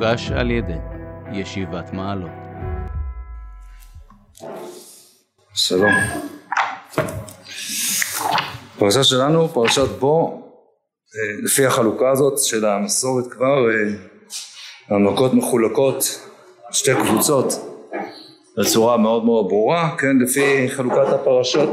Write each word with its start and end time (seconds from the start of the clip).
הוגש 0.00 0.30
על 0.30 0.50
ידי 0.50 0.78
ישיבת 1.32 1.92
מעלות. 1.92 2.30
שלום. 5.54 5.92
פרשה 8.78 9.04
שלנו, 9.04 9.48
פרשת 9.48 9.88
בו, 9.98 10.42
אה, 11.16 11.44
לפי 11.44 11.66
החלוקה 11.66 12.10
הזאת 12.10 12.38
של 12.44 12.64
המסורת 12.64 13.32
כבר, 13.32 13.70
אה, 13.70 14.96
המכות 14.96 15.34
מחולקות 15.34 16.28
שתי 16.70 16.94
קבוצות 16.94 17.52
בצורה 18.58 18.96
מאוד 18.96 19.24
מאוד 19.24 19.48
ברורה, 19.48 19.96
כן, 19.98 20.18
לפי 20.18 20.68
חלוקת 20.68 21.08
הפרשות. 21.14 21.70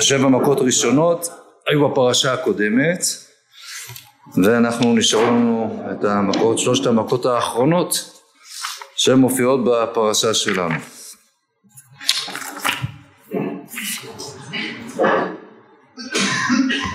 שבע 0.00 0.28
מכות 0.28 0.58
ראשונות 0.60 1.28
היו 1.68 1.88
בפרשה 1.88 2.32
הקודמת, 2.32 3.25
ואנחנו 4.34 4.94
נשארו 4.96 5.22
לנו 5.22 5.84
את 5.92 6.04
המכות, 6.04 6.58
שלושת 6.58 6.86
המכות 6.86 7.26
האחרונות 7.26 8.10
שמופיעות 8.96 9.60
בפרשה 9.64 10.34
שלנו. 10.34 10.74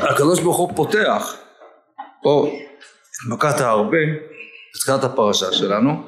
הקדוש 0.02 0.40
ברוך 0.40 0.57
הוא 0.57 0.71
פותח 0.76 1.35
פה 2.23 2.48
את 2.48 3.34
מכת 3.34 3.62
ההרבה, 3.62 3.98
בתחילת 4.76 5.04
הפרשה 5.04 5.52
שלנו, 5.52 6.04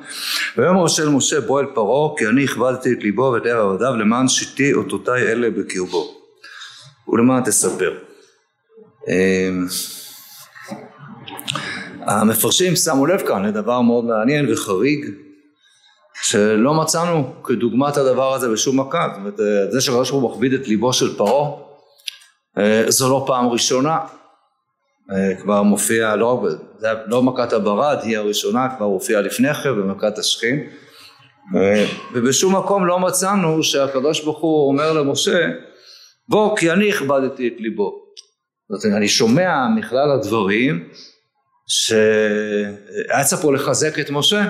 ויאמר 0.57 0.85
השם 0.85 1.15
משה 1.15 1.41
בוא 1.41 1.61
אל 1.61 1.65
פרעה 1.65 2.17
כי 2.17 2.27
אני 2.27 2.43
הכבדתי 2.43 2.93
את 2.93 2.97
ליבו 3.03 3.31
ואת 3.33 3.45
ער 3.45 3.61
עבדיו 3.61 3.95
למען 3.95 4.27
שיתי 4.27 4.73
אותותיי 4.73 5.21
אלה 5.21 5.49
בקרבו 5.49 6.15
ולמען 7.07 7.43
תספר. 7.43 7.93
המפרשים 12.05 12.75
שמו 12.75 13.05
לב 13.05 13.27
כאן 13.27 13.45
לדבר 13.45 13.81
מאוד 13.81 14.05
מעניין 14.05 14.53
וחריג 14.53 15.05
שלא 16.23 16.73
מצאנו 16.73 17.43
כדוגמת 17.43 17.97
הדבר 17.97 18.33
הזה 18.33 18.49
בשום 18.49 18.79
מכה, 18.79 19.07
זאת 19.09 19.17
אומרת 19.17 19.71
זה 19.71 19.81
שהקדוש 19.81 20.11
ברוך 20.11 20.23
הוא 20.23 20.31
מכביד 20.31 20.53
את 20.53 20.67
ליבו 20.67 20.93
של 20.93 21.17
פרעה 21.17 21.63
אה, 22.57 22.83
זו 22.87 23.09
לא 23.09 23.23
פעם 23.27 23.47
ראשונה. 23.47 23.99
אה, 25.11 25.35
כבר 25.41 25.63
מופיע 25.63 26.15
לא, 26.15 26.47
לא 27.05 27.23
מכת 27.23 27.53
הברד 27.53 27.97
היא 28.03 28.17
הראשונה 28.17 28.67
כבר 28.77 28.85
הופיעה 28.85 29.21
לפני 29.21 29.53
כן 29.53 29.75
במכת 29.75 30.17
השכין. 30.17 30.59
אה, 31.55 31.85
ובשום 32.13 32.55
מקום 32.55 32.85
לא 32.85 32.99
מצאנו 32.99 33.63
שהקדוש 33.63 34.23
ברוך 34.23 34.39
הוא 34.39 34.67
אומר 34.67 34.93
למשה 34.93 35.47
בוא 36.29 36.57
כי 36.57 36.71
אני 36.71 36.89
הכבדתי 36.89 37.47
את 37.47 37.53
ליבו. 37.59 38.03
זאת 38.69 38.85
אומרת, 38.85 38.97
אני 38.97 39.07
שומע 39.07 39.67
מכלל 39.75 40.11
הדברים 40.11 40.89
שהיה 41.67 43.23
צריך 43.23 43.41
פה 43.41 43.53
לחזק 43.53 43.99
את 43.99 44.09
משה 44.09 44.47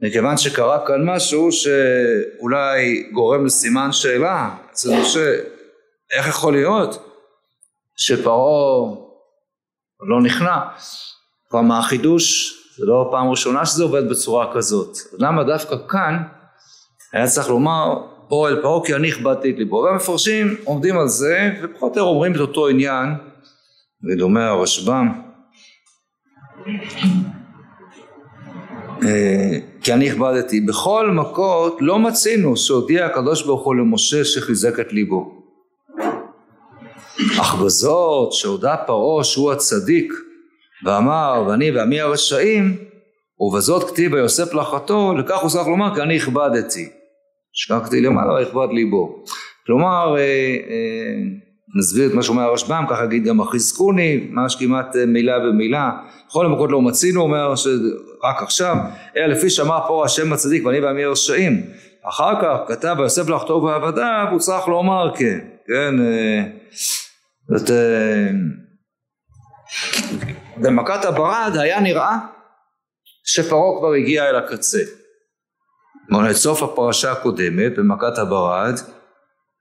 מכיוון 0.00 0.36
שקרה 0.36 0.86
כאן 0.86 1.04
משהו 1.04 1.52
שאולי 1.52 3.10
גורם 3.12 3.46
לסימן 3.46 3.92
שאלה 3.92 4.56
אצל 4.70 5.00
משה 5.00 5.36
איך 6.16 6.28
יכול 6.28 6.52
להיות 6.52 7.08
שפרעה 7.96 8.96
לא 10.00 10.22
נכנע? 10.22 10.58
כבר 11.48 11.60
מהחידוש 11.60 12.54
זה 12.78 12.86
לא 12.86 13.08
פעם 13.10 13.30
ראשונה 13.30 13.66
שזה 13.66 13.82
עובד 13.82 14.08
בצורה 14.08 14.54
כזאת. 14.54 14.98
למה 15.18 15.44
דווקא 15.44 15.76
כאן 15.88 16.22
היה 17.12 17.26
צריך 17.26 17.48
לומר 17.48 17.94
בוא 18.28 18.48
אל 18.48 18.62
פרעה 18.62 18.86
כי 18.86 18.94
אני 18.94 19.08
הכבדתי 19.08 19.50
את 19.50 19.54
ליבו. 19.58 19.76
והמפרשים 19.76 20.56
עומדים 20.64 20.98
על 20.98 21.08
זה 21.08 21.50
ופחות 21.62 21.82
או 21.82 21.88
יותר 21.88 22.00
אומרים 22.00 22.34
את 22.34 22.40
אותו 22.40 22.68
עניין 22.68 23.08
ודומה 24.04 24.48
הרשב"ם 24.48 25.33
כי 29.82 29.92
אני 29.92 30.10
הכבדתי. 30.10 30.60
בכל 30.60 31.10
מכות 31.10 31.78
לא 31.80 31.98
מצינו 31.98 32.56
שהודיע 32.56 33.06
הקדוש 33.06 33.46
ברוך 33.46 33.64
הוא 33.64 33.74
למשה 33.74 34.24
שחיזק 34.24 34.80
את 34.80 34.92
ליבו. 34.92 35.42
אך 37.40 37.54
בזאת 37.54 38.32
שהודה 38.32 38.76
פרעה 38.86 39.24
שהוא 39.24 39.52
הצדיק 39.52 40.12
ואמר 40.84 41.44
ואני 41.48 41.70
ועמי 41.70 42.00
הרשעים 42.00 42.76
ובזאת 43.40 43.90
כתיב 43.90 44.12
ויוסף 44.12 44.54
לחתו 44.54 45.14
לכך 45.14 45.38
הוא 45.38 45.50
צריך 45.50 45.66
לומר 45.66 45.94
כי 45.94 46.02
אני 46.02 46.16
הכבדתי. 46.16 46.88
שקקתי 47.52 48.00
למעלה 48.00 48.34
ויכבד 48.34 48.68
ליבו. 48.72 49.24
כלומר 49.66 50.16
אה, 50.16 50.20
אה, 50.70 51.14
נסביר 51.74 52.08
את 52.08 52.14
מה 52.14 52.22
שאומר 52.22 52.42
הרשב"ם 52.42 52.84
ככה 52.90 53.04
אגיד 53.04 53.24
גם 53.24 53.40
החזקוני 53.40 54.28
ממש 54.30 54.56
כמעט 54.56 54.96
אה, 54.96 55.06
מילה 55.06 55.38
במילה. 55.38 55.90
בכל 56.28 56.46
המקומות 56.46 56.70
לא 56.70 56.82
מצינו 56.82 57.20
אומר 57.20 57.56
שרק 57.56 58.42
עכשיו 58.42 58.76
אלא 59.16 59.26
לפי 59.26 59.50
שאמר 59.50 59.80
פרעה 59.86 60.04
השם 60.04 60.32
הצדיק 60.32 60.66
ואני 60.66 60.80
ועמי 60.80 61.04
הרשעים 61.04 61.62
אחר 62.08 62.42
כך 62.42 62.58
כתב 62.68 62.94
ויוסף 62.98 63.28
לחתו 63.28 63.62
ועבדיו 63.62 64.26
הוא 64.30 64.38
צריך 64.38 64.68
לומר 64.68 65.16
כן 65.16 65.38
כן 65.66 65.94
זאת 67.48 67.70
במכת 70.56 71.04
הברד 71.04 71.56
היה 71.60 71.80
נראה 71.80 72.16
שפרעה 73.24 73.78
כבר 73.78 73.92
הגיע 73.92 74.30
אל 74.30 74.36
הקצה. 74.36 74.82
כלומר 76.08 76.30
את 76.30 76.36
סוף 76.36 76.62
הפרשה 76.62 77.12
הקודמת 77.12 77.78
במכת 77.78 78.18
הברד 78.18 78.74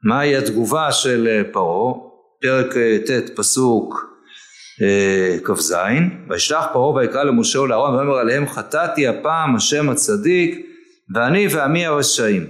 מהי 0.03 0.37
התגובה 0.37 0.91
של 0.91 1.43
פרעה 1.51 1.93
פרק 2.43 2.77
ט' 2.77 3.35
פסוק 3.35 4.05
אה, 4.81 5.37
כ"ז 5.43 5.75
וישלח 6.29 6.65
פרעה 6.73 6.95
ויקרא 6.95 7.23
למשה 7.23 7.59
ולאהרון 7.59 7.95
ואומר 7.95 8.17
עליהם 8.17 8.47
חטאתי 8.47 9.07
הפעם 9.07 9.55
השם 9.55 9.89
הצדיק 9.89 10.65
ואני 11.15 11.47
ועמי 11.47 11.85
הרשעים 11.85 12.47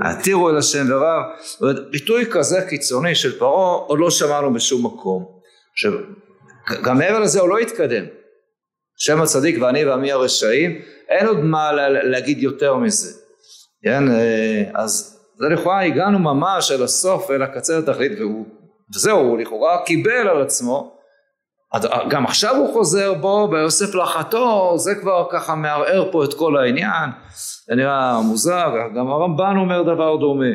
עתירו 0.00 0.50
אל 0.50 0.56
השם 0.56 0.86
ורב, 0.90 1.22
ביטוי 1.90 2.26
כזה 2.30 2.60
קיצוני 2.68 3.14
של 3.14 3.38
פרעה 3.38 3.74
עוד 3.74 3.98
לא 3.98 4.10
שמענו 4.10 4.54
בשום 4.54 4.86
מקום. 4.86 5.26
עכשיו, 5.72 5.92
גם 6.84 6.98
מעבר 6.98 7.20
לזה 7.20 7.40
הוא 7.40 7.48
לא 7.48 7.58
התקדם. 7.58 8.04
שם 8.96 9.20
הצדיק 9.20 9.62
ואני 9.62 9.84
ועמי 9.84 10.12
הרשעים, 10.12 10.80
אין 11.08 11.26
עוד 11.26 11.38
מה 11.38 11.72
להגיד 12.02 12.38
יותר 12.38 12.76
מזה. 12.76 13.20
כן, 13.82 14.08
אה, 14.10 14.62
אז 14.74 15.18
זה 15.38 15.46
לכאורה 15.48 15.84
הגענו 15.84 16.18
ממש 16.18 16.72
אל 16.72 16.82
הסוף, 16.82 17.30
אל 17.30 17.42
הקצה 17.42 17.78
לתכלית, 17.78 18.12
והוא, 18.18 18.46
וזהו, 18.94 19.18
הוא 19.18 19.38
לכאורה 19.38 19.78
קיבל 19.86 20.28
על 20.28 20.42
עצמו. 20.42 20.98
גם 22.08 22.24
עכשיו 22.24 22.56
הוא 22.56 22.72
חוזר 22.72 23.14
בו, 23.14 23.48
ביוסף 23.48 23.94
לחתו, 23.94 24.78
זה 24.78 24.94
כבר 24.94 25.26
ככה 25.30 25.54
מערער 25.54 26.12
פה 26.12 26.24
את 26.24 26.34
כל 26.34 26.56
העניין. 26.56 27.10
זה 27.68 27.74
נראה 27.74 28.20
מוזר, 28.20 28.70
גם 28.96 29.08
הרמב"ן 29.08 29.56
אומר 29.56 29.82
דבר 29.82 30.16
דומה. 30.16 30.52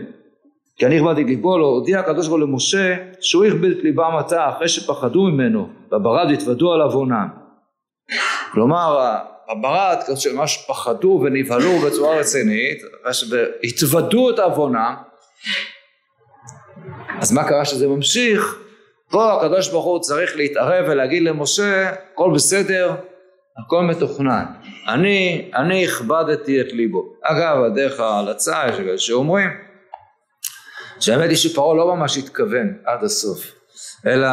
כי 0.77 0.85
אני 0.85 0.97
הכבדתי 0.97 1.23
ליבו, 1.23 1.57
לא 1.57 1.65
הודיע 1.65 1.99
הקדוש 1.99 2.27
ברוך 2.27 2.39
הוא 2.39 2.49
למשה 2.49 2.95
שהוא 3.21 3.45
הכביד 3.45 3.71
את 3.71 3.83
ליבם 3.83 4.15
עתה 4.19 4.49
אחרי 4.49 4.69
שפחדו 4.69 5.23
ממנו 5.23 5.69
בברד 5.91 6.31
התוודו 6.31 6.73
על 6.73 6.81
עוונם. 6.81 7.27
כלומר 8.51 9.17
הברד 9.49 9.97
שממש 10.15 10.65
פחדו 10.67 11.21
ונבהלו 11.23 11.79
בצורה 11.79 12.17
רצינית, 12.17 12.81
התוודו 13.63 14.29
את 14.29 14.39
עוונם, 14.39 14.95
אז 17.19 17.31
מה 17.31 17.43
קרה 17.43 17.65
שזה 17.65 17.87
ממשיך? 17.87 18.57
פה 19.09 19.33
הקדוש 19.33 19.69
ברוך 19.69 19.85
הוא 19.85 19.99
צריך 19.99 20.35
להתערב 20.35 20.85
ולהגיד 20.89 21.23
למשה 21.23 21.89
הכל 21.89 22.31
בסדר, 22.35 22.95
הכל 23.65 23.83
מתוכנן. 23.83 24.45
אני, 24.87 25.51
אני 25.55 25.85
הכבדתי 25.85 26.61
את 26.61 26.73
ליבו. 26.73 27.13
אגב, 27.23 27.63
הדרך 27.63 27.99
ההלצה, 27.99 28.63
יש 28.69 28.75
כאלה 28.77 28.97
שאומרים, 28.97 29.49
שהאמת 30.99 31.29
היא 31.29 31.37
שפרעה 31.37 31.77
לא 31.77 31.95
ממש 31.95 32.17
התכוון 32.17 32.77
עד 32.85 33.03
הסוף, 33.03 33.51
אלא 34.05 34.27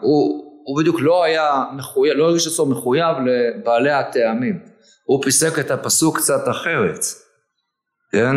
הוא, 0.00 0.44
הוא 0.64 0.80
בדיוק 0.80 0.96
לא 1.00 1.24
היה 1.24 1.64
מחויב, 1.76 2.14
לא 2.16 2.24
הרגיש 2.24 2.46
עצמו 2.46 2.66
מחויב 2.66 3.16
לבעלי 3.26 3.92
הטעמים. 3.92 4.58
הוא 5.04 5.22
פיסק 5.22 5.58
את 5.58 5.70
הפסוק 5.70 6.18
קצת 6.18 6.48
אחרת, 6.50 7.00
כן? 8.12 8.36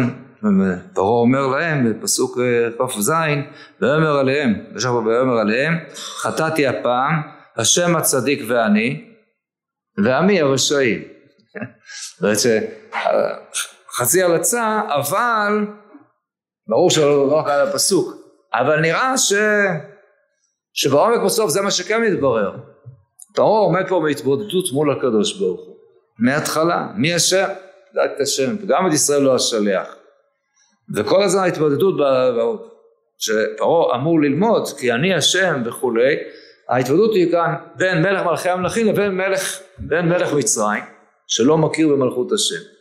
פרעה 0.93 1.09
אומר 1.09 1.47
להם 1.47 1.93
בפסוק 1.93 2.37
אה, 2.37 2.87
כ"ז 2.87 3.11
ויאמר 3.81 4.17
עליהם, 4.17 4.53
יש 4.75 4.85
פה 4.85 5.01
ויאמר 5.05 5.37
עליהם 5.37 5.73
חטאתי 6.21 6.67
הפעם 6.67 7.21
השם 7.57 7.95
הצדיק 7.95 8.43
ואני 8.47 9.11
ועמי 10.05 10.41
הרשעים. 10.41 11.01
אומרת 12.21 12.37
שחצי 12.39 14.23
הלצה, 14.23 14.81
אבל 14.87 15.65
ברור 16.67 16.89
שלא 16.89 17.37
רק 17.37 17.47
על 17.47 17.67
הפסוק, 17.67 18.13
אבל 18.53 18.79
נראה 18.79 19.17
ש... 19.17 19.33
שבעומק 20.73 21.21
בסוף 21.25 21.49
זה 21.49 21.61
מה 21.61 21.71
שכן 21.71 22.01
מתברר. 22.01 22.57
פרעה 23.35 23.59
עומד 23.59 23.87
פה 23.87 24.01
בהתבודדות 24.05 24.71
מול 24.73 24.91
הקדוש 24.91 25.39
ברוך 25.39 25.59
הוא, 25.59 25.75
מההתחלה, 26.19 26.87
מי 26.95 27.13
השם? 27.13 27.47
דעת 27.93 28.19
השם, 28.21 28.55
וגם 28.61 28.87
את 28.87 28.93
ישראל 28.93 29.21
לא 29.21 29.35
השליח. 29.35 29.96
וכל 30.95 31.23
הזמן 31.23 31.41
ההתבודדות 31.41 31.95
שפרעה 33.17 33.95
אמור 33.95 34.21
ללמוד 34.21 34.63
כי 34.79 34.91
אני 34.91 35.13
השם 35.13 35.61
וכולי 35.65 36.15
ההתוודות 36.69 37.15
היא 37.15 37.31
כאן 37.31 37.55
בין 37.75 38.01
מלך 38.01 38.25
מלכי 38.25 38.49
המלכים 38.49 38.87
לבין 38.87 39.11
מלך, 39.11 39.59
בין 39.77 40.09
מלך 40.09 40.33
מצרים 40.33 40.83
שלא 41.27 41.57
מכיר 41.57 41.87
במלכות 41.87 42.31
השם. 42.31 42.77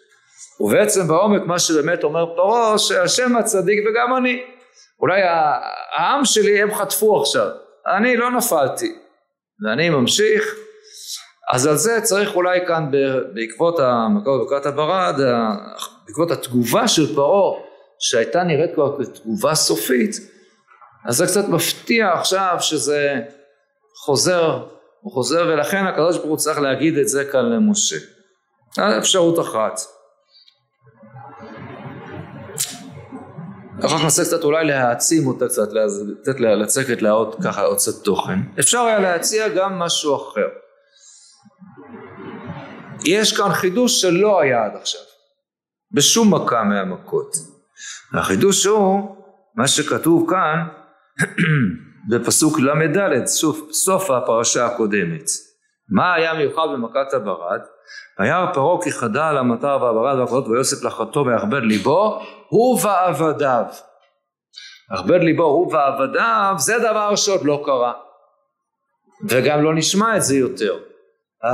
ובעצם 0.60 1.08
בעומק 1.08 1.42
מה 1.46 1.58
שבאמת 1.58 2.04
אומר 2.04 2.36
פרעה 2.36 2.78
שהשם 2.78 3.36
הצדיק 3.36 3.78
וגם 3.88 4.16
אני. 4.16 4.42
אולי 5.00 5.20
העם 5.96 6.24
שלי 6.24 6.62
הם 6.62 6.74
חטפו 6.74 7.20
עכשיו, 7.20 7.48
אני 7.86 8.16
לא 8.16 8.30
נפלתי 8.30 8.92
ואני 9.64 9.90
ממשיך 9.90 10.54
אז 11.52 11.66
על 11.66 11.76
זה 11.76 12.00
צריך 12.02 12.36
אולי 12.36 12.66
כאן 12.66 12.90
בעקבות 13.34 13.78
המכות 13.78 14.46
בקרת 14.46 14.66
הברד, 14.66 15.14
בעקבות 16.06 16.30
התגובה 16.30 16.88
של 16.88 17.14
פרעה 17.14 17.65
שהייתה 17.98 18.42
נראית 18.42 18.74
כבר 18.74 19.04
כתגובה 19.04 19.54
סופית, 19.54 20.16
אז 21.08 21.16
זה 21.16 21.26
קצת 21.26 21.48
מפתיע 21.48 22.12
עכשיו 22.12 22.56
שזה 22.60 23.20
חוזר, 24.04 24.66
הוא 25.00 25.12
חוזר 25.12 25.46
ולכן 25.48 25.86
הקדוש 25.86 26.16
ברוך 26.16 26.28
הוא 26.28 26.36
צריך 26.36 26.58
להגיד 26.58 26.98
את 26.98 27.08
זה 27.08 27.24
כאן 27.32 27.44
למשה. 27.52 27.96
אפשרות 28.98 29.40
אחת. 29.40 29.80
אחר 33.84 33.98
כך 33.98 34.04
ננסה 34.04 34.24
קצת 34.24 34.44
אולי 34.44 34.64
להעצים 34.64 35.26
אותה 35.26 35.48
קצת, 35.48 35.68
לתת 35.72 36.40
לצקת 36.40 37.02
לה 37.02 37.10
עוד 37.10 37.36
ככה 37.44 37.62
עוד 37.62 37.76
קצת 37.76 38.04
תוכן. 38.04 38.38
אפשר 38.60 38.80
היה 38.80 38.98
להציע 38.98 39.48
גם 39.48 39.78
משהו 39.78 40.16
אחר. 40.16 40.48
יש 43.04 43.36
כאן 43.36 43.52
חידוש 43.52 44.00
שלא 44.00 44.40
היה 44.40 44.64
עד 44.64 44.72
עכשיו, 44.80 45.00
בשום 45.92 46.34
מכה 46.34 46.64
מהמכות. 46.64 47.36
החידוש 48.14 48.66
הוא 48.66 49.16
מה 49.56 49.68
שכתוב 49.68 50.30
כאן 50.30 50.66
בפסוק 52.10 52.58
ל"ד, 52.60 53.26
שוב, 53.40 53.68
סוף 53.72 54.10
הפרשה 54.10 54.66
הקודמת. 54.66 55.24
מה 55.90 56.14
היה 56.14 56.34
מיוחד 56.34 56.66
במכת 56.72 57.14
הברד? 57.14 57.60
היה 58.18 58.46
פרעה 58.54 58.82
כי 58.82 58.92
חדה 58.92 59.28
על 59.28 59.38
המטר 59.38 59.78
והברד 59.82 60.18
והקולות 60.18 60.48
ויוסף 60.48 60.84
לחתו 60.84 61.26
ויכבד 61.26 61.62
ליבו 61.62 62.22
הוא 62.48 62.80
ועבדיו. 62.82 63.64
יכבד 64.94 65.20
ליבו 65.20 65.44
הוא 65.44 65.72
ועבדיו 65.74 66.54
זה 66.58 66.78
דבר 66.78 67.16
שעוד 67.16 67.44
לא 67.44 67.62
קרה 67.64 67.92
וגם 69.28 69.64
לא 69.64 69.74
נשמע 69.74 70.16
את 70.16 70.22
זה 70.22 70.36
יותר. 70.36 70.78
Uh, 71.44 71.48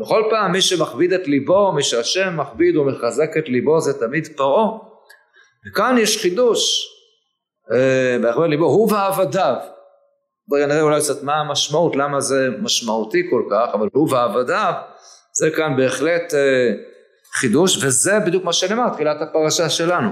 בכל 0.00 0.22
פעם 0.30 0.52
מי 0.52 0.60
שמכביד 0.62 1.12
את 1.12 1.26
ליבו, 1.26 1.72
מי 1.72 1.82
שהשם 1.82 2.36
מכביד 2.36 2.76
ומחזק 2.76 3.36
את 3.38 3.48
ליבו 3.48 3.80
זה 3.80 4.00
תמיד 4.00 4.28
פרעה. 4.36 4.78
וכאן 5.68 5.96
יש 5.98 6.22
חידוש, 6.22 6.86
uh, 7.70 8.40
ליבו, 8.48 8.64
הוא 8.64 8.92
ועבדיו. 8.92 9.56
בואי 10.48 10.66
נראה 10.66 10.80
אולי 10.80 11.00
קצת 11.00 11.22
מה 11.22 11.34
המשמעות, 11.34 11.96
למה 11.96 12.20
זה 12.20 12.48
משמעותי 12.58 13.22
כל 13.30 13.42
כך, 13.50 13.74
אבל 13.74 13.88
הוא 13.92 14.12
ועבדיו 14.12 14.72
זה 15.32 15.50
כאן 15.56 15.76
בהחלט 15.76 16.32
uh, 16.32 16.36
חידוש, 17.34 17.84
וזה 17.84 18.18
בדיוק 18.26 18.44
מה 18.44 18.52
שנאמר, 18.52 18.88
תחילת 18.94 19.16
הפרשה 19.22 19.70
שלנו. 19.70 20.10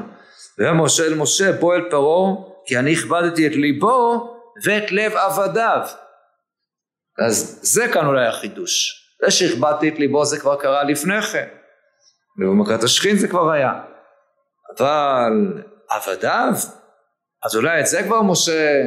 ויאמר 0.58 0.84
משה 0.84 1.06
אל 1.06 1.14
משה 1.14 1.52
בוא 1.52 1.74
אל 1.74 1.90
פרעה 1.90 2.34
כי 2.66 2.78
אני 2.78 2.92
הכבדתי 2.92 3.46
את 3.46 3.52
ליבו 3.52 4.30
ואת 4.64 4.92
לב 4.92 5.12
עבדיו. 5.12 5.86
אז 7.26 7.58
זה 7.62 7.88
כאן 7.88 8.06
אולי 8.06 8.26
החידוש. 8.26 9.04
זה 9.24 9.30
שהכבדתי 9.30 9.88
את 9.88 9.98
ליבו 9.98 10.24
זה 10.24 10.40
כבר 10.40 10.56
קרה 10.56 10.84
לפני 10.84 11.22
כן. 11.22 11.48
ובמכת 12.38 12.82
השכין 12.82 13.16
זה 13.16 13.28
כבר 13.28 13.50
היה. 13.50 13.93
אבל 14.80 15.62
עבדיו, 15.88 16.52
אז 17.44 17.56
אולי 17.56 17.80
את 17.80 17.86
זה 17.86 18.02
כבר 18.02 18.22
משה 18.22 18.82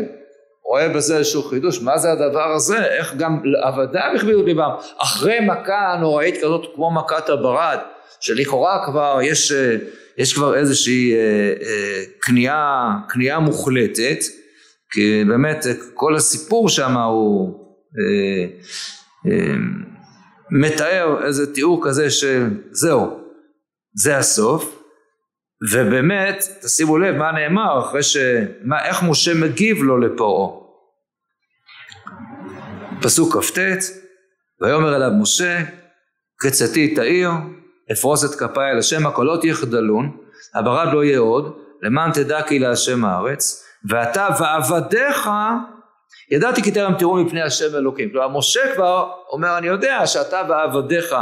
רואה 0.69 0.89
בזה 0.89 1.18
איזשהו 1.18 1.44
חידוש, 1.44 1.81
מה 1.81 1.98
זה 1.98 2.12
הדבר 2.12 2.51
הזה, 2.56 2.86
איך 2.86 3.16
גם 3.16 3.42
עבדיו 3.63 4.12
הכבידו 4.16 4.44
ליבם, 4.44 4.69
אחרי 4.98 5.39
מכה 5.39 5.98
נוראית 6.01 6.38
כזאת 6.38 6.66
כמו 6.75 6.92
מכת 6.92 7.30
הברד, 7.30 7.78
שלכאורה 8.19 8.86
כבר 8.86 9.19
יש, 9.24 9.51
יש 10.18 10.34
כבר 10.34 10.56
איזושהי 10.56 11.13
אה, 11.13 11.19
אה, 11.62 12.04
כניעה, 12.22 12.94
כניעה 13.10 13.39
מוחלטת, 13.39 14.19
כי 14.92 15.24
באמת 15.28 15.66
כל 15.94 16.16
הסיפור 16.16 16.69
שם 16.69 16.98
הוא 16.98 17.60
אה, 18.00 18.45
אה, 19.31 19.56
מתאר 20.51 21.25
איזה 21.25 21.54
תיאור 21.54 21.81
כזה 21.84 22.07
שזהו, 22.10 23.19
זה 23.95 24.18
הסוף, 24.18 24.76
ובאמת, 25.74 26.44
תשימו 26.62 26.98
לב 26.98 27.15
מה 27.15 27.31
נאמר 27.31 27.80
אחרי 27.80 28.04
ש... 28.04 28.18
מה, 28.62 28.86
איך 28.86 29.04
משה 29.04 29.33
מגיב 29.33 29.83
לו 29.83 29.98
לפרעה. 29.98 30.50
פסוק 33.01 33.38
כ"ט: 33.38 33.59
ויאמר 34.62 34.95
אליו 34.95 35.12
משה 35.21 35.57
קצתי 36.39 36.94
את 36.94 37.00
העיר 37.00 37.30
אפרוס 37.92 38.25
את 38.25 38.39
כפיי 38.39 38.71
אל 38.71 38.77
השם 38.77 39.07
הקולות 39.07 39.44
יחדלון 39.44 40.18
הברד 40.56 40.94
לא 40.94 41.04
יהיה 41.04 41.19
עוד 41.19 41.57
למען 41.81 42.12
תדע 42.12 42.42
כי 42.42 42.60
להשם 42.60 43.06
הארץ 43.06 43.65
ואתה 43.89 44.27
ועבדיך 44.39 45.30
ידעתי 46.31 46.63
כי 46.63 46.71
טרם 46.71 46.94
תראו 47.00 47.15
מפני 47.15 47.42
השם 47.42 47.75
אלוקים. 47.75 48.10
כלומר 48.10 48.38
משה 48.38 48.75
כבר 48.75 49.12
אומר 49.31 49.57
אני 49.57 49.68
יודע 49.68 50.07
שאתה 50.07 50.42
ועבדיך 50.50 51.15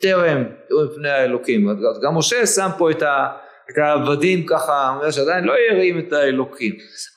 טרם 0.00 0.44
תראו 0.68 0.84
מפני 0.92 1.10
האלוקים. 1.10 1.68
גם 2.02 2.18
משה 2.18 2.46
שם 2.46 2.68
פה 2.78 2.90
את, 2.90 3.02
ה, 3.02 3.26
את 3.72 3.78
העבדים 3.78 4.46
ככה, 4.46 4.94
אומר 4.96 5.10
שעדיין 5.10 5.44
לא 5.44 5.54
יראים 5.70 5.98
את 5.98 6.12
האלוקים. 6.12 6.72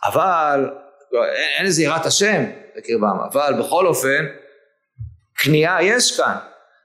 אבל 0.06 0.70
לא, 1.12 1.26
אין, 1.26 1.50
אין 1.58 1.66
איזה 1.66 1.84
יראת 1.84 2.06
השם 2.06 2.44
בקרבם, 2.78 3.18
אבל 3.32 3.54
בכל 3.60 3.88
אופן 3.88 4.26
כניעה 5.38 5.84
יש 5.84 6.18
כאן. 6.18 6.36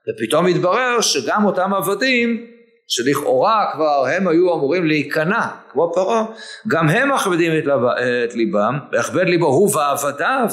ופתאום 0.09 0.47
מתברר 0.47 1.01
שגם 1.01 1.45
אותם 1.45 1.75
עבדים 1.75 2.47
שלכאורה 2.89 3.71
כבר 3.73 4.07
הם 4.07 4.29
היו 4.29 4.55
אמורים 4.55 4.87
להיכנע, 4.87 5.47
כמו 5.73 5.93
פרעה, 5.95 6.25
גם 6.69 6.89
הם 6.89 7.13
מכבדים 7.13 7.59
את, 7.59 7.67
לב, 7.67 7.81
את 8.25 8.35
ליבם, 8.35 8.79
ויכבד 8.93 9.25
ליבו 9.25 9.47
הוא 9.47 9.77
ועבדיו, 9.77 10.49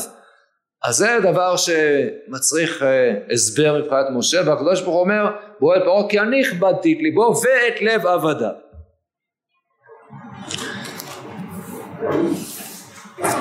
אז 0.84 0.96
זה 0.96 1.18
דבר 1.24 1.56
שמצריך 1.58 2.84
אה, 2.84 3.14
הסבר 3.32 3.78
מבחינת 3.78 4.06
משה, 4.14 4.42
והקדוש 4.46 4.82
ברוך 4.82 4.96
הוא 4.96 5.04
אומר, 5.04 5.32
בועל 5.60 5.80
פרעה 5.84 6.10
כי 6.10 6.20
אני 6.20 6.42
הכבדתי 6.42 6.94
את 6.94 6.98
ליבו 7.02 7.34
ואת 7.44 7.82
לב 7.82 8.06
עבדיו. 8.06 8.65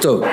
טוב, 0.00 0.24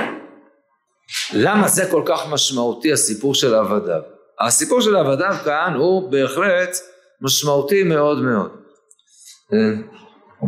למה 1.34 1.68
זה 1.68 1.86
כל 1.92 2.04
כך 2.06 2.28
משמעותי 2.30 2.94
הסיפור 2.94 3.36
של 3.36 3.56
עבדיו? 3.56 4.02
הסיפור 4.40 4.82
של 4.82 4.96
עבדיו 4.96 5.36
כאן 5.46 5.74
הוא 5.78 6.12
בהחלט 6.12 6.78
משמעותי 7.22 7.84
מאוד 7.84 8.22
מאוד. 8.22 8.52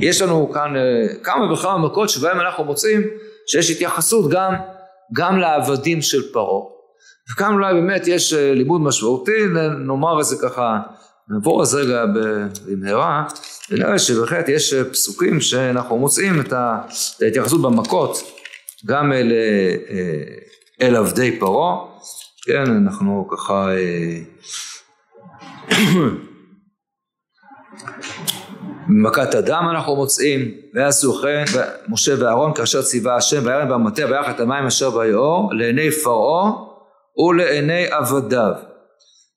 יש 0.01 0.21
לנו 0.21 0.51
כאן 0.53 0.75
אה, 0.75 1.23
כמה 1.23 1.53
וכמה 1.53 1.77
מכות 1.77 2.09
שבהם 2.09 2.39
אנחנו 2.39 2.63
מוצאים 2.63 3.01
שיש 3.47 3.71
התייחסות 3.71 4.31
גם, 4.31 4.53
גם 5.13 5.39
לעבדים 5.39 6.01
של 6.01 6.33
פרעה. 6.33 6.61
וכאן 7.33 7.53
אולי 7.53 7.73
באמת 7.73 8.07
יש 8.07 8.33
אה, 8.33 8.53
לימוד 8.53 8.81
משמעותי, 8.81 9.45
נאמר 9.87 10.19
את 10.19 10.25
זה 10.25 10.35
ככה, 10.41 10.79
נעבור 11.29 11.59
על 11.59 11.65
זה 11.65 11.77
רגע 11.77 12.05
במהרה, 12.65 13.27
ונראה 13.71 13.99
שבהחלט 13.99 14.49
יש 14.49 14.73
פסוקים 14.73 15.41
שאנחנו 15.41 15.97
מוצאים 15.97 16.41
את 16.41 16.53
ההתייחסות 17.21 17.61
במכות 17.61 18.17
גם 18.85 19.13
אל, 19.13 19.31
אל 20.81 20.95
עבדי 20.95 21.39
פרעה, 21.39 21.77
כן, 22.45 22.71
אנחנו 22.71 23.27
ככה 23.31 23.67
במכת 28.87 29.35
הדם 29.35 29.67
אנחנו 29.71 29.95
מוצאים 29.95 30.51
ויעשו 30.73 31.13
כן 31.13 31.43
משה 31.89 32.13
ואהרון 32.19 32.53
כאשר 32.53 32.81
ציווה 32.81 33.15
השם 33.15 33.45
וירם 33.45 33.69
במטה 33.69 34.05
ויח 34.05 34.29
את 34.29 34.39
המים 34.39 34.65
אשר 34.65 34.89
ביאור 34.89 35.53
לעיני 35.53 35.91
פרעה 35.91 36.51
ולעיני 37.17 37.85
עבדיו 37.91 38.53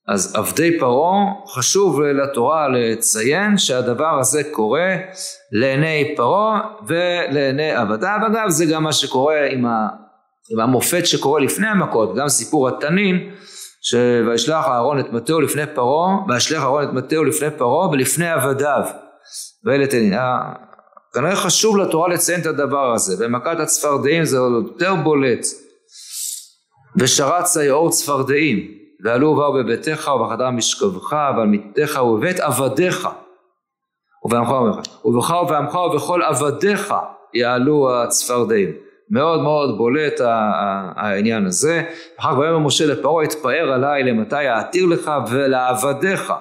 אז 0.09 0.37
עבדי 0.37 0.79
פרעה 0.79 1.25
חשוב 1.49 2.01
לתורה 2.01 2.69
לציין 2.69 3.59
שהדבר 3.59 4.19
הזה 4.21 4.45
קורה 4.51 4.97
לעיני 5.53 6.15
פרעה 6.17 6.61
ולעיני 6.87 7.71
עבדיו 7.71 8.19
אגב 8.27 8.49
זה 8.49 8.67
גם 8.67 8.83
מה 8.83 8.93
שקורה 8.93 9.47
עם, 9.47 9.67
ה, 9.67 9.89
עם 10.53 10.61
המופת 10.61 11.07
שקורה 11.07 11.41
לפני 11.41 11.67
המכות 11.67 12.15
גם 12.17 12.29
סיפור 12.29 12.69
התנין 12.69 13.31
שוישלח 13.83 14.65
אהרון 14.65 15.01
את 15.01 15.13
מטהו 15.13 15.41
לפני 15.41 15.63
פרעה 15.75 16.17
וישלח 16.29 16.63
אהרון 16.63 16.85
את 16.85 16.93
מטהו 16.93 17.25
לפני 17.25 17.51
פרעה 17.51 17.89
ולפני 17.89 18.31
עבדיו 18.31 18.83
ואלה 19.65 19.87
תנין. 19.87 20.15
אה, 20.15 20.53
כנראה 21.15 21.37
חשוב 21.37 21.77
לתורה 21.77 22.09
לציין 22.09 22.41
את 22.41 22.47
הדבר 22.47 22.93
הזה, 22.93 23.27
ומכת 23.27 23.61
הצפרדעים 23.61 24.25
זה 24.25 24.39
עוד 24.39 24.67
יותר 24.67 24.95
בולט. 24.95 25.47
ושרת 26.97 27.45
צייעור 27.45 27.91
צפרדעים, 27.91 28.76
ועלו 29.05 29.29
ובאו 29.29 29.53
בביתך 29.53 30.11
ובחדר 30.15 30.51
משכבך 30.51 31.13
ועל 31.13 31.47
מיתתך 31.47 32.01
ובבית 32.03 32.41
עבדיך 32.41 33.09
ובעמך 34.25 34.51
ובעמך 34.51 35.05
ובך 35.05 35.31
ובעמך 35.43 35.75
ובכל 35.75 36.23
עבדיך 36.23 36.95
יעלו 37.35 37.95
הצפרדעים. 37.95 38.73
מאוד 39.11 39.43
מאוד 39.43 39.79
בולט 39.79 40.21
העניין 40.97 41.47
הזה. 41.47 41.83
אחר 42.21 42.33
כך 42.33 42.39
ויאמר 42.39 42.59
משה 42.59 42.87
לפרעה 42.87 43.25
אתפאר 43.25 43.73
עליי 43.73 44.03
למתי 44.03 44.49
אעתיר 44.49 44.87
לך 44.87 45.11
ולעבדיך 45.31 46.33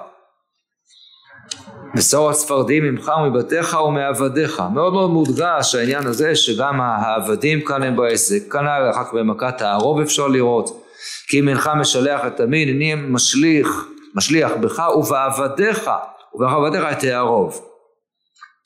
ושרו 1.96 2.30
הצפרדים 2.30 2.84
ממך 2.84 3.12
ומבתיך 3.18 3.76
ומעבדיך. 3.86 4.62
מאוד 4.74 4.92
מאוד 4.92 5.10
מודגש 5.10 5.74
העניין 5.74 6.06
הזה 6.06 6.36
שגם 6.36 6.80
העבדים 6.80 7.60
כאן 7.60 7.82
הם 7.82 7.96
בעסק. 7.96 8.52
כנ"ל 8.52 8.90
אחר 8.90 9.04
כך 9.04 9.14
במכת 9.14 9.62
הערוב 9.62 10.00
אפשר 10.00 10.28
לראות. 10.28 10.85
כי 11.28 11.40
אם 11.40 11.48
אינך 11.48 11.70
משלח 11.80 12.20
את 12.26 12.40
המין, 12.40 12.68
הנה 12.68 13.02
משליך, 13.02 13.86
משליח 14.14 14.52
בך 14.60 14.82
ובעבדיך, 14.96 15.90
ובעבדיך 16.34 16.84
את 16.92 17.04
הערוב. 17.04 17.60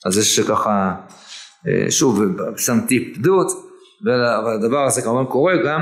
אז 0.05 0.17
יש 0.17 0.39
ככה, 0.39 0.95
אה, 1.67 1.91
שוב, 1.91 2.21
שמתי 2.57 3.13
פדות, 3.13 3.47
אבל 4.39 4.53
הדבר 4.53 4.85
הזה 4.85 5.01
כמובן 5.01 5.25
קורה 5.25 5.53
גם, 5.65 5.81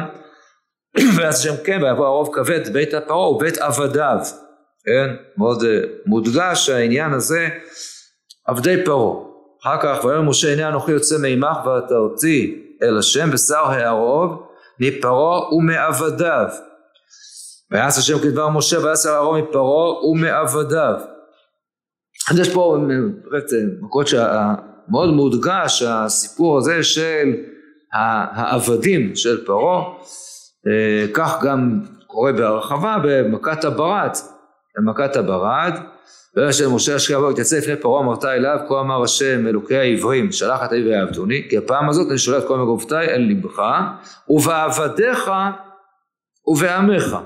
ואז 1.15 1.41
שם 1.41 1.53
כן, 1.65 1.83
ויבוא 1.83 2.05
הרוב 2.05 2.29
כבד 2.33 2.74
בית 2.74 2.93
הפרעה 2.93 3.29
ובית 3.29 3.57
עבדיו. 3.57 4.17
כן? 4.86 5.15
מאוד 5.38 5.63
אה, 5.63 5.79
מודגש 6.05 6.69
העניין 6.69 7.13
הזה, 7.13 7.48
עבדי 8.48 8.86
פרעה. 8.86 9.29
אחר 9.63 9.81
כך, 9.81 10.05
ויאמר 10.05 10.29
משה 10.29 10.53
הנה 10.53 10.67
אנוכי 10.69 10.91
יוצא 10.91 11.17
מימך 11.17 11.57
ואתה 11.65 11.95
אותי 11.95 12.63
אל 12.83 12.98
השם 12.98 13.31
בשר 13.31 13.65
הערוב 13.65 14.43
מפרעה 14.79 15.53
ומעבדיו. 15.53 16.48
ויעש 17.72 17.98
השם 17.98 18.20
כדבר 18.20 18.50
משה 18.50 18.80
ויעש 18.80 19.06
הערוב 19.06 19.38
מפרעה 19.38 20.06
ומעבדיו. 20.06 20.96
אז 22.32 22.40
יש 22.40 22.54
פה 22.54 22.78
באמת 22.80 23.44
מקום 23.82 24.04
שמאוד 24.06 25.10
מודגש 25.10 25.82
הסיפור 25.82 26.58
הזה 26.58 26.84
של 26.84 27.34
העבדים 27.94 29.16
של 29.16 29.46
פרעה, 29.46 29.84
אה, 30.68 31.08
כך 31.14 31.44
גם 31.44 31.80
קורה 32.08 32.32
בהרחבה 32.32 32.98
במכת 33.04 33.64
הברד, 33.64 34.12
למכת 34.78 35.16
הברד, 35.16 35.74
וירא 36.36 36.52
של 36.52 36.68
משה 36.68 36.96
אשכבה 36.96 37.28
ויתייצב 37.28 37.56
לפני 37.56 37.76
פרעה 37.76 38.04
אמרת 38.04 38.26
אליו 38.26 38.58
כה 38.70 38.80
אמר 38.80 39.04
השם 39.04 39.48
אלוקי 39.48 39.78
העברים 39.78 40.32
שלח 40.32 40.64
את 40.64 40.72
העברי 40.72 40.90
ויעבדוני 40.90 41.48
כי 41.50 41.58
הפעם 41.58 41.90
הזאת 41.90 42.10
אני 42.10 42.18
שולח 42.18 42.44
את 42.44 42.48
כל 42.48 42.58
מגובתי 42.58 42.96
אל 42.96 43.22
לבך 43.30 43.62
ובעבדיך 44.30 45.32
ובעמך 46.48 47.18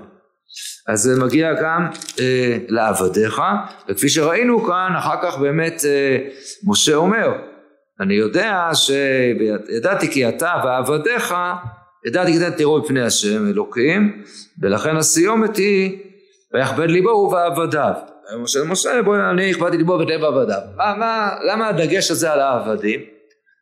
אז 0.88 1.02
זה 1.02 1.24
מגיע 1.24 1.54
גם 1.54 1.88
אה, 2.20 2.58
לעבדיך 2.68 3.42
וכפי 3.90 4.10
שראינו 4.10 4.64
כאן 4.64 4.94
אחר 4.98 5.16
כך 5.24 5.38
באמת 5.38 5.82
אה, 5.86 6.18
משה 6.68 6.96
אומר 6.96 7.32
אני 8.00 8.14
יודע 8.14 8.70
שידעתי 8.74 10.12
כי 10.12 10.30
אתה 10.30 10.54
ועבדיך 10.64 11.36
ידעתי 12.08 12.32
כי 12.32 12.48
אתה 12.48 12.58
תראו 12.58 12.80
מפני 12.80 13.02
השם 13.02 13.48
אלוקים 13.48 14.24
ולכן 14.62 14.96
הסיומת 14.96 15.58
היא 15.58 15.98
ויכבד 16.54 16.90
ליבו 16.90 17.10
ובעבדיו. 17.10 17.94
משה 18.40 18.64
משה 18.64 19.02
בואי 19.02 19.20
אני 19.32 19.52
הכבדתי 19.52 19.78
ליבו 19.78 19.94
ולב 19.94 20.24
עבדיו. 20.24 20.60
מה, 20.76 20.96
מה, 20.96 21.30
למה 21.52 21.68
הדגש 21.68 22.12
הזה 22.12 22.32
על 22.32 22.40
העבדים? 22.40 23.00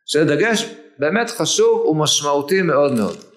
שזה 0.06 0.24
דגש 0.24 0.74
באמת 0.98 1.30
חשוב 1.30 1.86
ומשמעותי 1.86 2.62
מאוד 2.62 2.92
מאוד. 2.92 3.31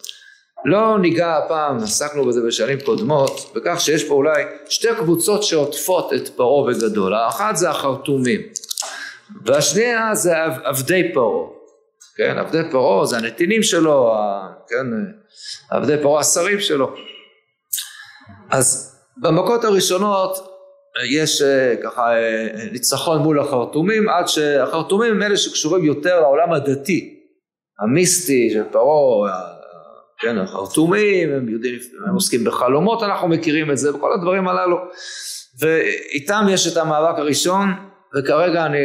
לא 0.66 1.00
ניגע 1.00 1.38
הפעם, 1.38 1.78
עסקנו 1.78 2.26
בזה 2.26 2.42
בשנים 2.48 2.78
קודמות, 2.86 3.52
בכך 3.56 3.80
שיש 3.80 4.04
פה 4.04 4.14
אולי 4.14 4.44
שתי 4.70 4.88
קבוצות 4.98 5.44
שעוטפות 5.44 6.14
את 6.14 6.28
פרעה 6.28 6.74
בגדול. 6.74 7.14
האחת 7.14 7.56
זה 7.56 7.70
החרטומים, 7.70 8.42
והשנייה 9.46 10.16
זה 10.16 10.44
עבדי 10.44 11.14
פרעה. 11.14 11.48
כן, 12.18 12.38
עבדי 12.38 12.62
פרעה 12.72 13.06
זה 13.06 13.18
הנתינים 13.18 13.64
שלו, 13.64 14.14
כן, 14.70 14.88
עבדי 15.70 15.96
פרעה 16.02 16.20
השרים 16.20 16.60
שלו. 16.60 16.96
אז 18.50 18.96
במכות 19.18 19.64
הראשונות 19.64 20.56
יש 21.12 21.42
אה, 21.42 21.76
ככה 21.84 22.18
אה, 22.18 22.48
ניצחון 22.72 23.22
מול 23.22 23.40
החרטומים 23.40 24.10
עד 24.10 24.28
שהחרטומים 24.28 25.12
הם 25.12 25.22
אלה 25.22 25.38
שקשורים 25.38 25.84
יותר 25.84 26.20
לעולם 26.20 26.54
הדתי 26.54 27.20
המיסטי 27.80 28.50
של 28.54 28.64
פרעה 28.72 29.55
כן 30.20 30.38
החרטומים 30.38 31.34
הם 31.34 31.50
יודעים 31.50 31.80
הם 32.08 32.14
עוסקים 32.14 32.44
בחלומות 32.44 33.04
אנחנו 33.04 33.28
מכירים 33.28 33.72
את 33.72 33.78
זה 33.78 33.96
וכל 33.96 34.14
הדברים 34.14 34.48
הללו 34.48 34.78
ואיתם 35.60 36.46
יש 36.50 36.68
את 36.68 36.78
המאבק 36.78 37.20
הראשון 37.20 37.70
וכרגע 38.16 38.66
אני 38.66 38.78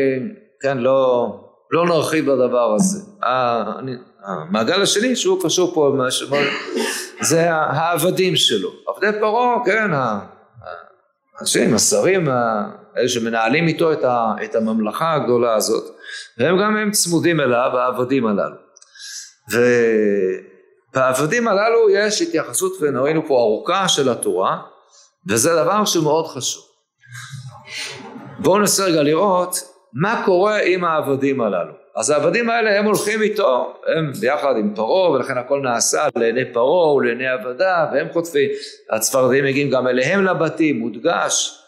כן 0.60 0.78
לא 0.78 1.30
לא 1.70 1.86
נרחיב 1.86 2.32
בדבר 2.32 2.74
הזה 2.74 2.98
המעגל 4.24 4.82
השני 4.82 5.16
שהוא 5.16 5.42
קשור 5.44 5.74
פה 5.74 5.92
זה 7.20 7.50
העבדים 7.50 8.36
שלו. 8.36 8.70
עבדי 8.88 9.18
פרעה, 9.20 9.56
כן, 9.64 9.90
האנשים, 11.38 11.74
השרים, 11.74 12.28
אלה 12.96 13.08
שמנהלים 13.08 13.68
איתו 13.68 13.92
את, 13.92 14.04
ה, 14.04 14.34
את 14.44 14.54
הממלכה 14.54 15.14
הגדולה 15.14 15.54
הזאת, 15.54 15.84
והם 16.38 16.58
גם 16.60 16.76
הם 16.76 16.90
צמודים 16.90 17.40
אליו, 17.40 17.70
העבדים 17.74 18.26
הללו. 18.26 18.56
ובעבדים 20.92 21.48
הללו 21.48 21.90
יש 21.90 22.22
התייחסות, 22.22 22.72
וראינו 22.80 23.26
פה 23.26 23.40
ארוכה 23.40 23.88
של 23.88 24.08
התורה, 24.08 24.58
וזה 25.28 25.56
דבר 25.56 25.84
שמאוד 25.84 26.26
חשוב. 26.26 26.62
בואו 28.38 28.58
ננסה 28.58 28.84
רגע 28.84 29.02
לראות 29.02 29.56
מה 29.92 30.22
קורה 30.24 30.58
עם 30.62 30.84
העבדים 30.84 31.40
הללו. 31.40 31.72
אז 31.96 32.10
העבדים 32.10 32.50
האלה 32.50 32.78
הם 32.78 32.84
הולכים 32.84 33.22
איתו, 33.22 33.74
הם 33.96 34.12
ביחד 34.20 34.54
עם 34.58 34.74
פרעה 34.74 35.10
ולכן 35.10 35.38
הכל 35.38 35.60
נעשה 35.60 36.08
לעיני 36.16 36.52
פרעה 36.52 36.94
ולעיני 36.94 37.28
עבדיו 37.28 37.86
והם 37.92 38.08
חוטפים, 38.12 38.50
הצפרדעים 38.90 39.44
מגיעים 39.44 39.70
גם 39.70 39.88
אליהם 39.88 40.24
לבתים, 40.24 40.78
מודגש. 40.78 41.58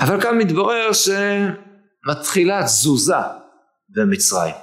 אבל 0.00 0.20
כאן 0.20 0.38
מתברר 0.38 0.90
שמתחילה 0.92 2.62
תזוזה 2.64 3.14
במצרים. 3.88 4.54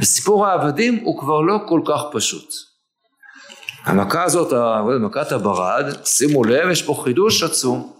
וסיפור 0.00 0.46
העבדים 0.46 1.00
הוא 1.04 1.20
כבר 1.20 1.40
לא 1.40 1.58
כל 1.68 1.80
כך 1.86 2.00
פשוט. 2.12 2.48
המכה 3.84 4.24
הזאת, 4.24 4.52
מכת 5.00 5.32
הברד, 5.32 5.84
שימו 6.04 6.44
לב, 6.44 6.70
יש 6.70 6.82
פה 6.82 7.00
חידוש 7.04 7.42
עצום. 7.42 7.92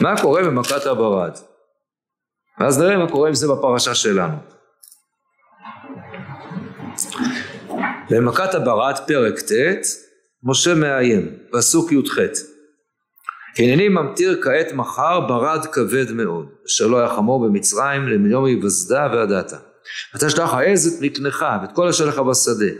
מה 0.00 0.22
קורה 0.22 0.42
במכת 0.42 0.86
הברד? 0.86 1.38
ואז 2.60 2.78
נראה 2.78 2.96
מה 2.96 3.10
קורה 3.10 3.28
עם 3.28 3.34
זה 3.34 3.48
בפרשה 3.48 3.94
שלנו. 3.94 4.36
במכת 8.10 8.54
הברד 8.54 8.94
פרק 9.06 9.38
ט' 9.38 9.52
משה 10.42 10.74
מאיים, 10.74 11.36
פסוק 11.52 11.92
י"ח 11.92 12.18
הנני 13.58 13.88
ממטיר 13.88 14.42
כעת 14.42 14.72
מחר 14.72 15.20
ברד 15.20 15.66
כבד 15.66 16.12
מאוד, 16.12 16.48
אשר 16.66 16.86
לא 16.86 16.98
היה 16.98 17.08
חמור 17.08 17.46
במצרים 17.46 18.08
למיום 18.08 18.44
היווסדה 18.44 19.08
והדתה. 19.12 19.56
ואתה 20.14 20.30
שלח 20.30 20.54
העז 20.54 20.86
את 20.86 21.02
מקנך 21.02 21.46
ואת 21.62 21.72
כל 21.72 21.88
אשר 21.88 22.06
לך 22.06 22.18
בשדה, 22.18 22.72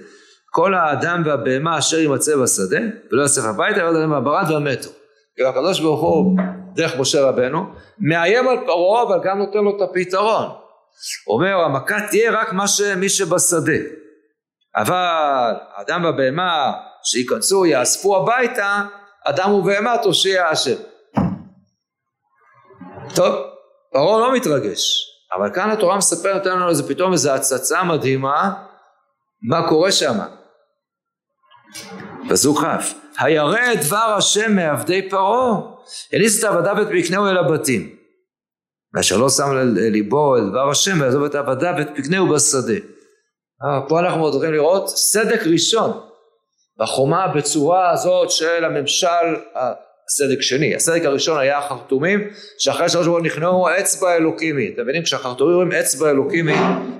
כל 0.50 0.74
האדם 0.74 1.22
והבהמה 1.26 1.78
אשר 1.78 1.98
יימצא 1.98 2.36
בשדה, 2.36 2.78
ולא 3.12 3.24
יצא 3.24 3.48
הביתה 3.48 3.80
וירד 3.80 3.94
עליהם 3.94 4.12
הברד 4.12 4.50
ומתו. 4.50 4.90
כאילו 5.34 5.48
הקדוש 5.48 5.80
ברוך 5.80 6.00
הוא 6.00 6.36
דרך 6.74 6.96
משה 6.98 7.22
רבנו, 7.22 7.66
מאיים 8.00 8.48
על 8.48 8.56
פרעה 8.66 9.02
אבל 9.02 9.20
גם 9.24 9.38
נותן 9.38 9.58
לו 9.58 9.76
את 9.76 9.90
הפתרון. 9.90 10.48
אומר 11.26 11.60
המכה 11.64 11.96
תהיה 12.10 12.40
רק 12.40 12.52
מה 12.52 12.68
ש... 12.68 12.80
מי 12.80 13.08
שבשדה. 13.08 13.78
אבל 14.76 15.54
אדם 15.74 16.04
והבהמה 16.04 16.72
שייכנסו 17.04 17.66
יאספו 17.66 18.16
הביתה, 18.16 18.82
אדם 19.24 19.52
ובהמה 19.52 19.96
תושיע 20.02 20.46
השם. 20.46 20.76
טוב, 23.14 23.34
פרעה 23.92 24.20
לא 24.20 24.34
מתרגש, 24.34 25.06
אבל 25.36 25.54
כאן 25.54 25.70
התורה 25.70 25.96
מספרת 25.96 26.36
נותן 26.36 26.50
לנו 26.50 26.68
איזה 26.68 26.88
פתאום 26.88 27.12
איזו 27.12 27.30
הצצה 27.30 27.84
מדהימה, 27.84 28.52
מה 29.42 29.68
קורה 29.68 29.92
שם. 29.92 30.18
פסוק 32.28 32.58
כ' 32.60 32.64
הירא 33.18 33.72
את 33.72 33.86
דבר 33.86 34.14
השם 34.18 34.56
מעבדי 34.56 35.10
פרעה, 35.10 35.60
הניס 36.12 36.38
את 36.38 36.44
עבדיו 36.44 36.74
ואת 36.78 36.88
מקנהו 36.90 37.26
אל 37.26 37.38
הבתים. 37.38 37.96
ואשר 38.94 39.16
לא 39.16 39.28
שם 39.28 39.52
לליבו 39.54 40.36
את 40.36 40.42
דבר 40.50 40.70
השם 40.70 41.00
ויעזוב 41.00 41.24
את 41.24 41.34
עבדיו 41.34 41.74
ואת 41.78 41.90
מקנהו 41.98 42.28
בשדה. 42.28 42.74
אה, 43.64 43.88
פה 43.88 44.00
אנחנו 44.00 44.32
צריכים 44.32 44.52
לראות 44.52 44.88
סדק 44.88 45.40
ראשון 45.52 46.00
בחומה 46.78 47.28
בצורה 47.28 47.90
הזאת 47.90 48.30
של 48.30 48.64
הממשל 48.64 49.36
הסדק 50.08 50.42
שני. 50.42 50.74
הסדק 50.74 51.04
הראשון 51.04 51.38
היה 51.38 51.58
החרטומים 51.58 52.30
שאחרי 52.58 52.88
שלוש 52.88 53.04
שבועות 53.04 53.22
נכנעו 53.22 53.68
אצבע 53.80 54.16
אלוקימי. 54.16 54.70
אתם 54.74 54.82
מבינים 54.82 55.02
כשהחרטומים 55.02 55.54
אומרים 55.54 55.72
אצבע 55.72 56.10
אלוקימי 56.10 56.54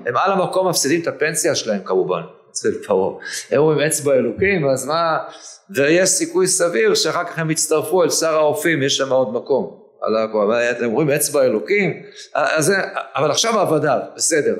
הם 0.05 0.17
על 0.17 0.31
המקום 0.31 0.67
מפסידים 0.69 1.01
את 1.01 1.07
הפנסיה 1.07 1.55
שלהם 1.55 1.81
כמובן. 1.85 2.21
אצל 2.51 2.71
פרעה. 2.87 3.15
הם 3.51 3.57
אומרים 3.57 3.79
אצבע 3.79 4.13
אלוקים 4.13 4.69
אז 4.69 4.85
מה 4.85 5.17
ויש 5.75 6.09
סיכוי 6.09 6.47
סביר 6.47 6.95
שאחר 6.95 7.23
כך 7.23 7.39
הם 7.39 7.51
יצטרפו 7.51 8.03
אל 8.03 8.09
שר 8.09 8.33
האופים, 8.33 8.83
יש 8.83 8.97
שם 8.97 9.09
עוד 9.09 9.33
מקום. 9.33 9.79
אתם 10.71 10.85
אומרים 10.85 11.09
אצבע 11.09 11.43
אלוקים, 11.43 12.03
אז, 12.33 12.73
אבל 13.15 13.31
עכשיו 13.31 13.59
עבדיו, 13.59 13.99
בסדר, 14.15 14.55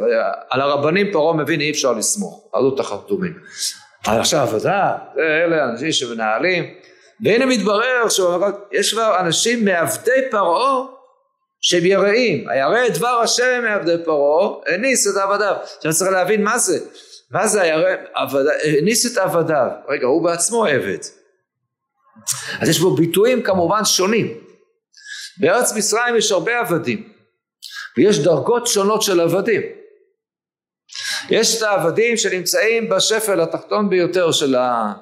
על 0.50 0.62
הרבנים 0.62 1.12
פרעה 1.12 1.34
מבין 1.34 1.62
אי 1.62 1.72
אפשר 1.72 1.94
לסמוך, 1.94 2.50
עלות 2.54 2.80
החרטומים. 2.80 3.34
אבל 4.08 4.20
עכשיו 4.20 4.40
עבדיו, 4.40 4.92
אלה 5.18 5.70
אנשים 5.70 5.92
שמנהלים, 5.92 6.74
והנה 7.24 7.46
מתברר 7.46 8.10
שיש 8.10 8.94
כבר 8.94 9.20
אנשים 9.20 9.66
מעבדי 9.66 10.22
פרעה 10.32 10.86
שהם 11.62 11.86
יראים, 11.86 12.50
הירא 12.50 12.88
את 12.88 12.94
דבר 12.94 13.20
השם 13.24 13.62
מעבדי 13.64 13.96
פרעה, 14.06 14.50
הניס 14.68 15.08
את 15.08 15.18
עבדיו. 15.18 15.56
עכשיו 15.78 15.94
צריך 15.94 16.12
להבין 16.12 16.44
מה 16.44 16.58
זה, 16.58 16.80
מה 17.32 17.48
זה 17.48 17.62
הירא, 17.62 17.96
הניס 18.78 19.14
את 19.14 19.18
עבדיו, 19.18 19.68
רגע 19.90 20.06
הוא 20.08 20.24
בעצמו 20.24 20.66
עבד. 20.66 20.98
אז 22.62 22.70
יש 22.70 22.80
בו 22.80 22.96
ביטויים 22.96 23.44
כמובן 23.44 23.86
שונים. 23.86 24.34
בארץ 25.38 25.74
מצרים 25.74 26.16
יש 26.16 26.32
הרבה 26.32 26.60
עבדים, 26.60 27.14
ויש 27.98 28.20
דרגות 28.20 28.68
שונות 28.68 29.02
של 29.02 29.20
עבדים. 29.20 29.62
יש 31.30 31.58
את 31.58 31.62
העבדים 31.62 32.18
שנמצאים 32.18 32.90
בשפל 32.90 33.42
התחתון 33.42 33.90
ביותר 33.90 34.32
של, 34.32 34.56
ה, 34.56 34.94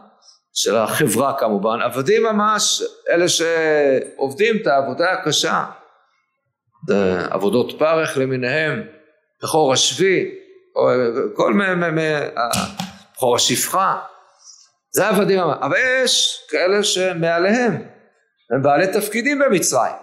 של 0.59 0.75
החברה 0.75 1.33
כמובן, 1.39 1.81
עבדים 1.81 2.23
ממש, 2.23 2.83
אלה 3.09 3.25
שעובדים 3.29 4.55
את 4.61 4.67
העבודה 4.67 5.11
הקשה, 5.11 5.65
עבודות 7.29 7.79
פרך 7.79 8.17
למיניהם, 8.17 8.83
בכור 9.43 9.73
השבי, 9.73 10.31
כל 11.35 11.53
בכור 13.15 13.35
השפחה, 13.35 13.99
זה 14.91 15.07
עבדים, 15.07 15.39
אבל 15.39 15.77
יש 16.03 16.41
כאלה 16.49 16.83
שמעליהם, 16.83 17.87
הם 18.51 18.61
בעלי 18.61 18.87
תפקידים 18.87 19.39
במצרים, 19.39 19.95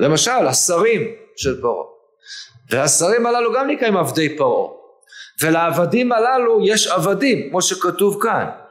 למשל 0.00 0.46
השרים 0.48 1.00
של 1.36 1.60
פרעה, 1.60 1.86
והשרים 2.70 3.26
הללו 3.26 3.52
גם 3.52 3.70
נקראים 3.70 3.96
עבדי 3.96 4.36
פרעה, 4.36 4.72
ולעבדים 5.42 6.12
הללו 6.12 6.66
יש 6.66 6.86
עבדים, 6.86 7.50
כמו 7.50 7.62
שכתוב 7.62 8.22
כאן, 8.22 8.61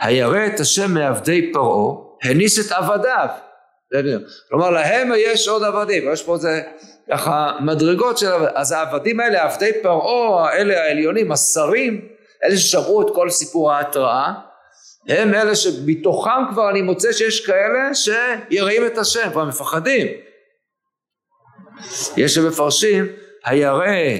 הירא 0.00 0.46
את 0.46 0.60
השם 0.60 0.94
מעבדי 0.94 1.52
פרעה, 1.52 1.94
הניס 2.22 2.66
את 2.66 2.72
עבדיו. 2.72 3.28
כלומר 4.48 4.70
להם 4.70 5.12
יש 5.16 5.48
עוד 5.48 5.62
עבדים, 5.62 6.12
יש 6.12 6.22
פה 6.22 6.34
איזה 6.34 6.62
ככה 7.10 7.52
מדרגות 7.60 8.18
של 8.18 8.32
עבדים, 8.32 8.54
אז 8.54 8.72
העבדים 8.72 9.20
האלה, 9.20 9.44
עבדי 9.44 9.70
פרעה, 9.82 10.52
אלה 10.52 10.82
העליונים, 10.82 11.32
השרים, 11.32 12.08
אלה 12.44 12.56
ששמעו 12.56 13.02
את 13.02 13.14
כל 13.14 13.30
סיפור 13.30 13.72
ההתראה, 13.72 14.32
הם 15.08 15.34
אלה 15.34 15.54
שמתוכם 15.54 16.50
כבר 16.50 16.70
אני 16.70 16.82
מוצא 16.82 17.12
שיש 17.12 17.46
כאלה 17.46 17.94
שיראים 17.94 18.86
את 18.86 18.98
השם, 18.98 19.30
כבר 19.32 19.44
מפחדים. 19.44 20.06
יש 22.16 22.34
שמפרשים, 22.34 23.06
הירא 23.44 24.16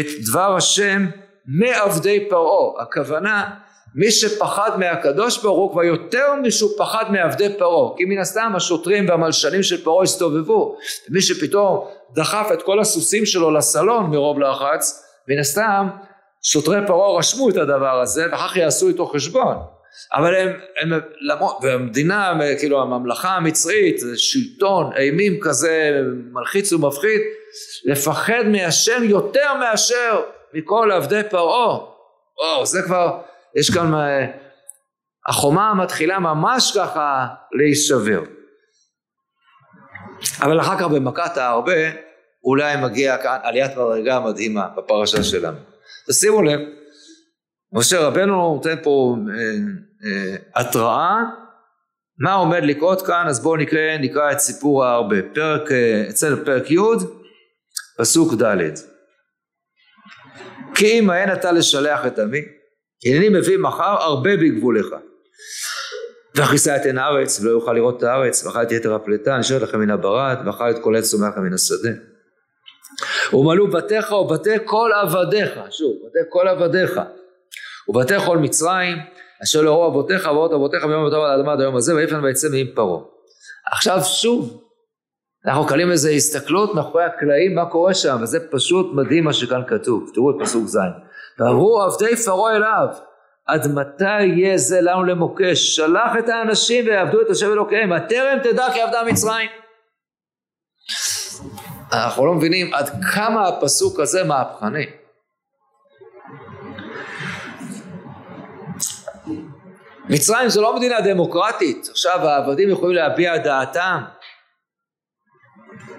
את 0.00 0.06
דבר 0.30 0.56
השם 0.56 1.06
מעבדי 1.46 2.28
פרעה, 2.28 2.82
הכוונה 2.82 3.50
מי 3.94 4.10
שפחד 4.10 4.78
מהקדוש 4.78 5.42
ברוך 5.42 5.58
הוא 5.58 5.72
כבר 5.72 5.82
יותר 5.82 6.34
משהוא 6.42 6.70
פחד 6.78 7.04
מעבדי 7.10 7.58
פרעה 7.58 7.96
כי 7.96 8.04
מן 8.04 8.18
הסתם 8.18 8.52
השוטרים 8.56 9.08
והמלשנים 9.08 9.62
של 9.62 9.84
פרעה 9.84 10.02
הסתובבו 10.02 10.76
ומי 11.10 11.20
שפתאום 11.20 11.88
דחף 12.14 12.48
את 12.52 12.62
כל 12.62 12.80
הסוסים 12.80 13.26
שלו 13.26 13.50
לסלון 13.50 14.10
מרוב 14.10 14.40
לחץ 14.40 15.04
מן 15.28 15.38
הסתם 15.38 15.88
שוטרי 16.42 16.86
פרעה 16.86 17.18
רשמו 17.18 17.50
את 17.50 17.56
הדבר 17.56 18.00
הזה 18.00 18.26
ואחר 18.30 18.48
כך 18.48 18.56
יעשו 18.56 18.88
איתו 18.88 19.06
חשבון. 19.06 19.56
אבל 20.14 20.34
הם, 20.34 20.48
הם 20.80 21.00
למרות, 21.20 21.58
והמדינה 21.62 22.38
כאילו 22.58 22.82
הממלכה 22.82 23.28
המצרית 23.28 24.00
שלטון 24.16 24.92
אימים 24.96 25.40
כזה 25.40 26.00
מלחיץ 26.32 26.72
ומפחיד 26.72 27.20
לפחד 27.84 28.42
מהשם 28.46 29.04
יותר 29.04 29.54
מאשר 29.54 30.20
מכל 30.54 30.90
עבדי 30.92 31.20
פרעה. 31.30 31.78
וואו 32.42 32.66
זה 32.66 32.82
כבר 32.82 33.18
יש 33.60 33.70
כאן, 33.70 33.94
אה, 33.94 34.26
החומה 35.28 35.74
מתחילה 35.74 36.18
ממש 36.18 36.76
ככה 36.76 37.26
להישבר. 37.52 38.22
אבל 40.42 40.60
אחר 40.60 40.78
כך 40.78 40.86
במכת 40.86 41.36
הארבה 41.36 41.90
אולי 42.44 42.76
מגיע 42.76 43.16
כאן 43.18 43.38
עליית 43.42 43.70
מדרגה 43.70 44.20
מדהימה 44.20 44.68
בפרשה 44.76 45.22
שלנו. 45.22 45.58
תשימו 46.08 46.42
לב, 46.42 46.60
משה 47.72 48.00
רבנו 48.00 48.54
נותן 48.54 48.76
פה 48.82 49.16
אה, 49.30 49.44
אה, 50.06 50.36
התראה 50.54 51.16
מה 52.18 52.32
עומד 52.32 52.62
לקרות 52.62 53.06
כאן 53.06 53.24
אז 53.28 53.42
בואו 53.42 53.56
נקרא, 53.56 53.96
נקרא 54.00 54.32
את 54.32 54.38
סיפור 54.38 54.84
הארבה 54.84 55.16
פרק, 55.34 55.72
אה, 55.72 56.06
אצלנו 56.10 56.44
פרק 56.44 56.70
י' 56.70 56.78
פסוק 57.98 58.34
ד' 58.42 58.74
כי 60.74 60.98
אם 60.98 61.10
האין 61.10 61.32
אתה 61.32 61.52
לשלח 61.52 62.06
את 62.06 62.18
עמי 62.18 62.40
הנני 63.06 63.28
מביא 63.28 63.58
מחר 63.58 63.96
הרבה 64.00 64.36
בגבולך. 64.36 64.86
ואכיסה 66.34 66.76
את 66.76 66.84
עין 66.84 66.98
הארץ 66.98 67.40
ולא 67.40 67.50
יוכל 67.50 67.72
לראות 67.72 67.98
את 67.98 68.02
הארץ 68.02 68.46
ואכל 68.46 68.62
את 68.62 68.72
יתר 68.72 68.94
הפלטה 68.94 69.38
נשארת 69.38 69.62
לכם 69.62 69.80
מן 69.80 69.90
הברד 69.90 70.36
ואכל 70.46 70.70
את 70.70 70.76
כל 70.82 70.96
עץ 70.96 71.10
צומח 71.10 71.36
מן 71.36 71.52
השדה. 71.52 71.90
ומלאו 73.32 73.70
בתיך 73.70 74.12
ובתי 74.12 74.50
כל 74.64 74.90
עבדיך 75.02 75.50
שוב 75.70 75.96
בתי 76.06 76.18
כל 76.28 76.48
עבדיך 76.48 77.00
ובתי 77.88 78.14
כל 78.26 78.38
מצרים 78.38 78.96
אשר 79.42 79.62
לאורו 79.62 79.86
אבותיך 79.86 80.26
ואבות 80.26 80.52
אבותיך 80.52 80.84
מיום 80.84 81.00
אבותיו 81.00 81.24
על 81.24 81.30
האדמה 81.30 81.52
עד 81.52 81.60
היום 81.60 81.76
הזה 81.76 81.94
ויפן 81.94 82.24
ויצא 82.24 82.48
מעם 82.48 82.66
פרעה. 82.74 83.02
עכשיו 83.72 84.00
שוב 84.04 84.64
אנחנו 85.46 85.66
קלים 85.66 85.90
איזה 85.90 86.10
הסתכלות 86.10 86.74
מאחורי 86.74 87.04
הקלעים 87.04 87.54
מה 87.54 87.70
קורה 87.70 87.94
שם 87.94 88.16
וזה 88.22 88.38
פשוט 88.50 88.86
מדהים 88.94 89.24
מה 89.24 89.32
שכאן 89.32 89.62
כתוב 89.68 90.10
תראו 90.14 90.30
את 90.30 90.36
פסוק 90.40 90.66
ז' 90.66 90.78
ואמרו 91.38 91.82
עבדי 91.82 92.16
פרעה 92.16 92.56
אליו 92.56 92.88
עד 93.46 93.66
מתי 93.74 94.22
יהיה 94.22 94.58
זה 94.58 94.80
לנו 94.80 95.04
למוקש? 95.04 95.76
שלח 95.76 96.12
את 96.18 96.28
האנשים 96.28 96.86
ויעבדו 96.86 97.20
את 97.20 97.30
השם 97.30 97.52
אלוקיהם 97.52 97.92
הטרם 97.92 98.38
תדע 98.42 98.66
כי 98.72 98.80
עבדה 98.80 99.02
מצרים. 99.04 99.48
אנחנו 101.92 102.26
לא 102.26 102.34
מבינים 102.34 102.74
עד 102.74 102.90
כמה 103.14 103.48
הפסוק 103.48 104.00
הזה 104.00 104.24
מהפכני. 104.24 104.86
מצרים 110.08 110.48
זו 110.48 110.62
לא 110.62 110.76
מדינה 110.76 111.00
דמוקרטית. 111.00 111.88
עכשיו 111.90 112.28
העבדים 112.28 112.70
יכולים 112.70 112.96
להביע 112.96 113.36
דעתם. 113.36 114.02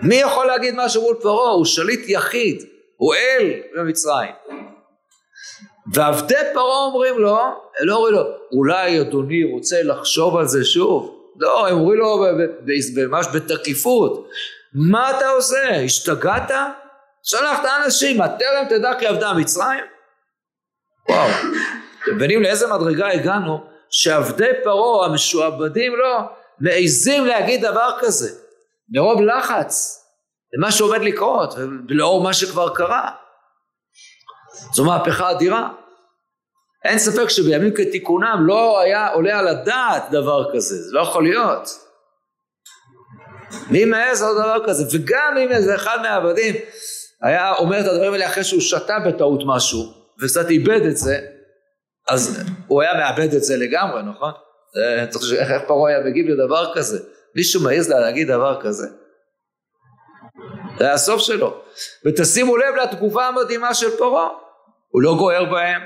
מי 0.02 0.16
יכול 0.16 0.48
להגיד 0.48 0.74
משהו 0.78 1.02
מול 1.02 1.16
פרעה? 1.22 1.52
הוא 1.52 1.66
שליט 1.66 2.10
יחיד 2.10 2.64
הוא 2.98 3.16
אל 3.16 3.62
במצרים 3.76 4.34
ועבדי 5.94 6.36
פרעה 6.54 6.86
אומרים 6.86 7.18
לו, 7.20 7.38
לא 7.80 7.96
אומרים 7.96 8.14
לו, 8.14 8.24
אולי 8.52 9.02
אדוני 9.02 9.44
רוצה 9.44 9.84
לחשוב 9.84 10.38
על 10.38 10.48
זה 10.48 10.66
שוב? 10.66 11.22
לא, 11.38 11.68
הם 11.68 11.78
אומרים 11.78 12.00
לו 12.00 12.26
ממש 13.10 13.28
בתקיפות, 13.34 14.30
מה 14.74 15.18
אתה 15.18 15.30
עושה? 15.30 15.82
השתגעת? 15.86 16.52
שלח 17.24 17.60
את 17.60 17.66
האנשים, 17.66 18.22
הטרם 18.22 18.66
תדע 18.70 18.94
כי 19.00 19.08
עבדה 19.08 19.34
מצרים? 19.34 19.84
וואו, 21.10 21.30
אתם 22.04 22.16
מבינים 22.16 22.42
לאיזה 22.42 22.68
מדרגה 22.68 23.08
הגענו? 23.08 23.64
שעבדי 23.90 24.50
פרעה 24.64 25.06
המשועבדים 25.06 25.96
לו 25.96 26.18
מעזים 26.60 27.26
להגיד 27.26 27.66
דבר 27.66 27.90
כזה 28.00 28.30
מרוב 28.90 29.22
לחץ 29.22 30.02
למה 30.54 30.72
שעומד 30.72 31.02
לקרות 31.02 31.54
ולאור 31.90 32.24
מה 32.24 32.34
שכבר 32.34 32.76
קרה 32.76 33.12
זו 34.74 34.86
מהפכה 34.86 35.32
אדירה. 35.32 35.70
אין 36.86 37.00
ספק 37.00 37.30
שבימים 37.30 37.74
כתיקונם 37.74 38.44
לא 38.48 38.80
היה 38.80 39.08
עולה 39.08 39.40
על 39.40 39.48
הדעת 39.48 40.04
דבר 40.12 40.54
כזה, 40.54 40.76
זה 40.76 40.94
לא 40.94 41.02
יכול 41.02 41.24
להיות. 41.24 41.70
מי 43.70 43.86
מעז 43.86 44.22
על 44.22 44.34
דבר 44.34 44.68
כזה? 44.68 44.98
וגם 44.98 45.38
אם 45.38 45.52
איזה 45.52 45.76
אחד 45.76 45.98
מהעבדים 46.02 46.56
היה 47.22 47.54
אומר 47.54 47.80
את 47.80 47.86
הדברים 47.86 48.14
האלה 48.14 48.26
אחרי 48.26 48.44
שהוא 48.44 48.62
שתה 48.62 48.98
בטעות 49.00 49.40
משהו 49.46 49.94
וקצת 50.22 50.50
איבד 50.50 50.82
את 50.86 50.98
זה, 50.98 51.20
אז 52.10 52.44
הוא 52.68 52.82
היה 52.82 52.94
מאבד 52.94 53.34
את 53.34 53.44
זה 53.44 53.58
לגמרי, 53.58 54.02
נכון? 54.04 54.32
איך, 55.40 55.52
איך 55.52 55.62
פרעה 55.68 55.92
היה 55.92 56.06
מגיב 56.06 56.26
לדבר 56.28 56.74
כזה? 56.76 57.00
מישהו 57.36 57.64
מעז 57.64 57.90
להגיד 57.90 58.28
דבר 58.28 58.62
כזה? 58.62 58.88
זה 60.78 60.84
היה 60.84 60.94
הסוף 60.94 61.22
שלו. 61.22 61.62
ותשימו 62.06 62.58
לב 62.58 62.76
לתגובה 62.76 63.28
המדהימה 63.28 63.74
של 63.74 63.98
פרעה. 63.98 64.30
הוא 64.96 65.02
לא 65.02 65.16
גוער 65.18 65.46
בהם, 65.46 65.82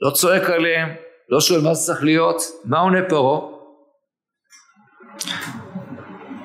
לא 0.00 0.10
צועק 0.10 0.50
עליהם, 0.50 0.88
לא 1.28 1.40
שואל 1.40 1.60
מה 1.60 1.74
זה 1.74 1.86
צריך 1.86 2.04
להיות, 2.04 2.42
מה 2.64 2.78
עונה 2.78 2.98
פרעה? 3.08 3.40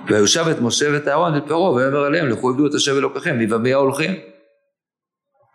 ויושב 0.08 0.46
את 0.52 0.58
משה 0.62 0.86
ואת 0.94 1.08
אהרון 1.08 1.34
ואת 1.34 1.44
פרעה 1.48 1.72
ויאמר 1.72 2.04
עליהם 2.04 2.30
לכו 2.30 2.50
עבדו 2.50 2.68
את 2.68 2.74
השם 2.74 2.98
אלוקיכם 2.98 3.38
מי 3.38 3.54
ומי 3.54 3.74
ההולכים? 3.74 4.12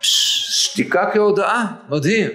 שתיקה 0.01 1.11
כהודאה, 1.13 1.65
מדהים. 1.89 2.31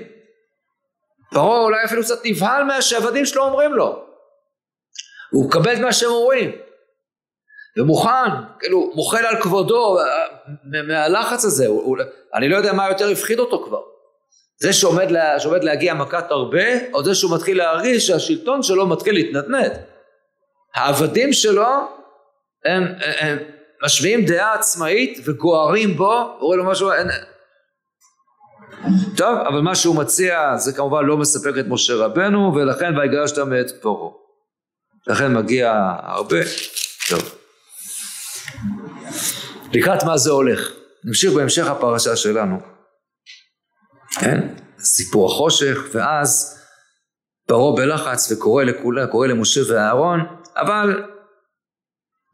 פרעה 1.32 1.60
אולי 1.60 1.86
אפילו 1.86 2.02
קצת 2.02 2.26
נבהל 2.26 2.64
מה 2.64 2.82
שהעבדים 2.82 3.26
שלו 3.26 3.44
אומרים 3.44 3.74
לו. 3.74 4.06
הוא 5.32 5.48
מקבל 5.48 5.74
את 5.74 5.80
מה 5.80 5.94
שהם 5.94 6.10
אומרים. 6.10 6.52
ומוכן, 7.78 8.32
כאילו 8.60 8.92
מוחל 8.96 9.26
על 9.26 9.42
כבודו 9.42 9.98
מהלחץ 10.88 11.46
הזה, 11.46 11.68
הוא, 11.68 11.98
אני 12.34 12.50
לא 12.50 12.58
יודע 12.58 12.74
מה 12.74 12.90
יותר 12.90 13.10
הפחיד 13.10 13.40
אותו 13.40 13.64
כבר. 13.66 13.93
זה 14.64 14.74
שעומד, 14.74 15.12
לה, 15.12 15.40
שעומד 15.40 15.64
להגיע 15.64 15.94
מכת 15.94 16.32
הרבה, 16.32 16.64
או 16.94 17.04
זה 17.04 17.16
שהוא 17.16 17.36
מתחיל 17.36 17.58
להרגיש 17.58 18.08
שהשלטון 18.08 18.64
שלו 18.64 18.88
מתחיל 18.88 19.14
להתנדנד. 19.14 19.72
העבדים 20.76 21.34
שלו 21.34 21.68
הם, 22.66 22.84
הם, 22.84 22.94
הם 23.20 23.38
משמיעים 23.86 24.26
דעה 24.26 24.54
עצמאית 24.54 25.20
וגוערים 25.26 25.98
בו, 25.98 26.38
אומרים 26.42 26.60
לו 26.60 26.72
משהו, 26.72 26.92
אין... 26.92 27.08
טוב, 29.18 29.38
אבל 29.38 29.62
מה 29.62 29.76
שהוא 29.76 29.96
מציע 29.96 30.58
זה 30.58 30.74
כמובן 30.74 31.06
לא 31.06 31.18
מספק 31.18 31.54
את 31.60 31.66
משה 31.68 31.94
רבנו, 31.96 32.56
ולכן 32.56 32.98
ויגרשת 32.98 33.40
מאת 33.40 33.72
פרעה. 33.82 34.12
לכן 35.08 35.34
מגיע 35.34 35.74
הרבה. 36.04 36.40
טוב. 37.10 37.36
לקראת 39.74 40.04
מה 40.04 40.18
זה 40.18 40.32
הולך? 40.32 40.72
נמשיך 41.04 41.34
בהמשך 41.34 41.68
הפרשה 41.68 42.16
שלנו. 42.16 42.83
כן? 44.20 44.48
סיפור 44.80 45.32
החושך, 45.32 45.78
ואז 45.94 46.60
פרעה 47.48 47.76
בלחץ 47.76 48.32
וקורא 48.32 48.64
לכולם, 48.64 49.08
קורא 49.08 49.28
למשה 49.28 49.62
ואהרון, 49.70 50.20
אבל 50.56 51.04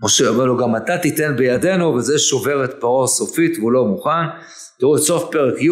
משה 0.04 0.28
אומר 0.28 0.46
לו 0.46 0.58
גם 0.58 0.76
אתה 0.76 0.98
תיתן 0.98 1.36
בידינו 1.36 1.94
וזה 1.96 2.20
שובר 2.20 2.66
את 2.66 2.74
פרעה 2.80 3.08
סופית 3.08 3.58
והוא 3.58 3.72
לא 3.72 3.86
מוכן. 3.86 4.26
תראו 4.80 4.96
את 4.96 5.02
סוף 5.02 5.32
פרק 5.32 5.62
י' 5.62 5.70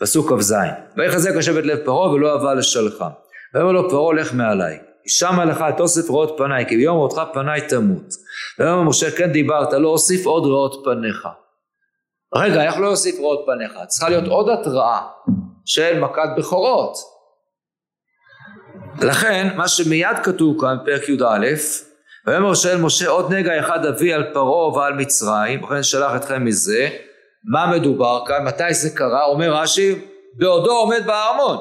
פסוק 0.00 0.32
כ"ז 0.32 0.54
ויחזק 0.96 1.36
השבט 1.36 1.64
לב 1.64 1.78
פרעה 1.84 2.12
ולא 2.12 2.32
אהבה 2.32 2.54
לשלחה. 2.54 3.08
ויאמר 3.54 3.72
לו 3.72 3.90
פרעה 3.90 4.14
לך 4.14 4.34
מעליי 4.34 4.78
הישמע 5.04 5.44
לך 5.44 5.64
תוסף 5.76 6.10
ראות 6.10 6.34
פניי 6.38 6.66
כי 6.68 6.76
ביום 6.76 6.98
ראותך 6.98 7.20
פניי 7.32 7.60
תמות. 7.68 8.14
ויאמר 8.58 8.82
משה 8.82 9.10
כן 9.10 9.32
דיברת 9.32 9.72
לא 9.72 9.88
אוסיף 9.88 10.26
עוד 10.26 10.46
ראות 10.46 10.82
פניך. 10.84 11.28
רגע 12.34 12.62
איך 12.62 12.76
לא 12.78 12.88
אוסיף 12.88 13.20
ראות 13.20 13.46
פניך? 13.46 13.86
צריכה 13.86 14.08
להיות 14.08 14.28
עוד 14.28 14.48
התראה 14.48 15.00
של 15.64 16.00
מכת 16.00 16.28
בכורות. 16.38 16.96
לכן 19.02 19.48
מה 19.56 19.68
שמיד 19.68 20.18
כתוב 20.24 20.60
כאן 20.60 20.76
בפרק 20.82 21.08
י"א 21.08 21.46
ויאמר 22.26 22.54
שואל 22.54 22.76
משה 22.76 23.08
עוד 23.08 23.32
נגע 23.32 23.60
אחד 23.60 23.86
אביא 23.86 24.14
על 24.14 24.24
פרעה 24.32 24.74
ועל 24.74 24.92
מצרים 24.92 25.64
וכן 25.64 25.82
שלח 25.82 26.16
אתכם 26.16 26.44
מזה 26.44 26.88
מה 27.52 27.66
מדובר 27.76 28.24
כאן 28.26 28.44
מתי 28.44 28.74
זה 28.74 28.96
קרה 28.96 29.24
אומר 29.24 29.52
רש"י 29.52 30.04
בעודו 30.38 30.72
עומד 30.72 31.06
בארמון 31.06 31.56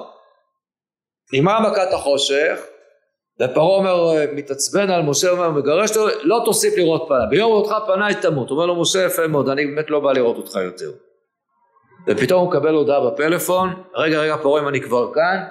נגמר 1.34 1.60
מכת 1.60 1.94
החושך 1.94 2.60
ופרעה 3.42 3.78
אומר 3.78 4.14
מתעצבן 4.34 4.90
על 4.90 5.02
משה 5.02 5.30
אומר 5.30 5.50
מגרש 5.50 5.98
לו 5.98 6.08
לא 6.24 6.42
תוסיף 6.46 6.78
לראות 6.78 7.06
פניי 7.08 7.28
ביום 7.30 7.52
ראותך 7.52 7.76
פניי 7.88 8.16
תמות. 8.16 8.52
אומר 8.52 8.66
לו 8.66 8.82
משה 8.82 9.06
יפה 9.06 9.28
מאוד 9.28 9.50
אני 9.50 9.66
באמת 9.66 9.90
לא 9.90 10.00
בא 10.00 10.12
לראות 10.12 10.38
אותך 10.38 10.56
יותר. 10.56 10.92
ופתאום 12.08 12.42
הוא 12.42 12.50
מקבל 12.50 12.74
הודעה 12.74 13.10
בפלאפון 13.10 13.84
רגע 13.96 14.20
רגע 14.20 14.38
פרעה 14.38 14.62
אם 14.62 14.68
אני 14.68 14.82
כבר 14.82 15.14
כאן 15.14 15.44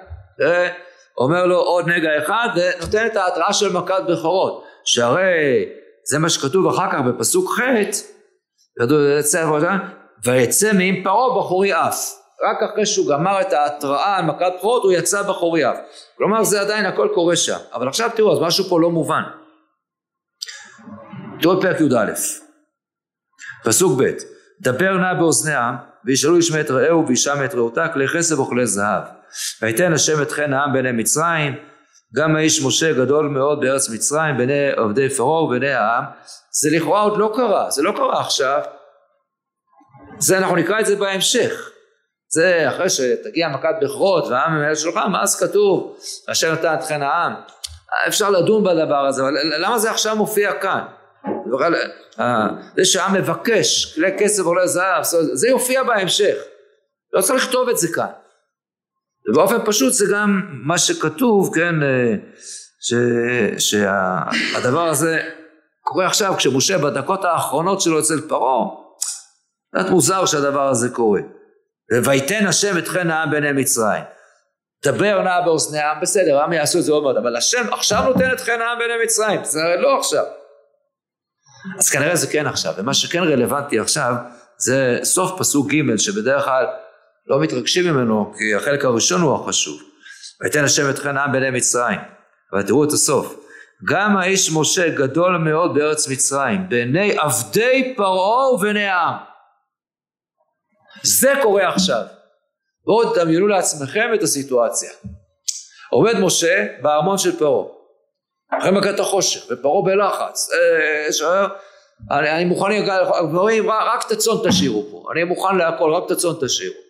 אומר 1.18 1.46
לו 1.46 1.56
עוד 1.56 1.88
נגע 1.88 2.18
אחד 2.18 2.48
ונותן 2.56 3.06
את 3.06 3.16
ההתראה 3.16 3.52
של 3.52 3.72
מכת 3.72 4.02
בכורות. 4.08 4.64
שהרי 4.84 5.64
זה 6.10 6.18
מה 6.18 6.28
שכתוב 6.28 6.66
אחר 6.66 6.90
כך 6.92 6.98
בפסוק 7.06 7.50
ח' 7.50 7.60
ויצא 10.24 10.72
מעם 10.72 11.02
פרעה 11.04 11.38
בחורי 11.38 11.72
אף 11.72 12.23
רק 12.50 12.70
אחרי 12.70 12.86
שהוא 12.86 13.10
גמר 13.10 13.40
את 13.40 13.52
ההתראה 13.52 14.16
על 14.16 14.24
מכת 14.24 14.52
בכורות 14.58 14.82
הוא 14.82 14.92
יצא 14.92 15.22
בחורי 15.22 15.70
אף 15.70 15.76
כלומר 16.16 16.44
זה 16.44 16.60
עדיין 16.60 16.86
הכל 16.86 17.08
קורה 17.14 17.36
שם. 17.36 17.58
אבל 17.72 17.88
עכשיו 17.88 18.10
תראו 18.16 18.32
אז 18.32 18.38
משהו 18.38 18.64
פה 18.64 18.80
לא 18.80 18.90
מובן. 18.90 19.22
תראו 21.40 21.60
פרק 21.60 21.80
י"א. 21.80 22.12
פסוק 23.64 24.00
ב' 24.00 24.10
דבר 24.60 24.92
נא 24.92 25.14
באוזני 25.14 25.54
וישאלו 26.04 26.38
ישמע 26.38 26.60
את 26.60 26.70
רעהו 26.70 27.08
וישמע 27.08 27.44
את 27.44 27.54
רעותה 27.54 27.88
כלי 27.88 28.06
כסף 28.08 28.38
וכלי 28.38 28.66
זהב 28.66 29.02
ויתן 29.62 29.92
השם 29.92 30.22
את 30.22 30.32
חן 30.32 30.52
העם 30.52 30.72
בעיני 30.72 30.92
מצרים 30.92 31.54
גם 32.16 32.36
האיש 32.36 32.64
משה 32.64 32.92
גדול 32.92 33.28
מאוד 33.28 33.60
בארץ 33.60 33.90
מצרים 33.90 34.36
בעיני 34.36 34.70
עבדי 34.76 35.10
פרעה 35.10 35.42
ובעיני 35.42 35.72
העם. 35.72 36.04
זה 36.50 36.68
לכאורה 36.76 37.00
עוד 37.00 37.18
לא 37.18 37.32
קרה 37.36 37.70
זה 37.70 37.82
לא 37.82 37.92
קרה 37.96 38.20
עכשיו. 38.20 38.60
זה 40.18 40.38
אנחנו 40.38 40.56
נקרא 40.56 40.80
את 40.80 40.86
זה 40.86 40.96
בהמשך 40.96 41.70
זה 42.34 42.68
אחרי 42.68 42.90
שתגיע 42.90 43.48
מכת 43.48 43.74
בכרות 43.82 44.26
והעם 44.26 44.74
שלך 44.74 44.96
מה 44.96 45.22
אז 45.22 45.40
כתוב? 45.40 45.96
אשר 46.30 46.52
נתן 46.52 46.74
את 46.74 46.84
חן 46.84 47.02
העם 47.02 47.32
אפשר 48.08 48.30
לדון 48.30 48.64
בדבר 48.64 49.06
הזה 49.06 49.22
אבל 49.22 49.34
למה 49.58 49.78
זה 49.78 49.90
עכשיו 49.90 50.16
מופיע 50.16 50.52
כאן? 50.52 50.84
אה, 52.20 52.46
זה 52.76 52.84
שהעם 52.84 53.14
מבקש 53.14 53.94
כלי 53.94 54.18
כסף 54.18 54.42
עולה 54.42 54.66
זהב 54.66 55.02
זה 55.32 55.48
יופיע 55.48 55.82
בהמשך. 55.82 56.34
לא 57.12 57.22
צריך 57.22 57.44
לכתוב 57.44 57.68
את 57.68 57.78
זה 57.78 57.88
כאן. 57.94 58.10
ובאופן 59.28 59.56
פשוט 59.66 59.92
זה 59.92 60.06
גם 60.12 60.40
מה 60.64 60.78
שכתוב, 60.78 61.54
כן, 61.54 61.82
אה, 61.82 62.14
ש, 62.80 62.94
שהדבר 63.58 64.88
הזה 64.88 65.22
קורה 65.82 66.06
עכשיו 66.06 66.34
כשמשה 66.36 66.78
בדקות 66.78 67.24
האחרונות 67.24 67.80
שלו 67.80 68.00
אצל 68.00 68.20
פרעה, 68.28 68.66
קצת 69.74 69.90
מוזר 69.90 70.26
שהדבר 70.26 70.68
הזה 70.68 70.88
קורה. 70.88 71.20
ויתן 72.04 72.46
השם 72.46 72.78
את 72.78 72.88
חן 72.88 73.10
העם 73.10 73.30
בעיני 73.30 73.52
מצרים. 73.52 74.02
דבר 74.84 75.22
נא 75.22 75.40
באוזני 75.44 75.78
העם, 75.78 76.00
בסדר, 76.00 76.38
העם 76.38 76.52
יעשו 76.52 76.78
את 76.78 76.84
זה 76.84 76.92
עוד 76.92 77.04
מעט, 77.04 77.16
אבל 77.16 77.36
השם 77.36 77.72
עכשיו 77.72 78.02
נותן 78.02 78.32
את 78.32 78.40
חן 78.40 78.60
העם 78.60 78.78
בעיני 78.78 79.04
מצרים, 79.04 79.44
זה 79.44 79.62
הרי 79.62 79.82
לא 79.82 79.98
עכשיו. 79.98 80.24
אז 81.78 81.90
כנראה 81.90 82.16
זה 82.16 82.26
כן 82.26 82.46
עכשיו, 82.46 82.74
ומה 82.76 82.94
שכן 82.94 83.22
רלוונטי 83.22 83.78
עכשיו 83.78 84.14
זה 84.58 84.98
סוף 85.02 85.38
פסוק 85.38 85.72
ג' 85.72 85.96
שבדרך 85.96 86.44
כלל 86.44 86.66
לא 87.26 87.40
מתרגשים 87.40 87.84
ממנו 87.84 88.32
כי 88.38 88.54
החלק 88.54 88.84
הראשון 88.84 89.20
הוא 89.20 89.34
החשוב. 89.34 89.82
ויתן 90.42 90.64
השם 90.64 90.90
את 90.90 90.98
חן 90.98 91.16
העם 91.16 91.32
בעיני 91.32 91.50
מצרים. 91.50 92.00
אבל 92.52 92.62
תראו 92.62 92.84
את 92.84 92.92
הסוף. 92.92 93.36
גם 93.88 94.16
האיש 94.16 94.50
משה 94.52 94.88
גדול 94.88 95.36
מאוד 95.36 95.74
בארץ 95.74 96.08
מצרים 96.08 96.68
בעיני 96.68 97.16
עבדי 97.18 97.94
פרעה 97.96 98.50
ובעיני 98.50 98.86
העם. 98.86 99.33
זה 101.04 101.32
קורה 101.42 101.68
עכשיו. 101.68 102.02
בואו 102.84 103.14
תדמיינו 103.14 103.46
לעצמכם 103.46 104.10
את 104.14 104.22
הסיטואציה. 104.22 104.90
עומד 105.90 106.14
משה 106.18 106.66
בארמון 106.82 107.18
של 107.18 107.38
פרעה. 107.38 107.66
אחרי 108.58 108.70
מכת 108.70 109.00
החושך 109.00 109.50
ופרעה 109.50 109.82
בלחץ. 109.82 110.50
אה, 110.52 111.46
אני, 112.10 112.30
אני 112.30 112.44
מוכן, 112.44 112.70
דברים, 113.30 113.70
רק 113.70 114.06
את 114.06 114.10
הצאן 114.10 114.34
תשאירו 114.48 114.84
פה. 114.90 115.04
אני 115.12 115.24
מוכן 115.24 115.56
להכל, 115.56 115.94
רק 115.94 116.02
את 116.06 116.10
הצאן 116.10 116.30
תשאירו. 116.40 116.84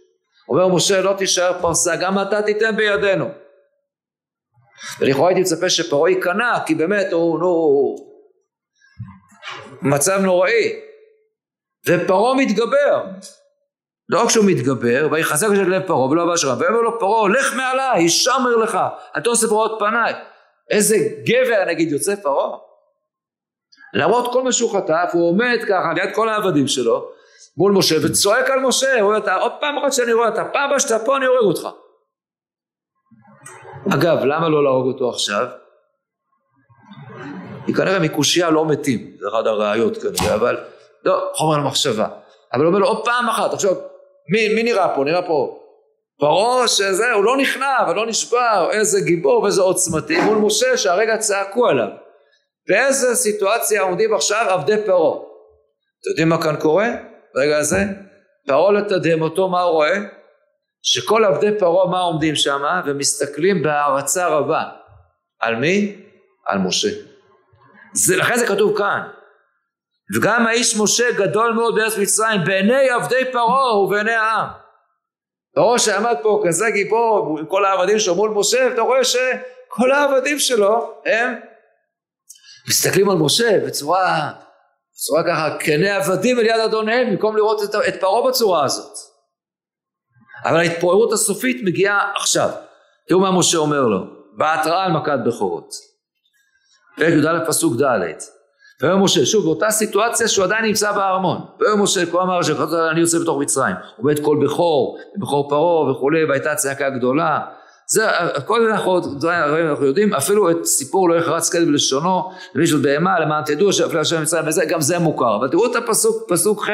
אומר 0.48 0.68
משה 0.68 1.00
לא 1.00 1.12
תישאר 1.18 1.60
פרסה 1.60 1.96
גם 1.96 2.18
אתה 2.18 2.42
תיתן 2.42 2.76
בידינו 2.76 3.28
ולכאורה 5.00 5.28
הייתי 5.28 5.40
מצפה 5.40 5.70
שפרעה 5.70 6.10
ייכנע 6.10 6.58
כי 6.66 6.74
באמת 6.74 7.12
הוא 7.12 7.38
נו 7.38 7.94
מצב 9.82 10.20
נוראי 10.20 10.80
ופרעה 11.86 12.34
מתגבר 12.34 13.04
לא 14.08 14.22
רק 14.22 14.30
שהוא 14.30 14.44
מתגבר 14.48 15.08
ויחזק 15.10 15.46
את 15.46 15.68
לב 15.68 15.82
פרעה 15.86 16.10
ולא 16.10 16.22
הבא 16.22 16.36
שלך 16.36 16.60
ויאמר 16.60 16.80
לו 16.80 16.98
פרעה 16.98 17.28
לך 17.28 17.54
מעליי 17.56 18.02
ישמר 18.02 18.56
לך 18.56 18.78
אתה 19.18 19.30
עושה 19.30 19.46
פרעות 19.46 19.76
פניי 19.78 20.14
איזה 20.70 20.96
גבר 21.26 21.64
נגיד 21.66 21.92
יוצא 21.92 22.14
פרעה 22.22 22.58
למרות 23.94 24.32
כל 24.32 24.42
מה 24.42 24.52
שהוא 24.52 24.72
חטף 24.72 25.10
הוא 25.12 25.28
עומד 25.30 25.58
ככה 25.68 25.92
ליד 25.94 26.14
כל 26.14 26.28
העבדים 26.28 26.68
שלו 26.68 27.10
מול 27.56 27.72
משה 27.72 27.96
וצועק 28.02 28.50
על 28.50 28.60
משה, 28.60 29.02
רואה 29.02 29.16
אותה, 29.16 29.34
עוד 29.34 29.52
פעם 29.60 29.78
אחת 29.78 29.92
שאני 29.92 30.12
רואה 30.12 30.28
אותה, 30.28 30.44
פעם 30.44 30.66
הבאה 30.66 30.80
שאתה 30.80 30.98
פה 31.04 31.16
אני 31.16 31.26
הורג 31.26 31.44
אותך. 31.44 31.68
אגב, 33.94 34.24
למה 34.24 34.48
לא 34.48 34.64
להרוג 34.64 34.86
אותו 34.86 35.10
עכשיו? 35.10 35.46
כי 37.66 37.74
כנראה 37.74 37.98
מקושייה 37.98 38.50
לא 38.50 38.66
מתים, 38.66 39.16
זה 39.20 39.28
אחד 39.28 39.46
הראיות 39.46 39.96
כנראה, 39.96 40.34
אבל 40.34 40.56
לא, 41.04 41.30
חומר 41.34 41.58
למחשבה. 41.58 42.08
אבל 42.52 42.60
הוא 42.60 42.68
אומר 42.68 42.78
לו 42.78 42.86
עוד 42.86 43.04
פעם 43.04 43.28
אחת, 43.28 43.52
עכשיו, 43.52 43.74
מי, 44.32 44.54
מי 44.54 44.62
נראה 44.62 44.94
פה? 44.94 45.04
נראה 45.04 45.22
פה 45.22 45.60
פרעה 46.18 46.68
שזה, 46.68 47.12
הוא 47.12 47.24
לא 47.24 47.36
נכנע 47.36 47.76
ולא 47.88 48.06
נשבר, 48.06 48.68
איזה 48.70 49.00
גיבור 49.00 49.42
ואיזה 49.42 49.62
עוצמתי 49.62 50.20
מול 50.20 50.38
משה 50.38 50.76
שהרגע 50.76 51.16
צעקו 51.16 51.66
עליו. 51.68 51.88
באיזה 52.68 53.14
סיטואציה 53.14 53.82
עומדים 53.82 54.14
עכשיו 54.14 54.46
עבדי 54.48 54.76
פרעה? 54.86 55.16
אתם 55.16 56.10
יודעים 56.10 56.28
מה 56.28 56.42
כאן 56.42 56.56
קורה? 56.60 56.88
ברגע 57.34 57.58
הזה, 57.58 57.84
פרעה 58.46 58.72
לתדהמתו 58.72 59.48
מה 59.48 59.62
הוא 59.62 59.72
רואה? 59.72 59.98
שכל 60.82 61.24
עבדי 61.24 61.58
פרעה 61.58 61.90
מה 61.90 62.00
עומדים 62.00 62.36
שם 62.36 62.62
ומסתכלים 62.86 63.62
בהערצה 63.62 64.28
רבה. 64.28 64.62
על 65.40 65.56
מי? 65.56 65.96
על 66.46 66.58
משה. 66.58 66.88
זה, 67.92 68.16
לכן 68.16 68.36
זה 68.36 68.46
כתוב 68.46 68.78
כאן. 68.78 69.00
וגם 70.16 70.46
האיש 70.46 70.76
משה 70.76 71.12
גדול 71.12 71.52
מאוד 71.52 71.74
בארץ 71.74 71.98
מצרים 71.98 72.44
בעיני 72.44 72.90
עבדי 72.90 73.32
פרעה 73.32 73.78
ובעיני 73.78 74.12
העם. 74.12 74.48
פרעה 75.54 75.78
שעמד 75.78 76.16
פה 76.22 76.42
כזה 76.46 76.70
גיבור 76.70 77.36
עם 77.38 77.46
כל 77.46 77.64
העבדים 77.64 77.98
שלו 77.98 78.14
מול 78.14 78.30
משה 78.30 78.66
ואתה 78.70 78.80
רואה 78.80 79.04
שכל 79.04 79.92
העבדים 79.92 80.38
שלו 80.38 80.94
הם 81.06 81.34
מסתכלים 82.68 83.10
על 83.10 83.16
משה 83.16 83.58
בצורה 83.66 84.30
בצורה 84.94 85.22
ככה 85.26 85.56
כני 85.60 85.90
עבדים 85.90 86.38
אל 86.38 86.46
יד 86.46 86.60
אדוניהם 86.60 87.10
במקום 87.10 87.36
לראות 87.36 87.62
את, 87.62 87.74
את 87.88 88.00
פרעה 88.00 88.28
בצורה 88.28 88.64
הזאת 88.64 88.92
אבל 90.44 90.56
ההתפוררות 90.56 91.12
הסופית 91.12 91.60
מגיעה 91.64 92.12
עכשיו. 92.16 92.50
תראו 93.08 93.20
מה 93.20 93.38
משה 93.38 93.58
אומר 93.58 93.80
לו, 93.80 93.98
בהתראה 94.36 94.84
על 94.84 94.92
מכת 94.92 95.18
בכורות. 95.26 95.74
פרק 96.96 97.12
י"א 97.12 97.46
פסוק 97.46 97.74
ד' 97.82 98.33
ויאמר 98.84 99.04
משה, 99.04 99.26
שוב 99.26 99.44
באותה 99.44 99.70
סיטואציה 99.70 100.28
שהוא 100.28 100.44
עדיין 100.44 100.64
נמצא 100.64 100.92
בארמון, 100.92 101.38
ויאמר 101.60 101.82
משה, 101.82 102.06
כה 102.06 102.22
אמר 102.22 102.40
אשר 102.40 102.64
אני 102.90 103.00
יוצא 103.00 103.18
בתוך 103.18 103.38
מצרים, 103.40 103.74
בית 103.98 104.18
כל 104.24 104.36
בכור, 104.44 104.98
בכור 105.16 105.48
פרעה 105.48 105.90
וכולי, 105.90 106.24
והייתה 106.24 106.54
צעקה 106.54 106.90
גדולה, 106.90 107.40
זה 107.86 108.08
הכל 108.18 108.66
אנחנו, 108.66 109.00
אנחנו 109.70 109.86
יודעים, 109.86 110.14
אפילו 110.14 110.50
את 110.50 110.64
סיפור 110.64 111.08
לא 111.08 111.14
יחרץ 111.14 111.52
כלב 111.52 111.68
בלשונו, 111.68 112.30
למישהו 112.54 112.78
בהמה, 112.82 113.20
למען 113.20 113.44
תדעו 113.44 113.72
שאפילו 113.72 114.00
השם 114.00 114.22
מצרים 114.22 114.46
וזה, 114.46 114.64
גם 114.64 114.80
זה 114.80 114.98
מוכר, 114.98 115.36
אבל 115.36 115.48
תראו 115.48 115.66
את 115.66 115.76
הפסוק, 115.76 116.28
פסוק 116.28 116.64
ח', 116.64 116.70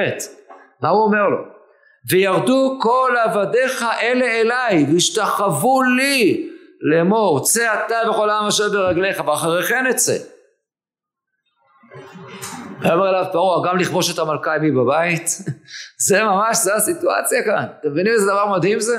מה 0.82 0.88
הוא 0.88 1.02
אומר 1.02 1.28
לו? 1.28 1.38
וירדו 2.10 2.78
כל 2.80 3.14
עבדיך 3.24 3.84
אלה 4.02 4.26
אליי, 4.26 4.86
והשתחוו 4.92 5.82
לי, 5.82 6.48
לאמור, 6.80 7.44
צא 7.44 7.74
אתה 7.74 8.10
וכל 8.10 8.30
העם 8.30 8.46
אשר 8.46 8.68
ברגליך, 8.68 9.22
ואחרי 9.26 9.62
כן 9.62 9.86
אצא. 9.86 10.39
ויאמר 12.82 13.08
אליו 13.08 13.24
פרעה, 13.32 13.68
גם 13.68 13.78
לכבוש 13.78 14.14
את 14.14 14.18
המלכה 14.18 14.54
עמי 14.54 14.70
בבית? 14.70 15.28
זה 16.08 16.22
ממש, 16.22 16.56
זה 16.56 16.74
הסיטואציה 16.74 17.44
כאן. 17.44 17.66
אתם 17.80 17.90
מבינים 17.90 18.12
איזה 18.12 18.26
דבר 18.26 18.46
מדהים 18.56 18.80
זה? 18.80 18.98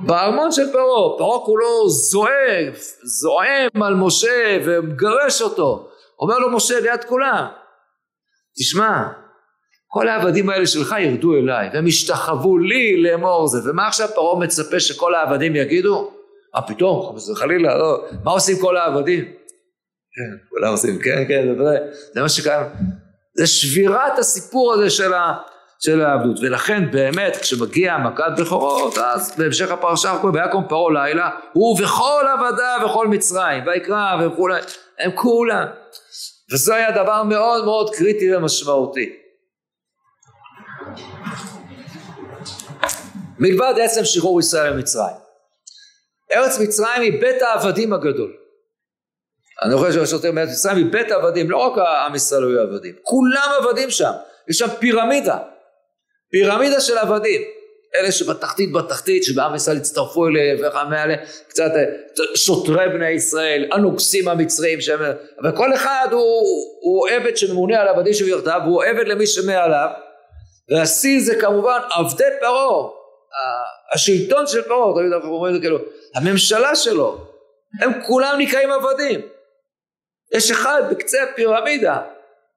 בארמון 0.00 0.52
של 0.52 0.72
פרעה, 0.72 1.18
פרעה 1.18 1.40
כולו 1.44 1.88
זועף, 1.88 2.78
זועם 3.02 3.82
על 3.82 3.94
משה 3.94 4.58
ומגרש 4.64 5.42
אותו. 5.42 5.88
אומר 6.20 6.38
לו 6.38 6.50
משה 6.50 6.80
ליד 6.80 7.04
כולם, 7.04 7.46
תשמע, 8.58 9.08
כל 9.86 10.08
העבדים 10.08 10.50
האלה 10.50 10.66
שלך 10.66 10.94
ירדו 11.00 11.34
אליי, 11.34 11.70
והם 11.72 11.86
ישתחוו 11.86 12.58
לי 12.58 13.02
לאמור 13.02 13.46
זה, 13.46 13.70
ומה 13.70 13.86
עכשיו 13.86 14.08
פרעה 14.14 14.38
מצפה 14.38 14.80
שכל 14.80 15.14
העבדים 15.14 15.56
יגידו? 15.56 16.10
מה 16.54 16.62
פתאום, 16.62 17.16
חס 17.16 17.30
וחלילה, 17.30 17.78
לא, 17.78 18.04
מה 18.24 18.30
עושים 18.30 18.56
כל 18.60 18.76
העבדים? 18.76 19.24
כן, 20.18 20.48
כולם 20.48 20.70
עושים, 20.70 20.98
כן, 20.98 21.24
כן, 21.28 21.46
זה 22.14 22.20
מה 22.22 22.28
שקיים, 22.28 22.66
זה 23.34 23.46
שבירת 23.46 24.18
הסיפור 24.18 24.72
הזה 24.72 24.90
של, 24.90 25.14
ה, 25.14 25.34
של 25.78 26.00
העבדות, 26.00 26.36
ולכן 26.42 26.90
באמת 26.90 27.36
כשמגיע 27.36 27.98
מכת 27.98 28.32
בכורות, 28.38 28.98
אז 28.98 29.34
בהמשך 29.38 29.70
הפרשה 29.70 30.12
הכל, 30.12 30.30
ויקום 30.34 30.64
פרעה 30.68 30.92
לילה, 30.92 31.30
הוא 31.52 31.78
וכל 31.82 32.24
עבדיו 32.32 32.80
וכל 32.86 33.08
מצרים, 33.08 33.66
ויקרא 33.66 34.26
וכולי, 34.26 34.60
הם 34.98 35.10
כולם, 35.14 35.66
וזה 36.52 36.74
היה 36.74 36.90
דבר 36.90 37.22
מאוד 37.22 37.64
מאוד 37.64 37.94
קריטי 37.94 38.36
ומשמעותי. 38.36 39.12
מלבד 43.38 43.74
עצם 43.82 44.04
שחרור 44.04 44.40
ישראל 44.40 44.74
ממצרים. 44.74 45.16
ארץ 46.32 46.58
מצרים 46.60 47.02
היא 47.02 47.20
בית 47.20 47.42
העבדים 47.42 47.92
הגדול. 47.92 48.47
אני 49.62 49.76
חושב 49.76 49.92
שהשוטר 49.92 50.32
מארץ 50.32 50.48
מצרים 50.48 50.76
היא 50.76 50.86
בית 50.92 51.10
העבדים, 51.10 51.50
לא 51.50 51.56
רק 51.56 51.78
עם 52.06 52.14
ישראל 52.14 52.42
היו 52.42 52.60
עבדים, 52.60 52.94
כולם 53.02 53.50
עבדים 53.60 53.90
שם, 53.90 54.12
יש 54.48 54.58
שם 54.58 54.68
פירמידה, 54.78 55.38
פירמידה 56.30 56.80
של 56.80 56.98
עבדים, 56.98 57.40
אלה 57.94 58.12
שבתחתית 58.12 58.72
בתחתית, 58.72 59.24
שבעם 59.24 59.54
ישראל 59.54 59.76
הצטרפו 59.76 60.26
אליהם, 60.26 60.56
וכמה 60.68 61.04
אלה, 61.04 61.14
קצת 61.48 61.70
שוטרי 62.34 62.88
בני 62.88 63.10
ישראל, 63.10 63.68
הנוגסים 63.72 64.28
המצרים, 64.28 64.80
שהם, 64.80 65.00
אבל 65.42 65.56
כל 65.56 65.74
אחד 65.74 66.08
הוא, 66.10 66.42
הוא 66.80 67.08
עבד 67.08 67.36
שממונה 67.36 67.80
על 67.80 67.88
עבדים 67.88 68.12
שבירתיו, 68.12 68.60
והוא 68.64 68.84
עבד 68.84 69.08
למי 69.08 69.26
שמעליו, 69.26 69.88
והשיא 70.70 71.20
זה 71.20 71.34
כמובן 71.40 71.78
עבדי 71.90 72.24
פרעה, 72.40 72.88
השלטון 73.92 74.46
של 74.46 74.62
פרעה, 74.62 74.94
תמיד 74.94 75.12
אנחנו 75.12 75.28
אומרים 75.28 75.54
את 75.54 75.60
זה 75.60 75.66
כאילו, 75.66 75.78
הממשלה 76.14 76.76
שלו, 76.76 77.18
הם 77.80 77.92
כולם 78.06 78.34
נקראים 78.38 78.70
עבדים. 78.70 79.37
יש 80.32 80.50
אחד 80.50 80.82
בקצה 80.90 81.22
הפירמידה, 81.22 82.02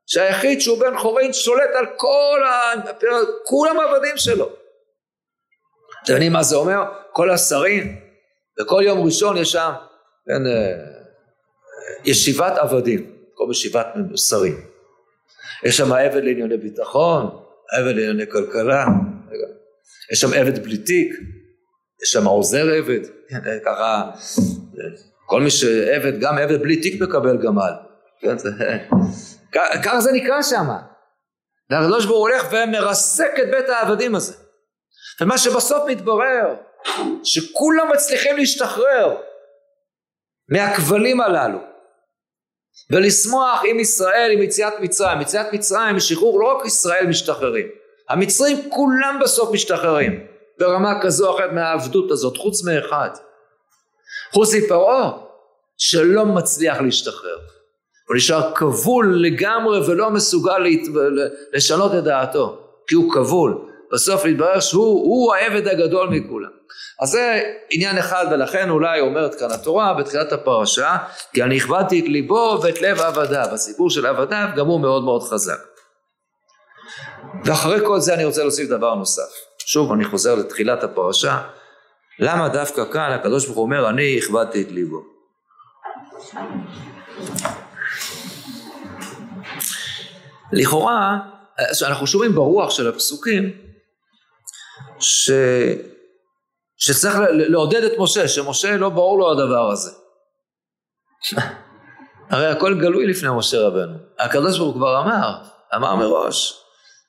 שהיחיד 0.05 0.61
שהוא 0.61 0.79
בן 0.79 0.97
חורין 0.97 1.33
שולט 1.33 1.69
על 1.75 1.85
כל 1.97 2.41
הפירמידה, 2.89 3.31
כולם 3.43 3.79
עבדים 3.79 4.17
שלו. 4.17 4.49
אתם 6.03 6.13
יודעים 6.13 6.33
מה 6.33 6.43
זה 6.43 6.55
אומר? 6.55 6.83
כל 7.11 7.29
השרים, 7.29 7.99
וכל 8.61 8.81
יום 8.85 9.05
ראשון 9.05 9.37
יש 9.37 9.51
שם, 9.51 9.71
כן, 10.27 10.47
אה, 10.47 11.01
ישיבת 12.05 12.57
עבדים, 12.57 13.15
כל 13.33 13.47
ישיבת 13.51 13.87
שרים. 14.15 14.61
יש 15.63 15.77
שם 15.77 15.93
עבד 15.93 16.23
לענייני 16.23 16.57
ביטחון, 16.57 17.43
עבד 17.71 17.95
לענייני 17.95 18.31
כלכלה, 18.31 18.85
יש 20.11 20.19
שם 20.19 20.33
עבד 20.33 20.63
בלי 20.63 20.77
תיק, 20.77 21.13
יש 22.03 22.11
שם 22.11 22.25
עוזר 22.25 22.65
עבד, 22.77 22.99
כן, 23.29 23.59
ככה, 23.65 24.11
כל 25.31 25.41
מי 25.41 25.49
שעבד, 25.49 26.19
גם 26.19 26.37
עבד 26.37 26.61
בלי 26.61 26.81
תיק 26.81 27.01
מקבל 27.01 27.37
גמל, 27.37 27.71
כן, 28.21 28.35
ככה 29.83 30.01
זה 30.01 30.11
נקרא 30.11 30.41
שם. 30.41 30.67
והקדוש 31.69 32.05
ברוך 32.05 32.17
הוא 32.17 32.29
הולך 32.29 32.47
ומרסק 32.51 33.31
את 33.43 33.51
בית 33.51 33.69
העבדים 33.69 34.15
הזה. 34.15 34.33
ומה 35.21 35.37
שבסוף 35.37 35.83
מתברר, 35.87 36.55
שכולם 37.23 37.89
מצליחים 37.93 38.37
להשתחרר 38.37 39.17
מהכבלים 40.49 41.21
הללו, 41.21 41.59
ולשמוח 42.91 43.61
עם 43.65 43.79
ישראל, 43.79 44.31
עם 44.31 44.41
יציאת 44.41 44.73
מצרים. 44.79 45.21
יציאת 45.21 45.53
מצרים, 45.53 45.99
שחרור, 45.99 46.39
לא 46.39 46.57
רק 46.57 46.65
ישראל 46.65 47.07
משתחררים. 47.07 47.67
המצרים 48.09 48.69
כולם 48.69 49.19
בסוף 49.21 49.53
משתחררים 49.53 50.27
ברמה 50.59 51.01
כזו 51.01 51.27
או 51.29 51.35
אחרת 51.35 51.51
מהעבדות 51.51 52.11
הזאת 52.11 52.37
חוץ 52.37 52.63
מאחד 52.63 53.09
חוץ 54.33 54.55
מפרעה 54.55 55.11
שלא 55.77 56.25
מצליח 56.25 56.81
להשתחרר 56.81 57.37
הוא 58.07 58.15
נשאר 58.15 58.55
כבול 58.55 59.25
לגמרי 59.25 59.87
ולא 59.87 60.09
מסוגל. 60.09 60.65
לשנות 61.53 61.95
את 61.95 62.03
דעתו 62.03 62.57
כי 62.87 62.95
הוא 62.95 63.13
כבול 63.13 63.67
בסוף 63.93 64.25
מתברר 64.25 64.59
שהוא 64.59 65.33
העבד 65.33 65.67
הגדול 65.67 66.09
מכולם 66.09 66.49
אז 67.01 67.09
זה 67.09 67.41
עניין 67.69 67.97
אחד 67.97 68.25
ולכן 68.31 68.69
אולי 68.69 68.99
אומרת 68.99 69.35
כאן 69.35 69.51
התורה 69.51 69.93
בתחילת 69.93 70.31
הפרשה 70.31 70.97
כי 71.33 71.43
אני 71.43 71.57
הכבדתי 71.57 71.99
את 71.99 72.05
ליבו 72.05 72.59
ואת 72.63 72.81
לב 72.81 73.01
עבדיו 73.01 73.45
הסיפור 73.51 73.89
של 73.89 74.05
עבדיו 74.05 74.47
גם 74.55 74.67
הוא 74.67 74.79
מאוד 74.79 75.03
מאוד 75.03 75.23
חזק 75.23 75.59
ואחרי 77.45 77.79
כל 77.85 77.99
זה 77.99 78.13
אני 78.13 78.25
רוצה 78.25 78.41
להוסיף 78.41 78.69
דבר 78.69 78.95
נוסף. 78.95 79.31
שוב 79.65 79.91
אני 79.91 80.05
חוזר 80.05 80.35
לתחילת 80.35 80.83
הפרשה. 80.83 81.37
למה 82.19 82.49
דווקא 82.49 82.85
כאן 82.93 83.11
הקדוש 83.11 83.45
ברוך 83.45 83.57
הוא 83.57 83.65
אומר 83.65 83.89
אני 83.89 84.17
הכבדתי 84.17 84.61
את 84.61 84.71
ליבו. 84.71 85.03
לכאורה 90.53 91.19
אנחנו 91.87 92.07
שומעים 92.07 92.35
ברוח 92.35 92.69
של 92.69 92.89
הפסוקים 92.89 93.51
ש... 94.99 95.31
שצריך 96.77 97.15
לעודד 97.31 97.83
את 97.83 97.91
משה, 97.99 98.27
שמשה 98.27 98.77
לא 98.77 98.89
ברור 98.89 99.19
לו 99.19 99.31
הדבר 99.31 99.71
הזה. 99.71 99.91
הרי 102.31 102.47
הכל 102.47 102.79
גלוי 102.81 103.07
לפני 103.07 103.29
משה 103.37 103.59
רבנו. 103.59 103.97
הקדוש 104.19 104.57
ברוך 104.57 104.73
הוא 104.73 104.75
כבר 104.75 105.01
אמר, 105.01 105.43
אמר 105.75 105.95
מראש, 105.95 106.61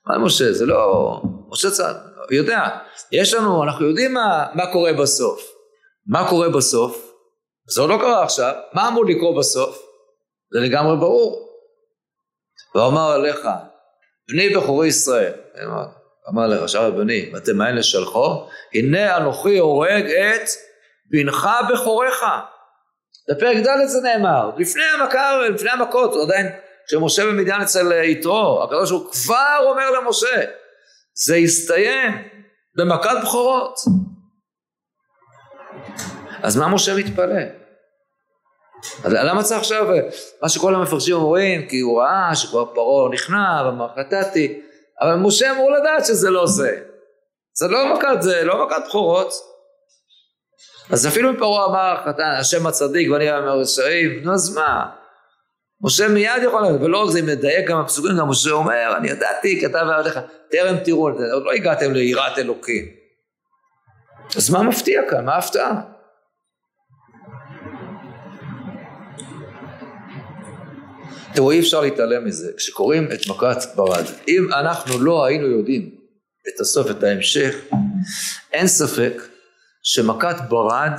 מה 0.07 0.19
משה? 0.19 0.53
זה 0.53 0.67
לא... 0.67 1.21
משה 1.49 1.71
צד, 1.71 1.95
יודע. 2.31 2.69
יש 3.13 3.35
לנו, 3.35 3.65
אנחנו 3.65 3.89
יודעים 3.89 4.15
מה, 4.15 4.47
מה 4.55 4.73
קורה 4.73 4.93
בסוף. 4.93 5.53
מה 6.07 6.29
קורה 6.29 6.49
בסוף? 6.49 7.13
זה 7.69 7.81
עוד 7.81 7.91
לא 7.91 7.97
קרה 7.97 8.23
עכשיו. 8.23 8.55
מה 8.73 8.89
אמור 8.89 9.05
לקרות 9.07 9.37
בסוף? 9.39 9.83
זה 10.53 10.61
לגמרי 10.61 10.97
ברור. 10.97 11.49
ואומר 12.75 13.11
עליך, 13.11 13.49
בני 14.29 14.49
בכורי 14.49 14.89
ישראל. 14.89 15.33
אמר 16.29 16.47
לך, 16.47 16.63
עכשיו 16.63 16.93
בני, 16.97 17.31
ואתם 17.35 17.57
מאין 17.57 17.77
לשלחו? 17.77 18.47
הנה 18.75 19.17
אנוכי 19.17 19.59
הורג 19.59 20.05
את 20.11 20.49
בנך 21.11 21.49
בכוריך. 21.73 22.25
בפרק 23.31 23.57
ד' 23.57 23.87
זה 23.87 24.01
נאמר, 24.01 24.51
לפני 24.57 24.83
המכה, 24.85 25.41
לפני 25.49 25.71
המכות, 25.71 26.17
עדיין 26.17 26.47
כשמשה 26.87 27.27
במדיין 27.27 27.61
אצל 27.61 27.93
יתרו, 28.05 28.63
הקדוש 28.63 28.91
הוא 28.91 29.11
כבר 29.13 29.59
אומר 29.61 29.91
למשה, 29.91 30.45
זה 31.15 31.37
יסתיים 31.37 32.13
במכת 32.79 33.17
בכורות. 33.23 33.79
אז 36.43 36.57
מה 36.57 36.69
משה 36.69 36.97
מתפלא? 36.97 37.43
אז 39.05 39.13
למה 39.13 39.43
צריך 39.43 39.61
עכשיו, 39.61 39.87
מה 40.43 40.49
שכל 40.49 40.75
המפרשים 40.75 41.15
אומרים, 41.15 41.69
כי 41.69 41.81
הוא 41.81 42.01
ראה 42.03 42.37
שכבר 42.37 42.75
פרעה 42.75 43.13
נכנע 43.13 43.63
ואמר 43.65 43.89
חטאתי, 43.99 44.61
אבל 45.01 45.15
משה 45.15 45.53
אמור 45.53 45.71
לדעת 45.71 46.07
שזה 46.07 46.31
לא 46.31 46.47
זה. 46.47 46.81
זה 47.55 47.69
לא 47.69 47.95
מכת 47.95 48.23
זה, 48.23 48.45
לא 48.45 48.67
מכת 48.67 48.83
בכורות. 48.89 49.33
אז 50.91 51.07
אפילו 51.07 51.31
אם 51.31 51.37
פרעה 51.37 51.67
אמר 51.67 52.13
השם 52.41 52.67
הצדיק 52.67 53.11
ואני 53.11 53.39
אמר 53.39 53.59
רשעים, 53.59 54.23
נו 54.25 54.35
אז 54.35 54.55
מה? 54.57 54.91
משה 55.85 56.09
מיד 56.09 56.43
יכול 56.43 56.63
לדעת, 56.63 56.81
ולא 56.81 57.03
רק 57.03 57.11
זה, 57.11 57.21
אם 57.21 57.29
נדייק 57.29 57.69
גם 57.69 57.81
הפסוקים, 57.81 58.19
גם 58.19 58.29
משה 58.29 58.51
אומר, 58.51 58.95
אני 58.97 59.11
ידעתי, 59.11 59.61
כתב 59.61 59.85
ועליך, 59.89 60.19
טרם 60.53 60.77
תראו, 60.85 61.09
עוד 61.09 61.45
לא 61.45 61.53
הגעתם 61.53 61.93
ליראת 61.93 62.39
אלוקים. 62.39 62.85
אז 64.37 64.51
מה 64.51 64.63
מפתיע 64.63 65.03
כאן? 65.11 65.25
מה 65.25 65.35
ההפתעה? 65.35 65.81
תראו, 71.35 71.51
אי 71.51 71.61
אפשר 71.61 71.81
להתעלם 71.81 72.25
מזה. 72.25 72.53
כשקוראים 72.57 73.13
את 73.13 73.21
מכת 73.29 73.59
ברד, 73.75 74.05
אם 74.29 74.49
אנחנו 74.53 75.05
לא 75.05 75.25
היינו 75.25 75.47
יודעים 75.47 75.91
את 76.49 76.61
הסוף, 76.61 76.91
את 76.91 77.03
ההמשך, 77.03 77.57
אין 78.53 78.67
ספק 78.67 79.23
שמכת 79.83 80.37
ברד 80.49 80.93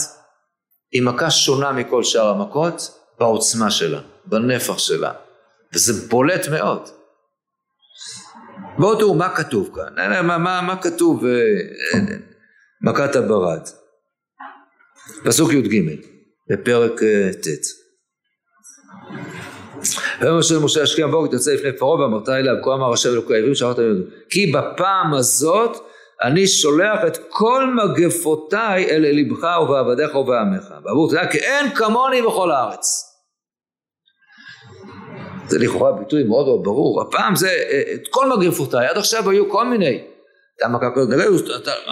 היא 0.92 1.02
מכה 1.02 1.32
שונה 1.32 1.72
מכל 1.72 2.04
שאר 2.04 2.28
המכות 2.28 3.00
בעוצמה 3.20 3.72
שלה, 3.72 4.02
בנפח 4.26 4.78
שלה, 4.78 5.12
וזה 5.74 6.08
בולט 6.08 6.48
מאוד. 6.48 6.90
בואו 8.78 8.96
תראו 8.96 9.14
מה 9.14 9.30
כתוב 9.30 9.70
כאן, 9.76 10.24
מה, 10.28 10.38
מה, 10.38 10.62
מה 10.62 10.82
כתוב 10.82 11.26
אה, 11.26 12.00
מכת 12.82 13.16
הברד, 13.16 13.68
פסוק 15.24 15.54
י"ג 15.54 16.00
בפרק 16.50 17.04
אה, 17.04 17.30
ט' 17.34 17.84
ויאמר 20.22 20.40
השם 20.40 20.56
למשה 20.56 20.84
השקיע 20.84 21.08
בוקר 21.08 21.38
תצא 21.38 21.54
לפני 21.54 21.78
פרעה 21.78 22.02
ואמרת 22.02 22.30
אליו 22.30 22.56
כה 22.64 22.74
אמר 22.74 22.94
השם 22.94 23.10
אלוקי 23.10 23.34
העברים 23.34 23.56
שאמרת 23.56 23.78
כי 24.30 24.52
בפעם 24.52 25.14
הזאת 25.14 25.78
אני 26.24 26.48
שולח 26.48 27.00
את 27.08 27.18
כל 27.30 27.74
מגפותיי 27.76 28.90
אל 28.90 29.02
לבך 29.02 29.48
ובעבדיך 29.62 30.16
ובעמך. 30.16 30.74
בעבור 30.84 31.10
תדע 31.10 31.28
כי 31.28 31.38
אין 31.38 31.76
כמוני 31.76 32.22
בכל 32.22 32.52
הארץ 32.52 33.13
לכאורה 35.60 35.92
ביטוי 35.92 36.24
מאוד 36.24 36.46
מאוד 36.46 36.64
ברור. 36.64 37.02
הפעם 37.02 37.36
זה 37.36 37.50
את 37.94 38.08
כל 38.10 38.30
מגפותיי 38.30 38.88
עד 38.88 38.98
עכשיו 38.98 39.30
היו 39.30 39.50
כל 39.50 39.66
מיני. 39.66 40.04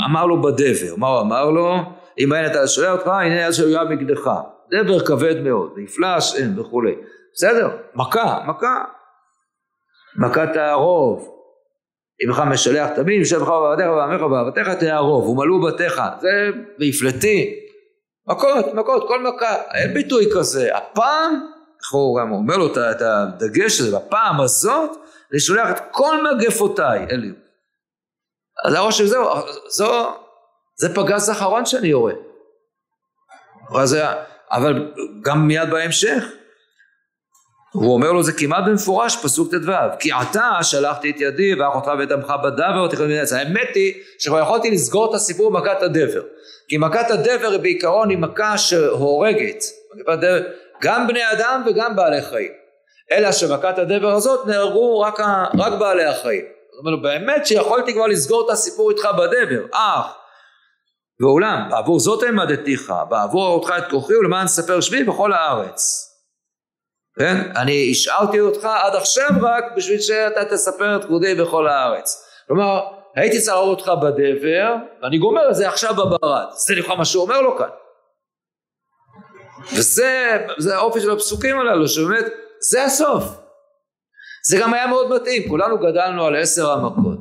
אמר 0.06 0.26
לו 0.26 0.42
בדבר. 0.42 0.96
מה 0.98 1.08
הוא 1.08 1.22
אמר 1.22 1.50
לו? 1.50 1.76
אם 2.20 2.34
אין 2.34 2.46
אתה 2.46 2.68
שואל 2.68 2.92
אותך 2.92 3.08
הנה 3.08 3.46
אז 3.46 3.56
שהוא 3.56 3.70
מגדך 3.90 4.32
דבר 4.72 5.00
כבד 5.00 5.42
מאוד 5.42 5.72
ויפלש 5.76 6.36
אין 6.36 6.60
וכולי. 6.60 6.96
בסדר 7.34 7.70
מכה 7.96 8.40
מכה. 8.48 8.84
מכת 10.18 10.56
הערוב 10.56 11.32
אם 12.24 12.30
לך 12.30 12.44
משלח 12.48 12.90
תמים, 12.90 13.20
יושב 13.20 13.42
לך 13.42 13.48
בעבדיך 13.48 13.88
ובעמך 13.92 14.22
ובעבדיך 14.22 14.70
תערוב, 14.70 15.28
ומלאו 15.28 15.62
בתיך, 15.62 16.02
זה 16.22 16.50
והפלטי. 16.80 17.56
מכות, 18.28 18.74
מכות, 18.74 19.08
כל 19.08 19.24
מכה, 19.24 19.56
אין 19.74 19.94
ביטוי 19.94 20.26
כזה. 20.36 20.78
הפעם, 20.78 21.48
איך 21.84 21.92
הוא 21.92 22.20
גם 22.20 22.32
אומר 22.32 22.58
לו 22.58 22.68
את 22.68 23.02
הדגש 23.02 23.80
הזה, 23.80 23.98
בפעם 23.98 24.42
הזאת, 24.42 24.90
אני 25.32 25.40
שולח 25.40 25.70
את 25.72 25.82
כל 25.92 26.18
מגפותיי 26.24 27.06
אלי. 27.12 27.32
אז 28.66 28.74
הראש 28.74 28.98
של 28.98 29.08
זהו, 29.08 29.30
זו, 29.70 30.14
זה 30.76 30.96
פגז 30.96 31.30
האחרון 31.30 31.66
שאני 31.66 31.88
יורה. 31.88 32.14
אבל 34.52 34.94
גם 35.22 35.48
מיד 35.48 35.70
בהמשך, 35.70 36.24
הוא 37.74 37.94
אומר 37.94 38.12
לו 38.12 38.24
זה 38.24 38.34
כמעט 38.34 38.64
במפורש 38.68 39.18
פסוק 39.24 39.52
ט"ו 39.52 39.72
כי 40.00 40.12
עתה 40.12 40.52
שלחתי 40.62 41.10
את 41.10 41.22
ידי 41.22 41.54
ואחותך 41.56 41.92
ואת 42.00 42.12
עמך 42.12 42.34
בדבר 42.44 42.84
ותכף 42.86 43.02
מנצח 43.02 43.36
האמת 43.36 43.76
היא 43.76 43.94
שכבר 44.20 44.40
יכולתי 44.40 44.72
לסגור 44.72 45.10
את 45.10 45.16
הסיפור 45.16 45.52
במכת 45.52 45.82
הדבר 45.82 46.22
כי 46.68 46.78
מכת 46.78 47.12
הדבר 47.12 47.58
בעיקרון 47.58 48.10
היא 48.10 48.18
מכה 48.18 48.58
שהורגת 48.58 49.64
גם 50.82 51.08
בני 51.08 51.32
אדם 51.32 51.64
וגם 51.66 51.96
בעלי 51.96 52.22
חיים 52.22 52.52
אלא 53.12 53.32
שמכת 53.32 53.78
הדבר 53.78 54.12
הזאת 54.12 54.48
נהרגו 54.48 55.00
רק, 55.00 55.20
רק 55.60 55.74
בעלי 55.80 56.06
החיים 56.06 56.46
זאת 56.72 56.86
אומרת 56.86 57.02
באמת 57.02 57.48
שיכולתי 57.48 57.94
כבר 57.94 58.08
לסגור 58.08 58.46
את 58.46 58.54
הסיפור 58.54 58.92
איתך 58.92 59.06
בדבר 59.18 59.66
אך 59.72 60.06
ואולם 61.22 61.68
בעבור 61.70 62.00
זאת 62.00 62.24
העמדתיך 62.24 62.94
בעבור 63.10 63.48
אותך 63.48 63.74
את 63.78 63.84
כוחי 63.90 64.16
ולמען 64.16 64.48
ספר 64.48 64.82
שמי 64.82 65.04
בכל 65.04 65.34
הארץ 65.34 66.12
כן? 67.20 67.52
אני 67.56 67.88
השארתי 67.92 68.40
אותך 68.40 68.66
עד 68.66 68.96
עכשיו 68.96 69.30
רק 69.42 69.64
בשביל 69.76 70.00
שאתה 70.00 70.46
תספר 70.46 70.96
את 70.96 71.06
כבודי 71.06 71.36
בכל 71.36 71.68
הארץ. 71.68 72.24
כלומר, 72.48 72.82
הייתי 73.16 73.40
צריך 73.40 73.56
להראות 73.56 73.80
אותך 73.80 73.92
בדבר, 74.02 74.76
ואני 75.02 75.18
גומר 75.18 75.50
את 75.50 75.56
זה 75.56 75.68
עכשיו 75.68 75.94
בברד. 75.96 76.46
זה 76.52 76.76
לכאורה 76.76 76.96
מה 76.96 77.06
שהוא 77.06 77.24
אומר 77.24 77.42
לו 77.42 77.58
כאן. 77.58 77.70
וזה 79.78 80.38
זה 80.58 80.76
האופי 80.76 81.02
של 81.02 81.12
הפסוקים 81.12 81.60
הללו, 81.60 81.88
שבאמת, 81.88 82.26
זה 82.70 82.84
הסוף. 82.84 83.24
זה 84.50 84.58
גם 84.62 84.74
היה 84.74 84.88
מאוד 84.88 85.10
מתאים, 85.16 85.50
כולנו 85.50 85.78
גדלנו 85.78 86.26
על 86.26 86.36
עשר 86.36 86.72
המכות. 86.72 87.20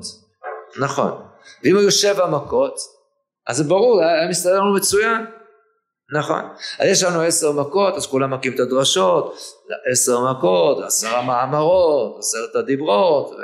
נכון. 0.81 1.23
ואם 1.65 1.77
היו 1.77 1.91
שבע 1.91 2.27
מכות, 2.27 2.75
אז 3.49 3.57
זה 3.57 3.65
ברור, 3.65 4.03
היה 4.03 4.29
מסתדר 4.29 4.61
לנו 4.61 4.75
מצוין. 4.75 5.27
נכון. 6.19 6.41
אז 6.79 6.89
יש 6.89 7.03
לנו 7.03 7.21
עשר 7.21 7.53
מכות, 7.53 7.95
אז 7.95 8.07
כולם 8.07 8.35
מכים 8.35 8.55
את 8.55 8.61
הדרשות, 8.61 9.37
עשר 9.93 10.33
מכות, 10.33 10.85
עשרה 10.85 11.23
מאמרות, 11.23 12.19
עשרת 12.19 12.57
הדיברות, 12.57 13.31
ו... 13.31 13.37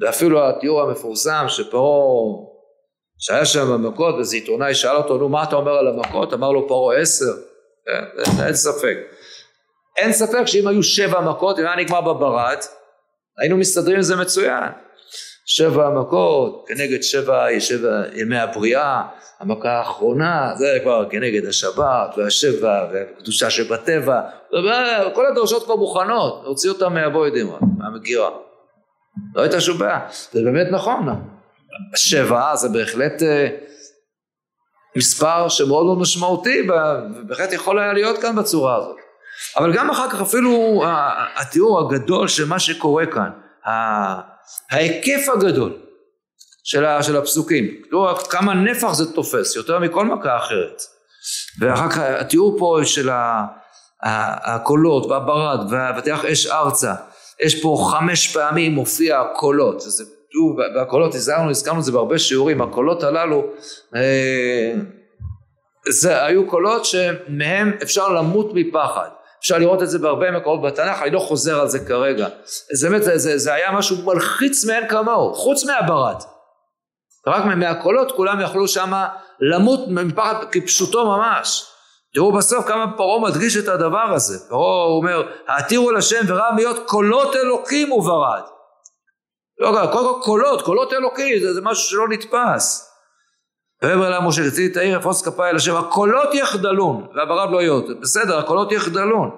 ואפילו 0.00 0.48
התיאור 0.48 0.82
המפורסם 0.82 1.44
שפרעה, 1.48 2.52
שהיה 3.18 3.44
שם 3.44 3.72
במכות, 3.72 4.14
ואיזה 4.14 4.36
עיתונאי 4.36 4.74
שאל 4.74 4.96
אותו, 4.96 5.18
נו 5.18 5.28
מה 5.28 5.42
אתה 5.42 5.56
אומר 5.56 5.72
על 5.72 5.88
המכות? 5.88 6.32
אמר 6.32 6.50
לו 6.50 6.68
פרעה 6.68 6.98
עשר. 6.98 7.32
אין, 7.86 8.44
אין 8.46 8.54
ספק. 8.54 8.96
אין 9.96 10.12
ספק 10.12 10.46
שאם 10.46 10.68
היו 10.68 10.82
שבע 10.82 11.20
מכות, 11.20 11.58
אם 11.58 11.64
היה 11.64 11.76
נגמר 11.76 12.00
בברד, 12.00 12.58
היינו 13.38 13.56
מסתדרים 13.56 13.96
עם 13.96 14.02
זה 14.02 14.16
מצוין. 14.16 14.70
שבע 15.46 15.90
מכות 15.90 16.64
כנגד 16.68 17.02
שבע, 17.02 17.46
שבע 17.60 18.02
ימי 18.14 18.38
הבריאה, 18.38 19.02
המכה 19.40 19.70
האחרונה 19.70 20.52
זה 20.56 20.78
כבר 20.82 21.08
כנגד 21.10 21.46
השבת 21.46 22.14
והשבע 22.16 22.86
והקדושה 22.92 23.50
שבטבע, 23.50 24.20
כל 25.14 25.26
הדרשות 25.26 25.64
כבר 25.64 25.76
מוכנות, 25.76 26.40
להוציא 26.44 26.70
אותם 26.70 26.94
מהבוי 26.94 27.30
דמון, 27.30 27.60
מהמגירה. 27.78 28.30
לא 29.34 29.42
הייתה 29.42 29.60
שום 29.60 29.78
בעיה, 29.78 30.00
זה 30.32 30.42
באמת 30.44 30.66
נכון, 30.70 31.06
שבע 31.96 32.56
זה 32.56 32.68
בהחלט 32.68 33.22
אה, 33.22 33.48
מספר 34.96 35.48
שמאוד 35.48 35.86
מאוד 35.86 35.98
משמעותי 35.98 36.62
ובהחלט 36.62 37.52
יכול 37.52 37.78
היה 37.78 37.92
להיות 37.92 38.18
כאן 38.18 38.36
בצורה 38.36 38.76
הזאת. 38.76 38.96
אבל 39.56 39.72
גם 39.72 39.90
אחר 39.90 40.10
כך 40.10 40.20
אפילו 40.20 40.82
התיאור 41.36 41.80
הגדול 41.80 42.28
של 42.28 42.44
מה 42.48 42.58
שקורה 42.58 43.06
כאן, 43.06 43.30
ההיקף 44.70 45.28
הגדול 45.34 45.72
של, 46.64 47.16
הפסוקים, 47.16 47.64
כמה 48.30 48.54
נפח 48.54 48.92
זה 48.92 49.12
תופס, 49.12 49.56
יותר 49.56 49.78
מכל 49.78 50.04
מכה 50.04 50.36
אחרת. 50.36 50.82
ואחר 51.60 51.90
כך 51.90 51.98
התיאור 51.98 52.56
פה 52.58 52.80
של 52.84 53.08
הקולות 54.02 55.06
והברד 55.06 55.60
והבטיח 55.70 56.24
אש 56.24 56.46
ארצה, 56.46 56.94
יש 57.40 57.62
פה 57.62 57.90
חמש 57.92 58.32
פעמים 58.34 58.72
מופיע 58.72 59.20
הקולות, 59.20 59.80
זה, 59.80 60.04
תראו, 60.32 60.56
והקולות, 60.76 61.14
הזכרנו, 61.14 61.50
הזכרנו 61.50 61.78
את 61.78 61.84
זה 61.84 61.92
בהרבה 61.92 62.18
שיעורים, 62.18 62.62
הקולות 62.62 63.02
הללו 63.02 63.44
אה, 63.96 64.74
זה 65.88 66.24
היו 66.24 66.46
קולות 66.46 66.84
שמהם 66.84 67.72
אפשר 67.82 68.08
למות 68.08 68.50
מפחד. 68.54 69.08
אפשר 69.40 69.58
לראות 69.58 69.82
את 69.82 69.90
זה 69.90 69.98
בהרבה 69.98 70.30
מקומות 70.30 70.62
בתנ"ך, 70.62 71.02
אני 71.02 71.10
לא 71.10 71.18
חוזר 71.18 71.60
על 71.60 71.68
זה 71.68 71.78
כרגע. 71.78 72.28
זה 72.72 72.90
באמת, 72.90 73.02
זה, 73.02 73.38
זה, 73.38 73.54
היה 73.54 73.72
משהו 73.72 73.96
מלחיץ 74.04 74.64
מאין 74.64 74.88
כמוהו, 74.88 75.34
חוץ 75.34 75.64
מהברד. 75.64 76.22
רק 77.26 77.44
מהקולות 77.44 78.12
כולם 78.12 78.40
יכלו 78.40 78.68
שמה 78.68 79.08
למות 79.40 79.80
מפחד 79.88 80.34
כפשוטו 80.52 81.06
ממש. 81.06 81.64
תראו 82.14 82.32
בסוף 82.32 82.66
כמה 82.66 82.96
פרעה 82.96 83.20
מדגיש 83.20 83.56
את 83.56 83.68
הדבר 83.68 84.12
הזה. 84.14 84.48
פרעה 84.48 84.84
אומר, 84.84 85.22
העתירו 85.48 85.92
לשם 85.92 86.20
ורם 86.26 86.56
להיות 86.56 86.76
קולות 86.86 87.36
אלוקים 87.36 87.92
וברד. 87.92 88.42
לא, 89.62 89.86
קודם 89.92 90.14
כל 90.14 90.20
קולות, 90.24 90.62
קולות 90.62 90.92
אלוקים, 90.92 91.38
זה, 91.40 91.54
זה 91.54 91.60
משהו 91.60 91.84
שלא 91.90 92.08
נתפס. 92.08 92.92
ויאמר 93.82 94.10
לה 94.10 94.20
משה 94.20 94.42
רציתי 94.42 94.72
את 94.72 94.76
העיר 94.76 94.98
אפוס 94.98 95.28
כפיי 95.28 95.50
אל 95.50 95.56
השם 95.56 95.76
הקולות 95.76 96.34
יחדלון. 96.34 97.06
והברד 97.14 97.50
לא 97.50 97.62
יהיו 97.62 97.80
בסדר 98.00 98.38
הקולות 98.38 98.72
יחדלון. 98.72 99.30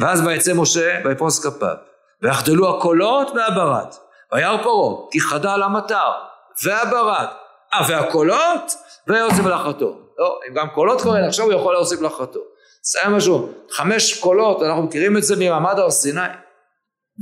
ואז 0.00 0.26
ויצא 0.26 0.52
משה 0.54 1.00
ויפוס 1.04 1.46
כפיו. 1.46 1.74
ויחדלו 2.22 2.76
הקולות 2.76 3.30
והברד 3.34 3.86
וירא 4.32 4.62
פרעה 4.62 4.96
כי 5.10 5.20
חדל 5.20 5.62
המטר 5.62 6.10
והברד. 6.64 7.26
אה 7.74 7.80
והקולות? 7.88 8.72
ויוסיף 9.08 9.44
מלאכתו. 9.44 9.98
לא 10.18 10.40
אם 10.48 10.54
גם 10.54 10.68
קולות 10.68 11.00
כבר 11.00 11.16
אין 11.16 11.24
עכשיו 11.24 11.44
הוא 11.44 11.52
יכול 11.52 11.74
להוסיף 11.74 12.00
מלאכתו. 12.00 12.40
זה 12.82 12.98
היה 13.02 13.08
משהו 13.08 13.52
חמש 13.70 14.20
קולות 14.20 14.62
אנחנו 14.62 14.82
מכירים 14.82 15.16
את 15.16 15.22
זה 15.22 15.34
ממעמד 15.38 15.78
הר 15.78 15.90
סיני 15.90 16.20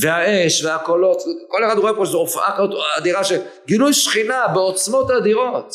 והאש 0.01 0.65
והקולות 0.65 1.23
כל 1.49 1.65
אחד 1.67 1.79
רואה 1.79 1.95
פה 1.95 2.07
שזו 2.07 2.19
הופעה 2.19 2.59
אדירה 2.99 3.25
של 3.25 3.41
גילוי 3.67 3.93
שכינה 3.93 4.49
בעוצמות 4.55 5.11
אדירות. 5.11 5.75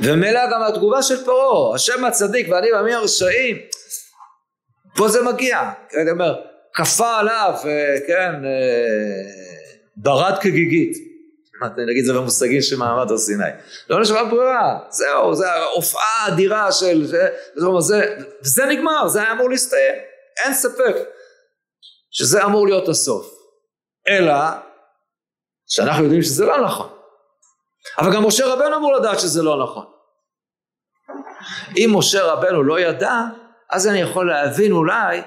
ומילא 0.00 0.40
גם 0.52 0.62
התגובה 0.62 1.02
של 1.02 1.24
פרעה, 1.24 1.74
השם 1.74 2.04
הצדיק 2.04 2.48
ואני 2.50 2.72
ועמי 2.72 2.94
הרשעים, 2.94 3.56
פה 4.96 5.08
זה 5.08 5.22
מגיע, 5.22 5.70
אני 6.02 6.10
אומר, 6.10 6.34
כפה 6.74 7.18
עליו, 7.18 7.54
אה, 7.64 7.96
כן, 8.06 8.44
אה, 8.44 8.50
ברד 9.96 10.38
כגיגית, 10.40 10.96
נגיד 11.76 12.00
את 12.00 12.04
זה 12.04 12.12
במושגים 12.12 12.62
של 12.62 12.76
מעמד 12.76 13.10
הר 13.10 13.18
סיני. 13.18 13.44
לא 13.90 14.00
נשארה 14.00 14.24
ברירה, 14.24 14.78
זהו, 14.90 15.34
זה 15.34 15.50
ההופעה 15.50 16.24
האדירה 16.24 16.72
של... 16.72 17.06
זה, 17.06 17.28
זה, 17.78 18.16
וזה 18.42 18.66
נגמר, 18.66 19.08
זה 19.08 19.22
היה 19.22 19.32
אמור 19.32 19.50
להסתיים, 19.50 19.94
אין 20.44 20.54
ספק 20.54 20.96
שזה 22.10 22.44
אמור 22.44 22.66
להיות 22.66 22.88
הסוף. 22.88 23.34
אלא 24.08 24.34
שאנחנו 25.66 26.04
יודעים 26.04 26.22
שזה 26.22 26.46
לא 26.46 26.64
נכון. 26.64 26.88
אבל 27.98 28.14
גם 28.14 28.26
משה 28.26 28.46
רבנו 28.46 28.76
אמור 28.76 28.92
לדעת 28.92 29.20
שזה 29.20 29.42
לא 29.42 29.62
נכון. 29.62 29.84
אם 31.76 31.90
משה 31.94 32.24
רבנו 32.24 32.62
לא 32.62 32.80
ידע, 32.80 33.20
אז 33.70 33.86
אני 33.86 34.00
יכול 34.00 34.28
להבין 34.28 34.72
אולי 34.72 35.20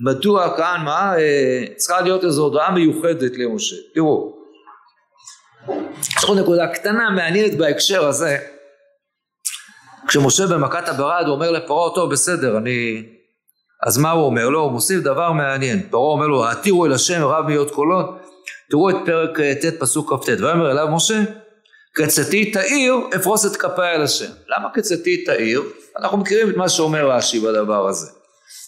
מדוע 0.00 0.56
כאן, 0.56 0.80
מה, 0.84 1.18
אה, 1.18 1.64
צריכה 1.76 2.00
להיות 2.00 2.24
איזו 2.24 2.42
הודעה 2.42 2.70
מיוחדת 2.70 3.32
למשה. 3.38 3.76
תראו, 3.94 4.38
יש 6.16 6.24
עוד 6.24 6.38
נקודה 6.38 6.66
קטנה 6.74 7.10
מעניינת 7.10 7.58
בהקשר 7.58 8.06
הזה. 8.08 8.38
כשמשה 10.08 10.46
במכת 10.46 10.88
הברד 10.88 11.24
הוא 11.26 11.34
אומר 11.34 11.50
לפרעה, 11.50 11.94
טוב 11.94 12.12
בסדר, 12.12 12.56
אני... 12.58 13.02
אז 13.86 13.98
מה 13.98 14.10
הוא 14.10 14.24
אומר 14.24 14.48
לו? 14.48 14.60
הוא 14.60 14.72
מוסיף 14.72 15.00
דבר 15.00 15.32
מעניין. 15.32 15.82
פרעה 15.90 16.12
אומר 16.12 16.26
לו, 16.26 16.44
העתירו 16.44 16.86
אל 16.86 16.92
השם 16.92 17.22
רב 17.22 17.46
מיות 17.46 17.70
קולות. 17.70 18.06
תראו 18.70 18.90
את 18.90 18.96
פרק 19.06 19.40
אה, 19.40 19.54
ט' 19.54 19.80
פסוק 19.80 20.12
כ"ט. 20.12 20.28
ויאמר 20.28 20.70
אליו 20.70 20.88
משה, 20.90 21.22
קצתי 21.94 22.50
תאיר, 22.50 22.94
אפרוס 23.16 23.46
את 23.46 23.56
כפיי 23.56 23.94
על 23.94 24.02
השם. 24.02 24.30
למה 24.48 24.68
קצתי 24.74 25.24
תאיר? 25.24 25.62
אנחנו 25.98 26.18
מכירים 26.18 26.50
את 26.50 26.56
מה 26.56 26.68
שאומר 26.68 27.10
רש"י 27.10 27.40
בדבר 27.40 27.88
הזה. 27.88 28.06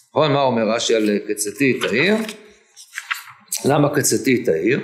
נכון? 0.09 0.31
מה 0.31 0.41
אומר 0.41 0.63
רש"י 0.75 0.95
על 0.95 1.09
קצתי 1.27 1.79
תאיר? 1.79 2.15
למה 3.65 3.95
קצתי 3.95 4.43
תאיר? 4.43 4.79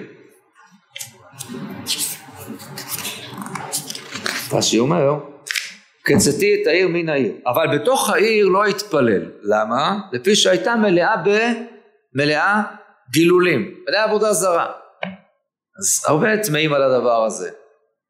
רש"י 4.51 4.79
אומר, 4.79 5.19
קצתי 6.07 6.61
את 6.61 6.67
העיר 6.67 6.87
מן 6.87 7.09
העיר, 7.09 7.33
אבל 7.47 7.77
בתוך 7.77 8.09
העיר 8.09 8.45
לא 8.45 8.65
התפלל, 8.65 9.31
למה? 9.43 9.97
לפי 10.11 10.35
שהייתה 10.35 10.75
מלאה 10.75 11.15
במלאה 12.15 12.61
גילולים, 13.11 13.75
מלאה 13.87 14.03
עבודה 14.03 14.33
זרה. 14.33 14.65
אז 15.79 16.03
הרבה 16.07 16.37
טמאים 16.37 16.73
על 16.73 16.83
הדבר 16.83 17.23
הזה. 17.25 17.49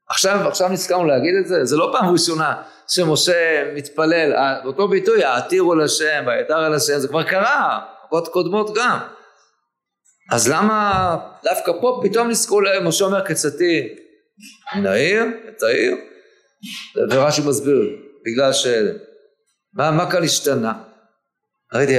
עכשיו, 0.09 0.47
עכשיו 0.47 0.69
נזכרנו 0.69 1.05
להגיד 1.05 1.33
את 1.41 1.47
זה, 1.47 1.65
זה 1.65 1.77
לא 1.77 1.89
פעם 1.93 2.09
ראשונה 2.13 2.61
שמשה 2.87 3.63
מתפלל, 3.75 4.33
אותו 4.65 4.87
ביטוי, 4.87 5.23
העתירו 5.23 5.75
לשם, 5.75 6.23
ויתר 6.27 6.57
על 6.57 6.73
השם, 6.73 6.99
זה 6.99 7.07
כבר 7.07 7.23
קרה, 7.23 7.79
עוד 8.09 8.27
קודמות 8.27 8.77
גם. 8.77 8.97
אז 10.31 10.49
למה 10.49 11.17
דווקא 11.43 11.71
פה 11.81 12.01
פתאום 12.03 12.29
נזכרו 12.29 12.61
להם, 12.61 12.87
משה 12.87 13.05
אומר 13.05 13.21
קצתי 13.21 13.95
מן 14.75 14.85
העיר, 14.85 15.25
את 15.49 15.63
העיר, 15.63 15.95
ורש"י 17.11 17.41
מסביר, 17.47 17.97
בגלל 18.25 18.53
ש... 18.53 18.67
מה, 19.73 19.91
מה 19.91 20.11
כאן 20.11 20.23
השתנה? 20.23 20.73
ראיתי, 21.73 21.97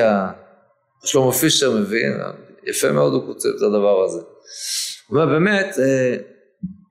שלמה 1.04 1.32
פישר 1.32 1.70
מבין, 1.70 2.20
יפה 2.66 2.92
מאוד 2.92 3.12
הוא 3.12 3.26
כותב 3.26 3.48
את 3.56 3.62
הדבר 3.62 4.04
הזה. 4.04 4.18
הוא 4.18 5.20
אומר 5.20 5.26
באמת, 5.26 5.78
אה, 5.78 6.16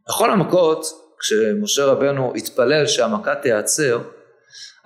בכל 0.07 0.31
המכות, 0.31 0.85
כשמשה 1.19 1.85
רבנו 1.85 2.33
התפלל 2.35 2.87
שהמכה 2.87 3.35
תיעצר, 3.35 3.99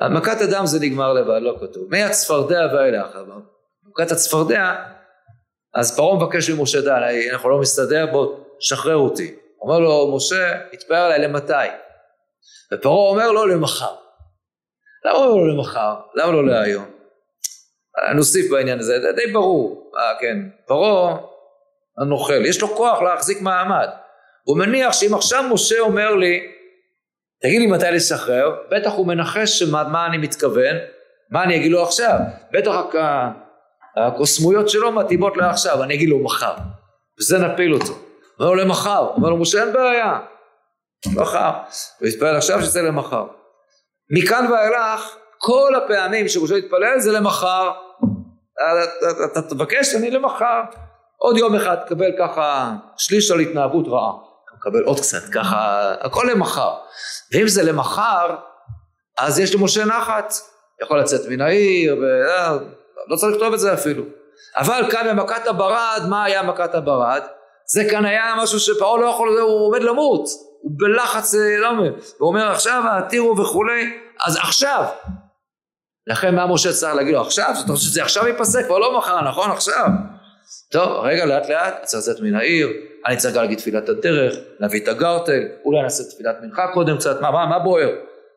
מכת 0.09 0.41
הדם 0.41 0.65
זה 0.65 0.79
נגמר 0.79 1.13
לבד, 1.13 1.39
לא 1.41 1.57
כתוב. 1.61 1.88
מהצפרדע 1.89 2.67
ואילך, 2.73 3.17
מכת 3.89 4.11
הצפרדע, 4.11 4.75
אז 5.73 5.95
פרעה 5.95 6.15
מבקש 6.15 6.49
ממשה 6.49 6.82
די, 6.82 7.29
אנחנו 7.32 7.49
לא 7.49 7.59
מסתדר, 7.59 8.05
בוא, 8.11 8.38
שחרר 8.59 8.95
אותי. 8.95 9.36
אומר 9.61 9.79
לו, 9.79 10.15
משה, 10.15 10.59
התפאר 10.73 10.97
עליי 10.97 11.19
למתי? 11.19 11.53
ופרעה 12.74 13.09
אומר 13.09 13.32
לו 13.32 13.47
למחר. 13.47 13.95
למה 15.05 15.17
הוא 15.17 15.26
אומר 15.26 15.41
לו 15.41 15.55
למחר? 15.55 15.95
למה 16.15 16.32
לא 16.32 16.47
להיום? 16.47 16.86
נוסיף 18.15 18.51
בעניין 18.51 18.80
הזה, 18.80 18.99
זה 19.01 19.11
די 19.11 19.32
ברור, 19.32 19.91
אה, 19.97 20.19
כן, 20.19 20.38
פרעה 20.67 21.17
הנוכל, 21.97 22.45
יש 22.45 22.61
לו 22.61 22.67
כוח 22.67 23.01
להחזיק 23.01 23.41
מעמד. 23.41 23.88
הוא 24.43 24.57
מניח 24.57 24.93
שאם 24.93 25.13
עכשיו 25.13 25.43
משה 25.53 25.80
אומר 25.80 26.15
לי, 26.15 26.47
תגיד 27.41 27.59
לי 27.59 27.67
מתי 27.67 27.91
לשחרר, 27.91 28.55
בטח 28.72 28.91
הוא 28.93 29.07
מנחש 29.07 29.59
שמה, 29.59 29.84
מה 29.84 30.05
אני 30.05 30.17
מתכוון, 30.17 30.76
מה 31.32 31.43
אני 31.43 31.55
אגיד 31.55 31.72
לו 31.72 31.84
עכשיו, 31.84 32.17
בטח 32.51 32.72
הקוסמויות 33.97 34.69
שלו 34.69 34.91
מתאימות 34.91 35.38
לעכשיו, 35.38 35.84
אני 35.84 35.93
אגיד 35.93 36.09
לו 36.09 36.24
מחר, 36.24 36.53
וזה 37.19 37.38
נפיל 37.38 37.74
אותו. 37.74 37.93
אומר 38.39 38.51
לו 38.51 38.55
למחר, 38.55 39.07
אומר 39.15 39.30
לו 39.30 39.38
משה 39.38 39.63
אין 39.63 39.74
בעיה, 39.74 40.19
מחר, 41.07 41.51
הוא 41.99 42.07
יתפלל 42.07 42.35
עכשיו 42.35 42.61
שזה 42.61 42.81
למחר. 42.81 43.25
מכאן 44.09 44.51
ואילך, 44.51 45.15
כל 45.37 45.75
הפעמים 45.75 46.27
שמשה 46.27 46.57
יתפלל 46.57 46.99
זה 46.99 47.11
למחר, 47.11 47.71
אתה 49.31 49.41
תבקש 49.41 49.95
אני 49.95 50.11
למחר, 50.11 50.61
עוד 51.17 51.37
יום 51.37 51.55
אחד 51.55 51.75
תקבל 51.75 52.11
ככה 52.19 52.73
שליש 52.97 53.31
על 53.31 53.39
התנהגות 53.39 53.87
רעה, 53.87 54.11
תקבל 54.59 54.83
עוד 54.83 54.99
קצת 54.99 55.29
ככה, 55.33 55.91
הכל 56.01 56.27
למחר, 56.31 56.75
ואם 57.33 57.47
זה 57.47 57.63
למחר, 57.63 58.35
אז 59.17 59.39
יש 59.39 59.55
למשה 59.55 59.85
נחת, 59.85 60.33
יכול 60.83 60.99
לצאת 60.99 61.21
מן 61.29 61.41
העיר, 61.41 61.95
ולא 61.97 63.15
צריך 63.15 63.33
לכתוב 63.35 63.53
את 63.53 63.59
זה 63.59 63.73
אפילו. 63.73 64.03
אבל 64.57 64.91
כאן 64.91 65.07
במכת 65.09 65.47
הברד, 65.47 66.01
מה 66.09 66.23
היה 66.23 66.43
מכת 66.43 66.75
הברד? 66.75 67.21
זה 67.74 67.84
כאן 67.89 68.05
היה 68.05 68.34
משהו 68.38 68.59
שפרעה 68.59 69.01
לא 69.01 69.05
יכול, 69.05 69.39
הוא 69.39 69.67
עומד 69.67 69.84
למות, 69.84 70.28
הוא 70.61 70.72
בלחץ, 70.78 71.36
אה, 71.36 71.57
לא 71.57 71.69
אומר, 71.69 71.93
הוא 72.17 72.28
אומר 72.28 72.51
עכשיו 72.51 72.84
העתירו 72.86 73.38
וכולי, 73.38 73.93
אז 74.26 74.38
עכשיו. 74.38 74.86
לכן 76.07 76.36
מה 76.36 76.47
משה 76.47 76.74
צריך 76.74 76.95
להגיד 76.95 77.13
לו 77.13 77.22
עכשיו? 77.22 77.53
אתה 77.65 77.74
חושב 77.74 77.89
שזה 77.89 78.03
עכשיו 78.03 78.28
ייפסק? 78.28 78.65
כבר 78.65 78.78
לא 78.78 78.97
מחר, 78.97 79.22
נכון? 79.22 79.51
עכשיו. 79.51 79.88
טוב, 80.72 81.05
רגע 81.05 81.26
לאט 81.26 81.49
לאט, 81.49 81.84
צריך 81.84 82.03
לצאת 82.03 82.22
מן 82.22 82.36
העיר, 82.36 82.69
אני 83.05 83.17
צריך 83.17 83.36
להגיד 83.36 83.57
תפילת 83.57 83.89
הדרך, 83.89 84.36
להביא 84.59 84.84
את 84.84 84.88
הגרטל, 84.88 85.41
אולי 85.65 85.82
נעשה 85.82 86.03
תפילת 86.03 86.36
מנחה 86.41 86.67
קודם 86.74 86.97
קצת, 86.97 87.22
מה, 87.22 87.32
מה, 87.32 87.45
מה 87.45 87.59
בוער? 87.59 87.89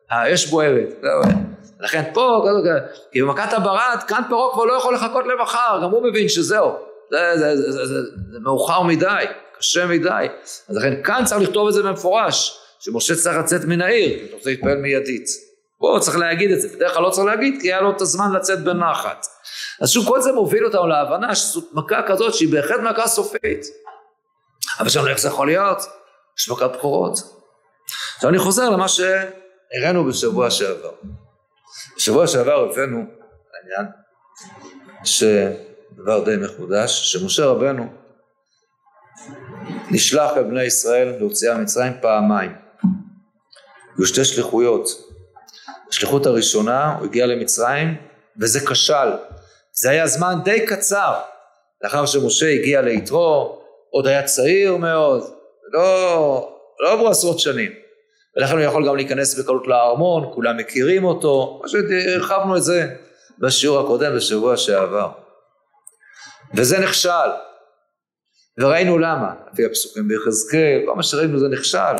האש 0.09 0.45
בוערת, 0.45 1.03
לכן 1.79 2.03
פה, 2.13 2.45
כי 3.11 3.21
במכת 3.21 3.53
הברד, 3.53 3.97
כאן 4.07 4.21
פרעה 4.29 4.53
כבר 4.53 4.65
לא 4.65 4.73
יכול 4.73 4.95
לחכות 4.95 5.25
למחר, 5.27 5.79
גם 5.83 5.89
הוא 5.89 6.03
מבין 6.03 6.29
שזהו, 6.29 6.71
זה, 7.11 7.37
זה, 7.37 7.55
זה, 7.55 7.71
זה, 7.71 7.85
זה, 7.85 8.01
זה 8.31 8.39
מאוחר 8.39 8.81
מדי, 8.81 9.25
קשה 9.57 9.85
מדי, 9.85 10.27
אז 10.69 10.77
לכן 10.77 11.03
כאן 11.03 11.21
צריך 11.25 11.41
לכתוב 11.41 11.67
את 11.67 11.73
זה 11.73 11.83
במפורש, 11.83 12.59
שמשה 12.79 13.15
צריך 13.15 13.37
לצאת 13.37 13.61
מן 13.65 13.81
העיר, 13.81 14.25
אתה 14.25 14.35
רוצה 14.35 14.49
להתפעל 14.49 14.77
מיידית. 14.77 15.27
פה 15.79 15.97
צריך 16.01 16.17
להגיד 16.17 16.51
את 16.51 16.61
זה, 16.61 16.67
בדרך 16.75 16.93
כלל 16.93 17.03
לא 17.03 17.09
צריך 17.09 17.27
להגיד 17.27 17.57
כי 17.61 17.67
היה 17.67 17.81
לו 17.81 17.91
את 17.91 18.01
הזמן 18.01 18.31
לצאת 18.31 18.63
בנחת. 18.63 19.25
אז 19.81 19.89
שוב 19.89 20.07
כל 20.07 20.21
זה 20.21 20.31
מוביל 20.31 20.65
אותנו 20.65 20.87
להבנה 20.87 21.35
שזאת 21.35 21.63
מכה 21.73 22.01
כזאת 22.07 22.33
שהיא 22.33 22.51
בהחלט 22.51 22.79
מכה 22.79 23.07
סופית. 23.07 23.65
אבל 24.79 24.85
עכשיו 24.85 25.07
איך 25.07 25.19
זה 25.19 25.27
יכול 25.27 25.47
להיות? 25.47 25.77
יש 26.39 26.49
מכת 26.49 26.69
בכורות. 26.77 27.19
עכשיו 28.15 28.29
אני 28.29 28.39
חוזר 28.39 28.69
למה 28.69 28.85
שהראינו 28.87 30.05
בשבוע 30.05 30.51
שעבר. 30.51 30.91
בשבוע 31.97 32.27
שעבר 32.27 32.69
הבאנו 32.69 33.05
העניין 33.53 33.91
שדבר 35.95 36.23
די 36.23 36.35
מחודש, 36.37 37.11
שמשה 37.11 37.45
רבנו 37.45 37.87
נשלח 39.91 40.31
לבני 40.37 40.63
ישראל 40.63 41.15
להוציאה 41.19 41.57
ממצרים 41.57 41.93
פעמיים. 42.01 42.51
היו 43.97 44.05
שתי 44.05 44.25
שליחויות. 44.25 44.87
השליחות 45.89 46.25
הראשונה 46.25 46.95
הוא 46.95 47.05
הגיע 47.05 47.25
למצרים 47.25 47.95
וזה 48.41 48.59
כשל. 48.67 49.09
זה 49.73 49.89
היה 49.89 50.07
זמן 50.07 50.35
די 50.43 50.65
קצר 50.65 51.13
לאחר 51.83 52.05
שמשה 52.05 52.49
הגיע 52.49 52.81
ליתרו, 52.81 53.61
עוד 53.89 54.07
היה 54.07 54.23
צעיר 54.23 54.77
מאוד, 54.77 55.23
לא, 55.73 56.57
לא 56.79 56.91
עברו 56.91 57.09
עשרות 57.09 57.39
שנים. 57.39 57.71
ולכן 58.35 58.53
הוא 58.53 58.61
יכול 58.61 58.87
גם 58.87 58.95
להיכנס 58.95 59.39
בקלות 59.39 59.67
לארמון, 59.67 60.31
כולם 60.33 60.57
מכירים 60.57 61.03
אותו, 61.03 61.61
פשוט 61.63 61.85
הרחבנו 62.07 62.57
את 62.57 62.63
זה 62.63 62.95
בשיעור 63.39 63.79
הקודם 63.79 64.15
בשבוע 64.15 64.57
שעבר. 64.57 65.24
וזה 66.53 66.79
נכשל. 66.79 67.29
וראינו 68.59 68.97
למה, 68.97 69.33
לפי 69.51 69.65
הפסוקים 69.65 70.07
ביחזקאל, 70.07 70.81
כל 70.85 70.95
מה 70.95 71.03
שראינו 71.03 71.39
זה 71.39 71.47
נכשל. 71.47 71.95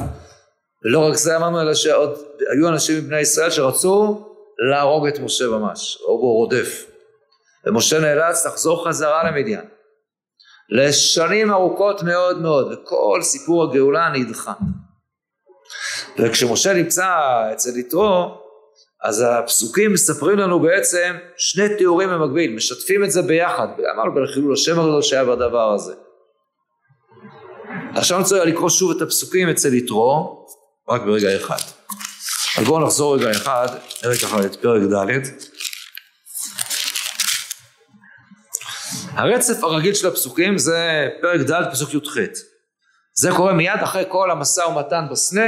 ולא 0.86 1.00
רק 1.00 1.14
זה 1.14 1.36
אמרנו, 1.36 1.62
אלא 1.62 1.74
שעוד 1.74 2.20
היו 2.52 2.68
אנשים 2.68 2.98
מבני 2.98 3.20
ישראל 3.20 3.50
שרצו 3.50 4.28
להרוג 4.70 5.08
את 5.08 5.20
משה 5.20 5.48
ממש, 5.48 5.98
או 6.02 6.22
בו 6.22 6.34
רודף. 6.34 6.86
ומשה 7.66 8.00
נאלץ 8.00 8.46
לחזור 8.46 8.88
חזרה 8.88 9.24
למדיין. 9.24 9.66
לשנים 10.70 11.52
ארוכות 11.52 12.04
מאוד 12.04 12.42
מאוד, 12.42 12.72
וכל 12.72 13.20
סיפור 13.22 13.64
הגאולה 13.64 14.10
נדחה. 14.10 14.54
וכשמשה 16.20 16.74
נמצא 16.74 17.08
אצל 17.54 17.78
יתרו, 17.78 18.38
אז 19.06 19.26
הפסוקים 19.28 19.94
מספרים 19.94 20.38
לנו 20.38 20.60
בעצם 20.60 21.16
שני 21.38 21.78
תיאורים 21.78 22.10
במקביל, 22.10 22.56
משתפים 22.56 23.04
את 23.04 23.12
זה 23.12 23.22
ביחד, 23.22 23.68
אמרנו 23.94 24.12
בחילול 24.12 24.54
השם 24.54 24.80
הגדול 24.80 25.02
שהיה 25.02 25.26
בדבר 25.26 25.74
הזה. 25.74 25.94
עכשיו 27.96 28.18
אני 28.18 28.24
רוצה 28.24 28.46
לקרוא 28.46 28.70
שוב 28.70 28.92
את 28.92 29.02
הפסוקים 29.02 29.50
אצל 29.50 29.74
יתרו, 29.74 30.46
רק 30.90 31.02
ברגע 31.02 31.36
אחד. 31.36 31.58
אז 32.58 32.66
בואו 32.66 32.86
נחזור 32.86 33.18
רגע 33.18 33.32
אחד, 33.32 33.68
נראה 34.04 34.18
ככה 34.18 34.46
את 34.46 34.56
פרק 34.56 34.82
ד'. 34.82 35.22
הרצף 39.14 39.64
הרגיל 39.64 39.94
של 39.94 40.08
הפסוקים 40.08 40.58
זה 40.58 41.10
פרק 41.22 41.42
ד' 41.42 41.72
פסוק 41.72 41.94
י"ח. 41.94 42.18
זה 43.14 43.30
קורה 43.36 43.54
מיד 43.54 43.80
אחרי 43.84 44.04
כל 44.10 44.32
המשא 44.32 44.62
ומתן 44.62 45.06
בסנה, 45.12 45.48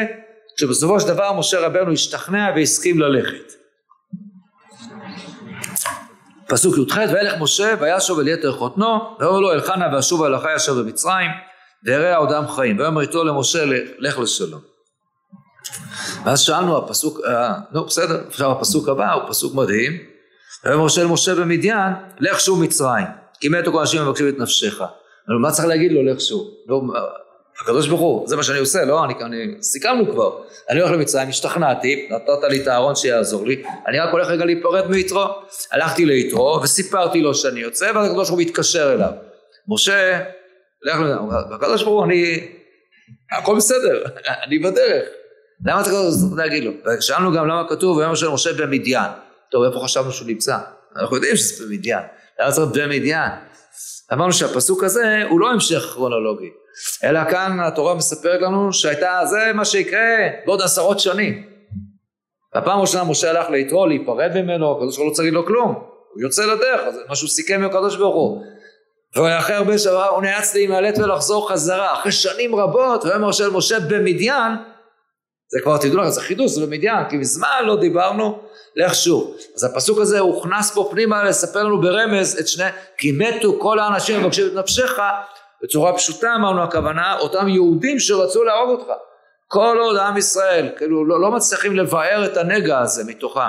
שבסופו 0.59 0.99
של 0.99 1.07
דבר 1.07 1.33
משה 1.33 1.59
רבנו 1.59 1.91
השתכנע 1.91 2.51
והסכים 2.55 2.99
ללכת. 2.99 3.53
פסוק 6.47 6.77
י"ח 6.77 6.97
וילך 6.97 7.33
משה 7.39 7.73
וישוב 7.79 8.19
אל 8.19 8.27
יתר 8.27 8.51
חותנו 8.51 9.17
ואומר 9.19 9.39
לו 9.39 9.51
אלחנה 9.51 9.95
ואשוב 9.95 10.23
אל 10.23 10.35
אחי 10.35 10.55
אשר 10.55 10.73
במצרים 10.73 11.31
ויראה 11.85 12.15
עודם 12.15 12.47
חיים 12.47 12.79
ויאמר 12.79 13.01
איתו 13.01 13.23
למשה 13.23 13.65
לך 13.99 14.19
לשלום. 14.19 14.61
ואז 16.25 16.41
שאלנו 16.41 16.77
הפסוק, 16.77 17.19
אה, 17.25 17.53
נו 17.71 17.85
בסדר, 17.85 18.23
עכשיו 18.27 18.51
הפסוק 18.51 18.89
הבא 18.89 19.13
הוא 19.13 19.23
פסוק 19.29 19.55
מדהים 19.55 19.97
ויאמר 20.65 20.85
משה 20.85 21.03
למשה 21.03 21.35
במדיין 21.35 21.93
לך 22.19 22.39
שוב 22.39 22.63
מצרים 22.63 23.05
כי 23.39 23.49
מתו 23.49 23.71
כל 23.71 23.79
אנשים 23.79 24.01
מבקשים 24.01 24.29
את 24.29 24.37
נפשך. 24.37 24.81
מה 25.41 25.51
צריך 25.51 25.67
להגיד 25.67 25.91
לו 25.91 26.03
לך 26.03 26.21
שוב? 26.21 26.47
הקדוש 27.61 27.87
ברוך 27.87 28.01
הוא, 28.01 28.27
זה 28.27 28.35
מה 28.35 28.43
שאני 28.43 28.59
עושה, 28.59 28.85
לא? 28.85 29.05
אני, 29.05 29.13
אני 29.21 29.55
סיכמנו 29.61 30.11
כבר. 30.11 30.43
אני 30.69 30.79
הולך 30.79 30.91
למצרים, 30.91 31.29
השתכנעתי, 31.29 32.09
נתת 32.11 32.43
לי 32.49 32.61
את 32.61 32.67
הארון 32.67 32.95
שיעזור 32.95 33.47
לי, 33.47 33.63
אני 33.87 33.99
רק 33.99 34.09
הולך 34.11 34.27
רגע 34.27 34.45
להיפרד 34.45 34.87
מיתרו. 34.87 35.25
הלכתי 35.71 36.05
ליתרו 36.05 36.59
וסיפרתי 36.63 37.21
לו 37.21 37.35
שאני 37.35 37.59
יוצא, 37.59 37.91
ואז 37.95 38.07
הקדוש 38.07 38.29
ברוך 38.29 38.39
הוא 38.39 38.41
מתקשר 38.41 38.93
אליו. 38.93 39.11
משה, 39.67 40.19
לך 40.83 40.99
לזה, 40.99 41.15
הקדוש 41.55 41.83
ברוך 41.83 41.95
הוא, 41.95 42.03
אני, 42.03 42.47
הכל 43.31 43.55
בסדר, 43.57 44.03
אני 44.43 44.59
בדרך. 44.59 45.07
למה 45.65 45.81
אתה 45.81 45.89
כזה 45.89 46.35
להגיד 46.37 46.63
לו? 46.63 46.71
שאלנו 46.99 47.33
גם 47.33 47.47
למה 47.47 47.69
כתוב, 47.69 47.97
ויאמר 47.97 48.15
של 48.15 48.27
משה 48.27 48.53
במדיין. 48.53 49.11
טוב, 49.51 49.63
איפה 49.63 49.79
חשבנו 49.83 50.11
שהוא 50.11 50.27
נמצא? 50.27 50.57
אנחנו 50.95 51.15
יודעים 51.15 51.35
שזה 51.35 51.65
במדיין. 51.65 52.03
למה 52.39 52.51
צריך 52.51 52.67
במדיין? 52.67 53.31
אמרנו 54.13 54.33
שהפסוק 54.33 54.83
הזה 54.83 55.23
הוא 55.29 55.39
לא 55.39 55.51
המשך 55.51 55.79
כרונולוגי. 55.79 56.49
אלא 57.03 57.19
כאן 57.29 57.59
התורה 57.59 57.95
מספרת 57.95 58.41
לנו 58.41 58.73
שהייתה, 58.73 59.19
זה 59.25 59.53
מה 59.53 59.65
שיקרה 59.65 60.27
בעוד 60.45 60.61
עשרות 60.61 60.99
שנים. 60.99 61.43
הפעם 62.55 62.77
הראשונה 62.77 63.03
משה 63.03 63.29
הלך 63.29 63.49
ליתרו 63.49 63.87
להיפרד 63.87 64.31
ממנו, 64.35 64.71
הקדוש 64.71 64.95
ברוך 64.95 64.97
הוא 64.97 65.07
לא 65.07 65.13
צריך 65.13 65.33
לו 65.33 65.45
כלום, 65.45 65.73
הוא 66.13 66.21
יוצא 66.21 66.45
לדרך, 66.45 66.89
זה 66.89 66.99
מה 67.09 67.15
שהוא 67.15 67.29
סיכם 67.29 67.53
עם 67.53 67.65
הקדוש 67.65 67.97
ברוך 67.97 68.15
הוא. 68.15 68.43
ואחרי 69.15 69.55
הרבה 69.55 69.77
שנים 69.77 70.09
הוא 70.09 70.21
נאלץ 70.21 70.53
להימלט 70.55 70.97
ולחזור 70.97 71.51
חזרה, 71.51 71.93
אחרי 71.93 72.11
שנים 72.11 72.55
רבות, 72.55 73.05
ויאמר 73.05 73.31
של 73.31 73.49
משה 73.49 73.79
במדיין, 73.79 74.51
זה 75.51 75.59
כבר 75.63 75.77
תדעו 75.77 75.97
לך, 75.97 76.09
זה 76.09 76.21
חידוש, 76.21 76.51
זה 76.51 76.65
במדיין, 76.65 77.09
כי 77.09 77.17
מזמן 77.17 77.47
לא 77.65 77.79
דיברנו, 77.79 78.39
לך 78.75 78.95
שוב. 78.95 79.35
אז 79.55 79.63
הפסוק 79.63 79.99
הזה 79.99 80.19
הוכנס 80.19 80.71
פה 80.71 80.87
פנימה 80.91 81.23
לספר 81.23 81.63
לנו 81.63 81.81
ברמז 81.81 82.37
את 82.39 82.47
שני, 82.47 82.69
כי 82.97 83.11
מתו 83.11 83.59
כל 83.59 83.79
האנשים 83.79 84.19
המבקשים 84.19 84.47
את 84.47 84.53
נפשך, 84.53 84.99
בצורה 85.63 85.93
פשוטה 85.93 86.35
אמרנו 86.35 86.63
הכוונה, 86.63 87.17
אותם 87.19 87.47
יהודים 87.47 87.99
שרצו 87.99 88.43
להרוג 88.43 88.79
אותך. 88.79 88.91
כל 89.47 89.77
עוד 89.81 89.97
עם 89.97 90.17
ישראל, 90.17 90.69
כאילו 90.77 91.05
לא, 91.05 91.21
לא 91.21 91.31
מצליחים 91.31 91.75
לבאר 91.75 92.25
את 92.25 92.37
הנגע 92.37 92.79
הזה 92.79 93.03
מתוכם. 93.03 93.39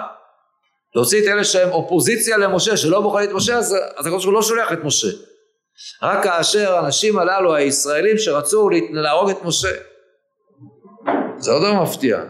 להוציא 0.94 1.22
את 1.22 1.28
אלה 1.28 1.44
שהם 1.44 1.70
אופוזיציה 1.70 2.38
למשה, 2.38 2.76
שלא 2.76 3.00
בוחרים 3.00 3.30
את 3.30 3.34
משה, 3.34 3.56
אז, 3.56 3.76
אז 3.96 4.06
הקדוש 4.06 4.24
ברוך 4.24 4.24
הוא 4.24 4.32
לא 4.32 4.42
שולח 4.42 4.72
את 4.72 4.84
משה. 4.84 5.08
רק 6.02 6.24
כאשר 6.24 6.74
האנשים 6.74 7.18
הללו, 7.18 7.54
הישראלים 7.54 8.18
שרצו 8.18 8.68
להרוג 8.90 9.30
את 9.30 9.44
משה. 9.44 9.72
זה 11.36 11.52
עוד 11.52 11.62
לא 11.62 11.82
מפתיע. 11.82 12.24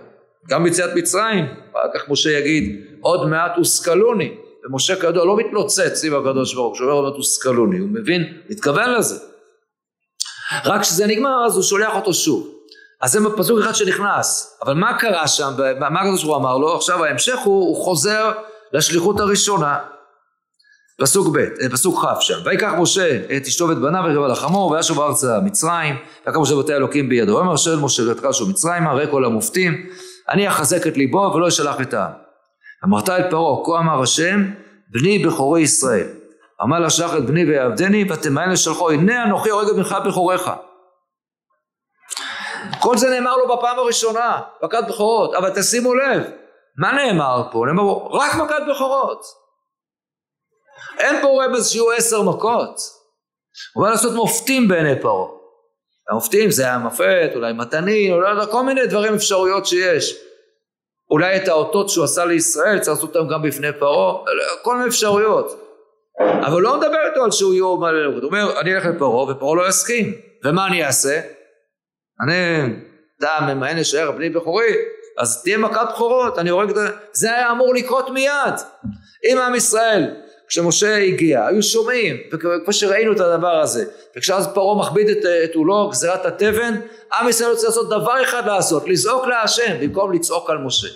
גם 0.48 0.64
ביציאת 0.64 0.90
מצרים, 0.94 1.44
אחר 1.70 1.88
כך 1.94 2.08
משה 2.08 2.30
יגיד, 2.30 2.84
עוד 3.00 3.28
מעט 3.28 3.52
הושכלוני. 3.56 4.34
ומשה 4.64 5.00
כידוע 5.00 5.24
לא 5.24 5.36
מתלוצץ 5.36 5.94
סביב 5.94 6.14
הקדוש 6.14 6.54
ברוך 6.54 6.68
הוא, 6.68 6.76
שאומר 6.76 6.92
עוד 6.92 7.04
מעט 7.04 7.14
הושכלוני, 7.14 7.78
הוא 7.78 7.88
מבין, 7.88 8.22
מתכוון 8.50 8.94
לזה. 8.94 9.27
רק 10.64 10.80
כשזה 10.80 11.06
נגמר 11.06 11.46
אז 11.46 11.56
הוא 11.56 11.62
שולח 11.62 11.94
אותו 11.94 12.14
שוב. 12.14 12.48
אז 13.00 13.12
זה 13.12 13.18
פסוק 13.36 13.60
אחד 13.60 13.74
שנכנס, 13.74 14.58
אבל 14.64 14.74
מה 14.74 14.98
קרה 14.98 15.28
שם, 15.28 15.52
מה 15.80 16.00
הקדוש 16.00 16.24
ברוך 16.24 16.36
הוא 16.36 16.42
אמר 16.42 16.58
לו? 16.58 16.76
עכשיו 16.76 17.04
ההמשך 17.04 17.38
הוא, 17.44 17.68
הוא 17.68 17.84
חוזר 17.84 18.32
לשליחות 18.72 19.20
הראשונה. 19.20 19.78
פסוק 21.00 21.28
ב', 21.36 21.38
אה, 21.38 21.68
פסוק 21.72 22.04
כ' 22.04 22.20
שם, 22.20 22.38
ויקח 22.44 22.72
משה 22.78 23.18
את 23.36 23.46
אשתו 23.46 23.68
ואת 23.68 23.78
בניו 23.78 24.02
ורכב 24.04 24.22
על 24.22 24.30
החמור 24.30 24.70
וישוב 24.70 25.00
ארצה 25.00 25.40
מצרים, 25.44 25.96
ויקח 26.26 26.38
משה 26.38 26.56
בתי 26.56 26.74
אלוקים 26.74 27.08
בידו, 27.08 27.34
ויאמר 27.34 27.54
אשר 27.54 27.72
אל 27.72 27.78
משה 27.78 28.02
ותקע 28.10 28.28
שוב 28.32 28.50
מצרימה, 28.50 28.92
ראה 28.92 29.06
כל 29.06 29.24
המופתים, 29.24 29.86
אני 30.28 30.48
אחזק 30.48 30.86
את 30.86 30.96
ליבו 30.96 31.32
ולא 31.34 31.48
אשלח 31.48 31.80
את 31.80 31.94
העם. 31.94 32.12
אמרת 32.84 33.08
אל 33.08 33.30
פרעה, 33.30 33.64
כה 33.64 33.78
אמר 33.78 34.02
השם, 34.02 34.50
בני 34.90 35.18
בכורי 35.18 35.60
ישראל. 35.60 36.06
אמר 36.62 36.78
לה 36.78 36.90
שלח 36.90 37.16
את 37.16 37.26
בני 37.26 37.44
ויעבדני 37.44 38.12
ותמאן 38.12 38.50
לשלחו 38.50 38.90
הנה 38.90 39.24
אנוכי 39.24 39.50
הורג 39.50 39.76
בנך 39.76 39.96
בכוריך. 40.06 40.50
כל 42.80 42.96
זה 42.96 43.10
נאמר 43.10 43.36
לו 43.36 43.56
בפעם 43.56 43.78
הראשונה 43.78 44.40
מכת 44.62 44.84
בכורות. 44.88 45.34
אבל 45.34 45.50
תשימו 45.60 45.94
לב 45.94 46.22
מה 46.78 46.92
נאמר 46.92 47.42
פה? 47.52 47.64
נאמר 47.66 47.82
פה 47.82 48.08
רק 48.12 48.34
מכת 48.34 48.62
בכורות. 48.70 49.22
אין 50.98 51.22
פה 51.22 51.44
רמז 51.44 51.68
שיהיו 51.68 51.90
עשר 51.90 52.22
מכות. 52.22 52.80
הוא 53.74 53.84
בא 53.84 53.90
לעשות 53.90 54.12
מופתים 54.12 54.68
בעיני 54.68 55.00
פרעה. 55.02 55.28
המופתים 56.10 56.50
זה 56.50 56.64
היה 56.64 56.78
מפת 56.78 57.30
אולי 57.34 57.52
מתנין 57.52 58.12
אולי 58.12 58.46
כל 58.50 58.62
מיני 58.62 58.86
דברים 58.86 59.14
אפשרויות 59.14 59.66
שיש. 59.66 60.14
אולי 61.10 61.36
את 61.36 61.48
האותות 61.48 61.88
שהוא 61.88 62.04
עשה 62.04 62.24
לישראל 62.24 62.78
צריך 62.78 62.96
לעשות 62.96 63.16
אותם 63.16 63.28
גם 63.28 63.42
בפני 63.42 63.68
פרעה. 63.78 64.24
כל 64.62 64.76
מיני 64.76 64.88
אפשרויות 64.88 65.67
אבל 66.20 66.62
לא 66.62 66.76
מדבר 66.76 66.98
איתו 67.10 67.24
על 67.24 67.30
שהוא 67.30 67.54
יום 67.54 67.84
על 67.84 67.96
אלוקות, 67.96 68.22
הוא 68.22 68.30
אומר 68.30 68.60
אני 68.60 68.74
אלך 68.74 68.86
לפרעה 68.86 69.30
ופרעה 69.30 69.56
לא 69.56 69.68
יסכים. 69.68 70.14
ומה 70.44 70.66
אני 70.66 70.84
אעשה? 70.84 71.20
אני 72.24 72.34
דם 73.20 73.48
ממאן 73.48 73.78
אשאר 73.78 74.10
בני 74.10 74.30
בכורי 74.30 74.74
אז 75.18 75.42
תהיה 75.42 75.58
מכת 75.58 75.88
בכורות 75.92 76.38
אני 76.38 76.50
הורג 76.50 76.70
את 76.70 76.74
זה 76.74 76.88
זה 77.12 77.34
היה 77.34 77.50
אמור 77.50 77.74
לקרות 77.74 78.10
מיד. 78.10 78.54
אם 79.24 79.38
עם 79.38 79.54
ישראל 79.54 80.14
כשמשה 80.48 80.96
הגיע 80.96 81.46
היו 81.46 81.62
שומעים 81.62 82.16
וכמו 82.32 82.72
שראינו 82.72 83.12
את 83.12 83.20
הדבר 83.20 83.60
הזה 83.60 83.84
וכשאז 84.16 84.48
פרעה 84.54 84.78
מכביד 84.78 85.08
את, 85.08 85.24
את 85.44 85.54
עולו 85.54 85.88
גזירת 85.88 86.26
התבן 86.26 86.80
עם 87.20 87.28
ישראל 87.28 87.50
רוצה 87.50 87.66
לעשות 87.66 87.88
דבר 87.88 88.22
אחד 88.22 88.46
לעשות 88.46 88.88
לזעוק 88.88 89.26
להשם 89.26 89.76
במקום 89.80 90.12
לצעוק 90.12 90.50
על 90.50 90.58
משה. 90.58 90.88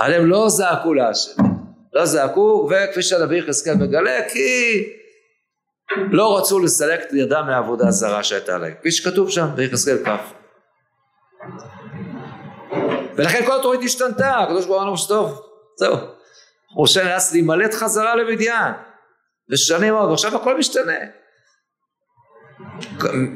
אבל 0.00 0.14
הם 0.14 0.26
לא 0.26 0.48
זעקו 0.48 0.94
להשם 0.94 1.51
לא 1.92 2.06
זעקו, 2.06 2.70
וכפי 2.70 3.02
שהנביא 3.02 3.38
יחזקאל 3.38 3.74
מגלה, 3.74 4.28
כי 4.28 4.82
לא 6.10 6.38
רצו 6.38 6.58
לסלק 6.58 7.00
את 7.00 7.12
ידם 7.12 7.44
מהעבודה 7.46 7.88
הזרה 7.88 8.24
שהייתה 8.24 8.58
להם, 8.58 8.74
כפי 8.80 8.90
שכתוב 8.90 9.30
שם 9.30 9.46
ביחזקאל 9.54 9.98
כ'. 10.04 10.32
ולכן 13.16 13.46
כל 13.46 13.60
התורית 13.60 13.80
השתנתה, 13.84 14.38
הקדוש 14.38 14.66
ברוך 14.66 14.82
הוא 14.82 14.88
אמר 14.88 14.96
טוב, 15.08 15.42
זהו. 15.76 15.96
משה 16.82 17.04
נאלץ 17.04 17.32
להימלט 17.32 17.74
חזרה 17.74 18.14
למדיין, 18.14 18.74
ושנים 19.50 19.94
עוד, 19.94 20.10
ועכשיו 20.10 20.36
הכל 20.36 20.58
משתנה. 20.58 20.98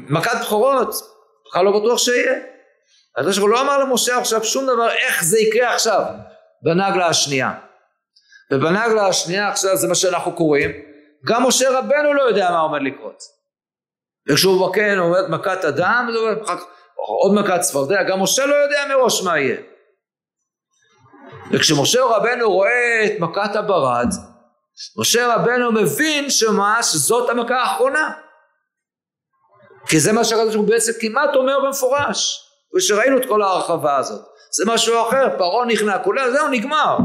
מכת 0.09 0.41
בכורות, 0.41 0.95
בכלל 1.47 1.65
לא 1.65 1.79
בטוח 1.79 1.97
שיהיה. 1.97 2.39
הקדוש 3.17 3.37
ברוך 3.37 3.49
הוא 3.49 3.57
לא 3.57 3.61
אמר 3.61 3.77
למשה 3.77 4.17
עכשיו 4.17 4.43
שום 4.43 4.63
דבר, 4.63 4.89
איך 4.91 5.23
זה 5.23 5.39
יקרה 5.39 5.73
עכשיו, 5.73 6.03
בנגלה 6.63 7.07
השנייה. 7.07 7.53
ובנגלה 8.53 9.07
השנייה 9.07 9.49
עכשיו 9.49 9.77
זה 9.77 9.87
מה 9.87 9.95
שאנחנו 9.95 10.35
קוראים 10.35 10.71
גם 11.25 11.47
משה 11.47 11.79
רבנו 11.79 12.13
לא 12.13 12.21
יודע 12.21 12.51
מה 12.51 12.59
עומד 12.59 12.81
לקרות. 12.81 13.23
וכשהוא 14.29 14.69
מכן 14.69 14.97
עומד 14.97 15.23
מכת 15.29 15.65
אדם 15.65 16.09
עוד 16.95 17.33
מכת 17.35 17.59
צפרדע 17.59 18.03
גם 18.03 18.21
משה 18.21 18.45
לא 18.45 18.55
יודע 18.55 18.83
מראש 18.89 19.23
מה 19.23 19.39
יהיה. 19.39 19.57
וכשמשה 21.51 22.03
רבנו 22.03 22.51
רואה 22.51 23.05
את 23.05 23.19
מכת 23.19 23.55
הברד 23.55 24.07
משה 24.97 25.35
רבנו 25.35 25.71
מבין 25.71 26.29
שממש 26.29 26.95
זאת 26.95 27.29
המכה 27.29 27.55
האחרונה. 27.55 28.13
כי 29.89 29.99
זה 29.99 30.13
מה 30.13 30.23
שהקדוש 30.23 30.55
ברוך 30.55 30.67
הוא 30.67 30.73
בעצם 30.73 30.91
כמעט 31.01 31.35
אומר 31.35 31.59
במפורש 31.65 32.39
ושראינו 32.75 33.17
את 33.17 33.25
כל 33.25 33.41
ההרחבה 33.41 33.97
הזאת. 33.97 34.21
זה 34.51 34.63
משהו 34.67 35.07
אחר 35.07 35.37
פרעה 35.37 35.65
נכנע 35.65 36.03
כולל 36.03 36.31
זהו 36.31 36.47
נגמר 36.47 36.97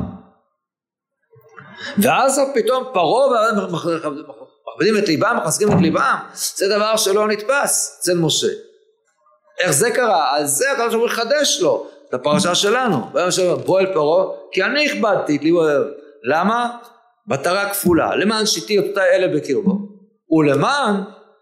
ואז 1.99 2.41
פתאום 2.55 2.85
פרעה 2.93 3.53
מכבדים 3.53 4.99
את 4.99 5.09
ליבם, 5.09 5.37
מחזקים 5.43 5.73
את 5.73 5.81
ליבם, 5.81 6.17
זה 6.35 6.69
דבר 6.69 6.97
שלא 6.97 7.29
נתפס 7.29 7.99
אצל 8.01 8.15
משה. 8.19 8.47
איך 9.59 9.71
זה 9.71 9.91
קרה? 9.91 10.37
על 10.37 10.47
זה 10.47 10.73
הקדוש 10.73 10.95
ברוך 10.95 11.03
הוא 11.03 11.13
יחדש 11.13 11.61
לו 11.63 11.87
את 12.09 12.15
הפרשה 12.15 12.55
שלנו. 12.55 13.11
בוא 13.67 13.81
אל 13.81 13.93
פרעה, 13.93 14.27
כי 14.53 14.65
אני 14.65 14.91
הכבדתי 14.91 15.37
את 15.37 15.43
ליבו. 15.43 15.63
למה? 16.25 16.79
מטרה 17.27 17.71
כפולה, 17.71 18.17
למען 18.17 18.47
שיתי 18.47 18.79
אותה 18.79 19.05
אלה 19.05 19.37
בקרבו, 19.37 19.79
ולמען 20.31 20.95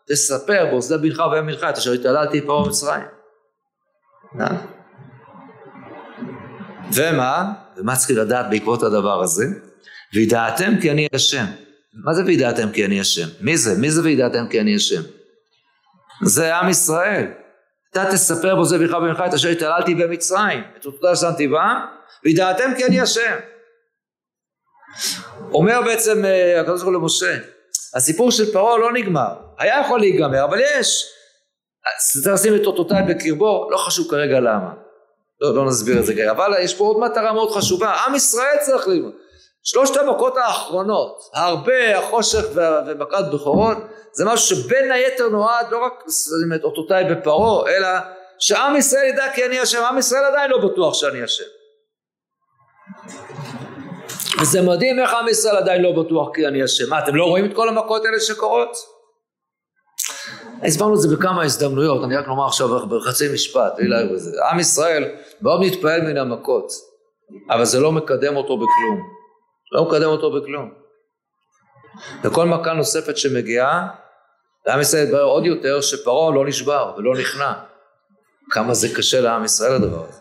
תספר 0.09 0.67
באוזני 0.71 0.99
בנך 0.99 1.23
ובמנך 1.27 1.65
את 1.65 1.79
אשר 1.79 1.93
התעללתי 1.93 2.41
פרעה 2.41 2.65
במצרים. 2.65 3.03
ומה? 6.95 7.53
ומה 7.77 7.97
צריכים 7.97 8.17
לדעת 8.17 8.47
בעקבות 8.51 8.83
הדבר 8.83 9.23
הזה? 9.23 9.45
וידעתם 10.15 10.81
כי 10.81 10.91
אני 10.91 11.07
השם. 11.15 11.45
מה 12.05 12.15
זה 12.15 12.23
וידעתם 12.27 12.73
כי 12.73 12.85
אני 12.85 13.01
השם? 13.01 13.29
מי 13.41 13.57
זה? 13.57 13.79
מי 13.79 13.91
זה 13.91 14.03
וידעתם 14.03 14.49
כי 14.51 14.61
אני 14.61 14.77
השם? 14.77 15.03
זה 16.25 16.57
עם 16.57 16.69
ישראל. 16.69 17.27
אתה 17.91 18.05
תספר 18.13 18.57
בו 18.57 18.65
זה 18.65 18.79
בך 18.79 18.95
ובמך 18.97 19.23
את 19.29 19.35
אשר 19.35 19.49
התעללתי 19.49 19.95
במצרים, 19.95 20.63
את 20.81 20.87
אותה 20.87 21.17
שנתי 21.17 21.49
בה, 21.49 21.81
וידעתם 22.25 22.71
כי 22.77 22.85
אני 22.85 23.01
השם. 23.01 23.37
אומר 25.53 25.83
בעצם 25.83 26.25
אה, 26.25 26.61
הקדוש 26.61 26.83
ברוך 26.83 26.95
הוא 26.95 27.03
למשה, 27.03 27.39
הסיפור 27.95 28.31
של 28.31 28.53
פרעה 28.53 28.79
לא 28.79 28.93
נגמר, 28.93 29.35
היה 29.59 29.81
יכול 29.81 30.01
להיגמר, 30.01 30.45
אבל 30.45 30.61
יש. 30.61 31.07
צריך 32.23 32.35
לשים 32.35 32.55
את 32.55 32.67
אותותיי 32.67 33.03
בקרבו, 33.09 33.69
לא 33.71 33.77
חשוב 33.77 34.11
כרגע 34.11 34.41
למה. 34.41 34.71
לא, 35.41 35.55
לא 35.55 35.67
נסביר 35.67 35.99
את 36.01 36.07
זה 36.07 36.15
כרגע, 36.15 36.31
אבל 36.31 36.53
יש 36.61 36.75
פה 36.75 36.85
עוד 36.85 36.99
מטרה 36.99 37.33
מאוד 37.33 37.51
חשובה, 37.51 37.95
עם 38.07 38.15
ישראל 38.15 38.57
צריך 38.61 38.89
ללמוד. 38.89 39.13
שלושת 39.63 39.97
המכות 39.97 40.37
האחרונות, 40.37 41.21
הרבה 41.35 41.99
החושך 41.99 42.45
ומכת 42.87 43.25
בכורות, 43.33 43.77
זה 44.13 44.25
משהו 44.25 44.57
שבין 44.57 44.93
היתר 44.93 45.29
נועד 45.29 45.67
לא 45.71 45.85
רק 45.85 45.93
לשים 46.07 46.53
את 46.55 46.65
אותותיי 46.65 47.05
בפרעה, 47.05 47.71
אלא 47.71 47.89
שעם 48.39 48.77
ישראל 48.77 49.05
ידע 49.05 49.33
כי 49.35 49.47
אני 49.47 49.59
השם, 49.59 49.85
עם 49.85 49.99
ישראל 49.99 50.25
עדיין 50.25 50.51
לא 50.51 50.59
בטוח 50.69 50.95
שאני 50.95 51.23
השם. 51.23 51.45
וזה 54.41 54.63
מדהים 54.63 54.99
איך 54.99 55.15
עם 55.15 55.29
ישראל 55.29 55.57
עדיין 55.57 55.83
לא 55.83 56.03
בטוח 56.03 56.29
כי 56.35 56.47
אני 56.47 56.63
השם. 56.63 56.91
מה, 56.91 56.99
אתם 56.99 57.17
לא 57.17 57.25
רואים 57.25 57.51
את 57.51 57.57
כל 57.57 57.69
המכות 57.69 58.05
האלה 58.05 58.21
שקורות? 58.21 58.77
הסברנו 60.63 60.95
את 60.95 61.01
זה 61.01 61.17
בכמה 61.17 61.45
הזדמנויות, 61.45 62.05
אני 62.05 62.17
רק 62.17 62.29
נאמר 62.29 62.47
עכשיו 62.47 62.89
בחצי 62.89 63.33
משפט, 63.35 63.73
עם 64.51 64.61
ישראל 64.61 65.05
מאוד 65.43 65.61
מתפעל 65.61 66.01
מן 66.01 66.17
המכות, 66.17 66.73
אבל 67.51 67.65
זה 67.65 67.81
לא 67.81 67.93
מקדם 67.93 68.37
אותו 68.37 68.57
בכלום. 68.57 69.20
לא 69.73 69.85
מקדם 69.85 70.07
אותו 70.07 70.33
בכלום. 70.33 70.75
וכל 72.25 72.47
מכה 72.47 72.73
נוספת 72.73 73.17
שמגיעה, 73.17 73.89
לעם 74.67 74.81
ישראל 74.81 75.05
יתברר 75.05 75.25
עוד 75.25 75.47
יותר 75.47 75.81
שפרעה 75.81 76.35
לא 76.35 76.47
נשבר 76.47 76.95
ולא 76.97 77.15
נכנע. 77.15 77.53
כמה 78.51 78.75
זה 78.75 78.89
קשה 78.97 79.21
לעם 79.21 79.45
ישראל 79.45 79.73
הדבר 79.73 80.05
הזה. 80.09 80.21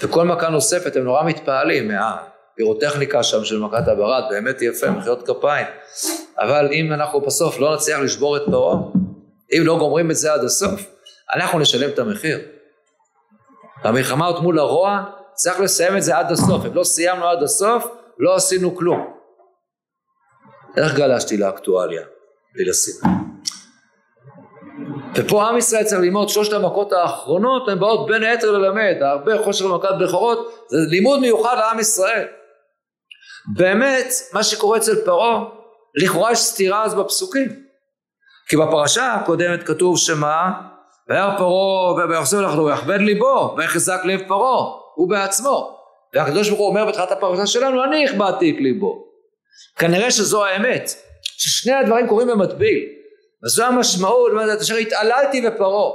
וכל 0.00 0.24
מכה 0.24 0.48
נוספת 0.48 0.96
הם 0.96 1.04
נורא 1.04 1.24
מתפעלים 1.24 1.88
מהפירוטכניקה 1.88 3.22
שם 3.22 3.44
של 3.44 3.58
מכת 3.58 3.88
הברד, 3.88 4.22
באמת 4.30 4.62
יפה, 4.62 4.90
מחיאות 4.90 5.26
כפיים. 5.26 5.66
אבל 6.38 6.68
אם 6.72 6.92
אנחנו 6.92 7.20
בסוף 7.20 7.58
לא 7.58 7.74
נצליח 7.74 7.98
לשבור 7.98 8.36
את 8.36 8.42
פרעה, 8.50 8.78
אם 9.52 9.62
לא 9.64 9.78
גומרים 9.78 10.10
את 10.10 10.16
זה 10.16 10.32
עד 10.32 10.44
הסוף, 10.44 10.80
אנחנו 11.34 11.58
נשלם 11.58 11.90
את 11.90 11.98
המחיר. 11.98 12.38
המלחמה 13.82 14.26
עוד 14.26 14.42
מול 14.42 14.58
הרוע, 14.58 15.04
צריך 15.34 15.60
לסיים 15.60 15.96
את 15.96 16.02
זה 16.02 16.18
עד 16.18 16.32
הסוף. 16.32 16.66
אם 16.66 16.74
לא 16.74 16.84
סיימנו 16.84 17.28
עד 17.28 17.42
הסוף, 17.42 17.86
לא 18.20 18.34
עשינו 18.34 18.76
כלום. 18.76 19.16
איך 20.76 20.94
גלשתי 20.94 21.36
לאקטואליה? 21.36 22.02
בלי 22.54 22.64
לשים. 22.64 22.94
ופה 25.14 25.48
עם 25.48 25.56
ישראל 25.56 25.84
צריך 25.84 26.00
ללמוד 26.00 26.28
שלושת 26.28 26.52
המכות 26.52 26.92
האחרונות 26.92 27.68
הן 27.68 27.78
באות 27.78 28.06
בין 28.06 28.22
היתר 28.22 28.50
ללמד 28.50 28.94
הרבה 29.00 29.44
חושר 29.44 29.72
ומכת 29.72 29.88
בכורות 30.00 30.66
זה 30.68 30.76
לימוד 30.90 31.20
מיוחד 31.20 31.56
לעם 31.58 31.78
ישראל 31.78 32.26
באמת 33.56 34.06
מה 34.32 34.42
שקורה 34.42 34.78
אצל 34.78 35.04
פרעה 35.04 35.44
לכאורה 35.94 36.32
יש 36.32 36.38
סתירה 36.38 36.84
אז 36.84 36.94
בפסוקים 36.94 37.48
כי 38.48 38.56
בפרשה 38.56 39.14
הקודמת 39.14 39.62
כתוב 39.62 39.98
שמה 39.98 40.52
וירא 41.08 41.38
פרעה 41.38 42.08
ויחזור 42.08 42.42
לך 42.42 42.58
ויכבד 42.58 43.00
ליבו 43.00 43.54
ויחזק 43.56 44.00
לב 44.04 44.20
פרעה 44.28 44.64
הוא 44.94 45.10
בעצמו 45.10 45.79
והקדוש 46.14 46.48
ברוך 46.48 46.60
הוא 46.60 46.68
אומר 46.68 46.84
בתחילת 46.84 47.12
הפרשה 47.12 47.46
שלנו 47.46 47.84
אני 47.84 48.04
הכבדתי 48.04 48.50
את 48.50 48.56
ליבו. 48.58 49.04
כנראה 49.78 50.10
שזו 50.10 50.44
האמת 50.44 50.90
ששני 51.22 51.72
הדברים 51.72 52.08
קורים 52.08 52.28
במטביל 52.28 52.88
וזו 53.44 53.64
המשמעות 53.64 54.32
אשר 54.62 54.74
התעללתי 54.74 55.40
בפרעה. 55.40 55.92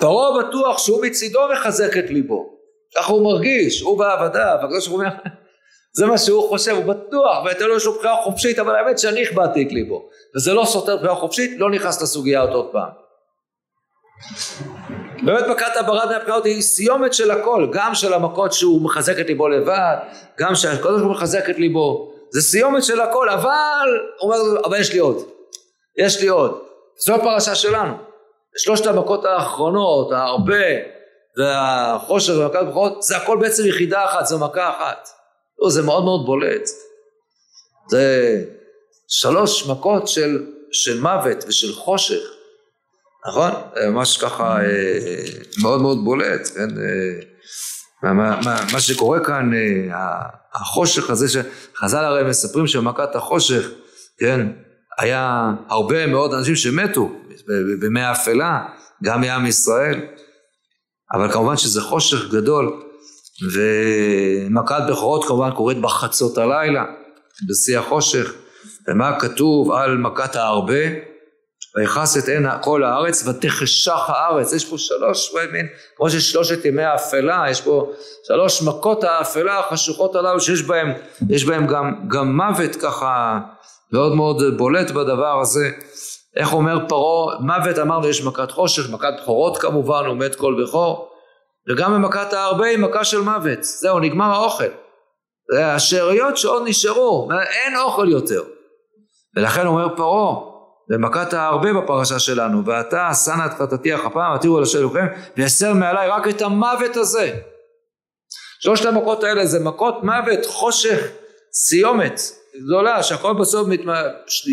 פרעה 0.00 0.42
בטוח 0.42 0.78
שהוא 0.78 1.06
מצידו 1.06 1.40
מחזק 1.52 1.96
את 1.98 2.10
ליבו. 2.10 2.60
ככה 2.96 3.12
הוא 3.12 3.24
מרגיש 3.24 3.80
הוא 3.80 3.98
בעבדיו 3.98 4.58
הקדוש 4.62 4.88
ברוך 4.88 5.00
הוא 5.00 5.08
אומר 5.08 5.16
זה 5.98 6.06
מה 6.06 6.18
שהוא 6.18 6.48
חושב 6.48 6.70
הוא 6.70 6.84
בטוח 6.84 7.44
ואתה 7.44 7.66
לו 7.66 7.74
איזושהי 7.74 7.92
בחירה 7.98 8.22
חופשית 8.22 8.58
אבל 8.58 8.76
האמת 8.76 8.98
שאני 8.98 9.22
הכבדתי 9.22 9.62
את 9.62 9.72
ליבו. 9.72 10.08
וזה 10.36 10.52
לא 10.52 10.64
סותר 10.64 10.96
בחירה 10.96 11.14
חופשית 11.14 11.50
לא 11.58 11.70
נכנס 11.70 12.02
לסוגיה 12.02 12.42
הזאת 12.42 12.54
עוד 12.54 12.72
פעם 12.72 12.90
באמת 15.22 15.46
מכת 15.46 15.76
הברד 15.76 16.08
מהבחינות 16.10 16.44
היא 16.44 16.62
סיומת 16.62 17.14
של 17.14 17.30
הכל, 17.30 17.68
גם 17.72 17.94
של 17.94 18.12
המכות 18.12 18.52
שהוא 18.52 18.82
מחזק 18.82 19.20
את 19.20 19.26
ליבו 19.26 19.48
לבד, 19.48 19.96
גם 20.38 20.54
שהקדוש 20.54 21.00
ברוך 21.00 21.02
הוא 21.02 21.10
מחזק 21.10 21.50
את 21.50 21.58
ליבו, 21.58 22.12
זה 22.30 22.40
סיומת 22.40 22.84
של 22.84 23.00
הכל, 23.00 23.28
אבל, 23.28 23.98
הוא 24.18 24.34
אומר, 24.34 24.60
אבל 24.64 24.80
יש 24.80 24.92
לי 24.92 24.98
עוד, 24.98 25.16
יש 25.98 26.20
לי 26.20 26.28
עוד, 26.28 26.62
זו 27.06 27.14
הפרשה 27.14 27.54
שלנו, 27.54 27.94
שלושת 28.56 28.86
המכות 28.86 29.24
האחרונות, 29.24 30.12
ההרבה, 30.12 30.66
והחושר 31.38 32.40
ומכת 32.40 32.66
בכורות, 32.68 33.02
זה 33.02 33.16
הכל 33.16 33.38
בעצם 33.40 33.66
יחידה 33.66 34.04
אחת, 34.04 34.26
זו 34.26 34.38
מכה 34.38 34.70
אחת, 34.70 35.08
לא, 35.58 35.70
זה 35.70 35.82
מאוד 35.82 36.04
מאוד 36.04 36.26
בולט, 36.26 36.68
זה 37.90 38.36
שלוש 39.08 39.66
מכות 39.66 40.08
של, 40.08 40.46
של 40.72 41.00
מוות 41.00 41.44
ושל 41.48 41.72
חושך, 41.72 42.20
נכון? 43.28 43.50
ממש 43.86 44.18
ככה 44.18 44.62
אה, 44.62 45.24
מאוד 45.62 45.82
מאוד 45.82 46.04
בולט, 46.04 46.48
כן? 46.54 46.68
אה, 48.04 48.12
מה, 48.12 48.40
מה, 48.44 48.56
מה 48.72 48.80
שקורה 48.80 49.24
כאן, 49.24 49.50
אה, 49.54 50.26
החושך 50.54 51.10
הזה 51.10 51.28
שחז"ל 51.28 52.04
הרי 52.04 52.24
מספרים 52.28 52.66
שמכת 52.66 53.16
החושך, 53.16 53.68
כן, 54.18 54.46
היה 54.98 55.50
הרבה 55.68 56.06
מאוד 56.06 56.34
אנשים 56.34 56.56
שמתו 56.56 57.10
בימי 57.80 58.00
האפלה, 58.00 58.60
גם 59.04 59.20
מעם 59.20 59.46
ישראל, 59.46 60.00
אבל 61.14 61.32
כמובן 61.32 61.56
שזה 61.56 61.80
חושך 61.80 62.30
גדול, 62.30 62.82
ומכת 63.54 64.82
בכורות 64.90 65.24
כמובן 65.24 65.50
קורית 65.50 65.80
בחצות 65.80 66.38
הלילה, 66.38 66.84
בשיא 67.48 67.78
החושך, 67.78 68.32
ומה 68.88 69.20
כתוב 69.20 69.72
על 69.72 69.96
מכת 69.96 70.36
הארבה? 70.36 71.09
ויכס 71.76 72.16
את 72.16 72.28
עין 72.28 72.46
כל 72.62 72.84
הארץ 72.84 73.28
ותחשך 73.28 74.00
הארץ. 74.06 74.52
יש 74.52 74.64
פה 74.64 74.78
שלוש 74.78 75.34
מין 75.52 75.66
כמו 75.96 76.10
ששלושת 76.10 76.64
ימי 76.64 76.82
האפלה 76.82 77.44
יש 77.50 77.60
פה 77.60 77.92
שלוש 78.26 78.62
מכות 78.62 79.04
האפלה 79.04 79.58
החשוכות 79.58 80.16
הללו 80.16 80.40
שיש 80.40 80.62
בהם 80.62 80.92
יש 81.28 81.44
בהם 81.44 81.66
גם, 81.66 81.94
גם 82.08 82.36
מוות 82.36 82.76
ככה 82.76 83.38
מאוד 83.92 84.14
מאוד 84.14 84.42
בולט 84.56 84.90
בדבר 84.90 85.40
הזה. 85.40 85.70
איך 86.36 86.52
אומר 86.52 86.88
פרעה? 86.88 87.38
מוות 87.40 87.78
אמרנו 87.78 88.08
יש 88.08 88.24
מכת 88.24 88.50
חושך 88.50 88.90
מכת 88.90 89.12
בכורות 89.22 89.58
כמובן 89.58 90.04
הוא 90.06 90.16
מת 90.16 90.34
כל 90.34 90.62
בכור. 90.62 91.10
וגם 91.68 91.94
במכת 91.94 92.32
הארבה 92.32 92.66
היא 92.66 92.78
מכה 92.78 93.04
של 93.04 93.20
מוות. 93.20 93.62
זהו 93.62 93.98
נגמר 93.98 94.32
האוכל. 94.34 94.64
זה 95.52 95.74
השאריות 95.74 96.36
שעוד 96.36 96.62
נשארו 96.66 97.28
אין 97.32 97.76
אוכל 97.76 98.08
יותר. 98.08 98.42
ולכן 99.36 99.66
אומר 99.66 99.96
פרעה 99.96 100.49
במכת 100.90 101.32
ההרבה 101.32 101.72
בפרשה 101.72 102.18
שלנו, 102.18 102.66
ואתה 102.66 103.10
שא 103.24 103.34
את 103.46 103.50
חטאתי 103.58 103.92
הפעם, 103.92 104.34
עתירו 104.34 104.56
על 104.56 104.62
אשר 104.62 104.78
אלוהיכם, 104.78 105.06
ויסר 105.36 105.74
מעליי 105.74 106.08
רק 106.08 106.28
את 106.28 106.42
המוות 106.42 106.96
הזה. 106.96 107.34
שלושת 108.60 108.86
המכות 108.86 109.24
האלה 109.24 109.46
זה 109.46 109.60
מכות 109.60 110.04
מוות, 110.04 110.46
חושך, 110.46 111.00
סיומת 111.52 112.20
גדולה, 112.64 113.02
שהכל 113.02 113.32
בסוף 113.32 113.68
מת... 113.68 113.80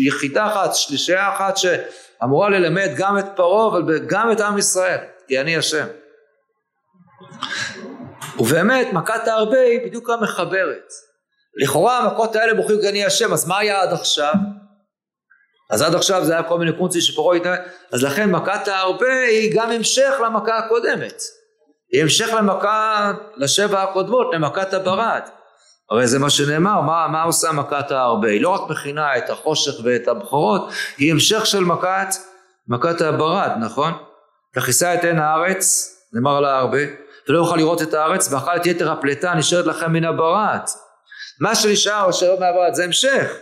יחידה 0.06 0.46
אחת, 0.46 0.74
שלישייה 0.74 1.34
אחת 1.34 1.56
שאמורה 1.56 2.48
ללמד 2.48 2.90
גם 2.96 3.18
את 3.18 3.26
פרעה, 3.36 3.68
אבל 3.68 3.98
גם 4.06 4.32
את 4.32 4.40
עם 4.40 4.58
ישראל, 4.58 4.98
כי 5.28 5.40
אני 5.40 5.56
השם. 5.56 5.86
ובאמת 8.38 8.92
מכת 8.92 9.28
ההרבה 9.28 9.60
היא 9.60 9.80
בדיוק 9.86 10.10
המחברת. 10.10 10.92
לכאורה 11.62 11.98
המכות 11.98 12.36
האלה 12.36 12.54
בוחרים 12.54 12.80
כי 12.80 12.88
אני 12.88 13.04
השם, 13.04 13.32
אז 13.32 13.48
מה 13.48 13.58
היה 13.58 13.82
עד 13.82 13.92
עכשיו? 13.92 14.34
אז 15.70 15.82
עד 15.82 15.94
עכשיו 15.94 16.24
זה 16.24 16.32
היה 16.32 16.42
כל 16.42 16.58
מיני 16.58 16.72
קונצים 16.72 17.00
שפרעה 17.00 17.36
התנהל, 17.36 17.58
אז 17.92 18.02
לכן 18.02 18.30
מכת 18.30 18.68
ההרבה 18.68 19.20
היא 19.28 19.52
גם 19.56 19.70
המשך 19.70 20.12
למכה 20.26 20.58
הקודמת. 20.58 21.22
היא 21.92 22.02
המשך 22.02 22.28
למכה, 22.38 23.12
לשבע 23.36 23.82
הקודמות, 23.82 24.26
למכת 24.34 24.74
הברד. 24.74 25.22
הרי 25.90 26.06
זה 26.06 26.18
מה 26.18 26.30
שנאמר, 26.30 26.80
מה, 26.80 27.08
מה 27.08 27.22
עושה 27.22 27.52
מכת 27.52 27.90
ההרבה? 27.90 28.28
היא 28.28 28.42
לא 28.42 28.48
רק 28.48 28.70
מכינה 28.70 29.16
את 29.16 29.30
החושך 29.30 29.72
ואת 29.84 30.08
הבכורות, 30.08 30.70
היא 30.98 31.12
המשך 31.12 31.46
של 31.46 31.64
מכת, 31.64 32.08
מכת 32.68 33.00
הברד, 33.00 33.50
נכון? 33.60 33.92
וכיסה 34.56 34.94
את 34.94 35.04
עין 35.04 35.18
הארץ, 35.18 35.94
נאמר 36.12 36.36
על 36.36 36.44
ההרבה, 36.44 36.82
ולא 37.28 37.38
יוכל 37.38 37.56
לראות 37.56 37.82
את 37.82 37.94
הארץ, 37.94 38.32
ואכל 38.32 38.56
את 38.56 38.66
יתר 38.66 38.92
הפלטה 38.92 39.34
נשארת 39.34 39.66
לכם 39.66 39.92
מן 39.92 40.04
הברד. 40.04 40.60
מה 41.40 41.54
שנשאר, 41.54 42.10
אשר 42.10 42.34
מהברד, 42.40 42.74
זה 42.74 42.84
המשך, 42.84 43.32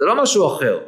זה 0.00 0.06
לא 0.06 0.22
משהו 0.22 0.56
אחר. 0.56 0.78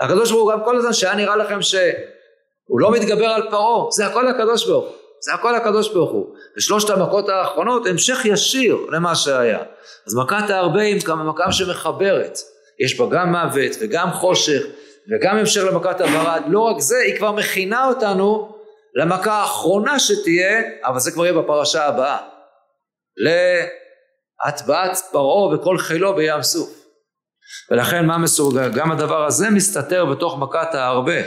הקדוש 0.00 0.30
ברוך 0.30 0.42
הוא 0.42 0.52
גם 0.52 0.64
כל 0.64 0.76
הזמן 0.76 0.92
שהיה 0.92 1.14
נראה 1.14 1.36
לכם 1.36 1.62
שהוא 1.62 2.80
לא 2.80 2.90
מתגבר 2.90 3.26
על 3.26 3.50
פרעה, 3.50 3.90
זה 3.90 4.06
הכל 4.06 4.28
הקדוש 4.28 4.66
ברוך 4.66 4.84
הוא, 4.84 4.94
זה 5.20 5.34
הכל 5.34 5.54
הקדוש 5.54 5.92
ברוך 5.92 6.10
הוא. 6.10 6.34
ושלושת 6.56 6.90
המכות 6.90 7.28
האחרונות 7.28 7.86
המשך 7.86 8.24
ישיר 8.24 8.76
למה 8.90 9.14
שהיה. 9.14 9.62
אז 10.06 10.14
מכת 10.14 10.50
הארבעים 10.50 11.00
כמה 11.00 11.24
מכה 11.24 11.52
שמחברת, 11.52 12.38
יש 12.80 13.00
בה 13.00 13.06
גם 13.10 13.32
מוות 13.32 13.70
וגם 13.80 14.10
חושך 14.12 14.62
וגם 15.10 15.36
המשך 15.36 15.62
למכת 15.64 16.00
הברד, 16.00 16.42
לא 16.48 16.60
רק 16.60 16.80
זה, 16.80 16.98
היא 16.98 17.16
כבר 17.16 17.32
מכינה 17.32 17.88
אותנו 17.88 18.56
למכה 18.94 19.32
האחרונה 19.32 19.98
שתהיה, 19.98 20.62
אבל 20.84 20.98
זה 20.98 21.10
כבר 21.10 21.26
יהיה 21.26 21.42
בפרשה 21.42 21.86
הבאה. 21.86 22.18
להטבעת 24.46 24.98
פרעה 25.12 25.54
וכל 25.54 25.78
חילו 25.78 26.14
בים 26.14 26.42
סוף. 26.42 26.81
ולכן 27.70 28.06
מה 28.06 28.18
מסורגל? 28.18 28.72
גם 28.72 28.92
הדבר 28.92 29.24
הזה 29.26 29.50
מסתתר 29.50 30.04
בתוך 30.04 30.38
מכת 30.38 30.74
הארבה. 30.74 31.20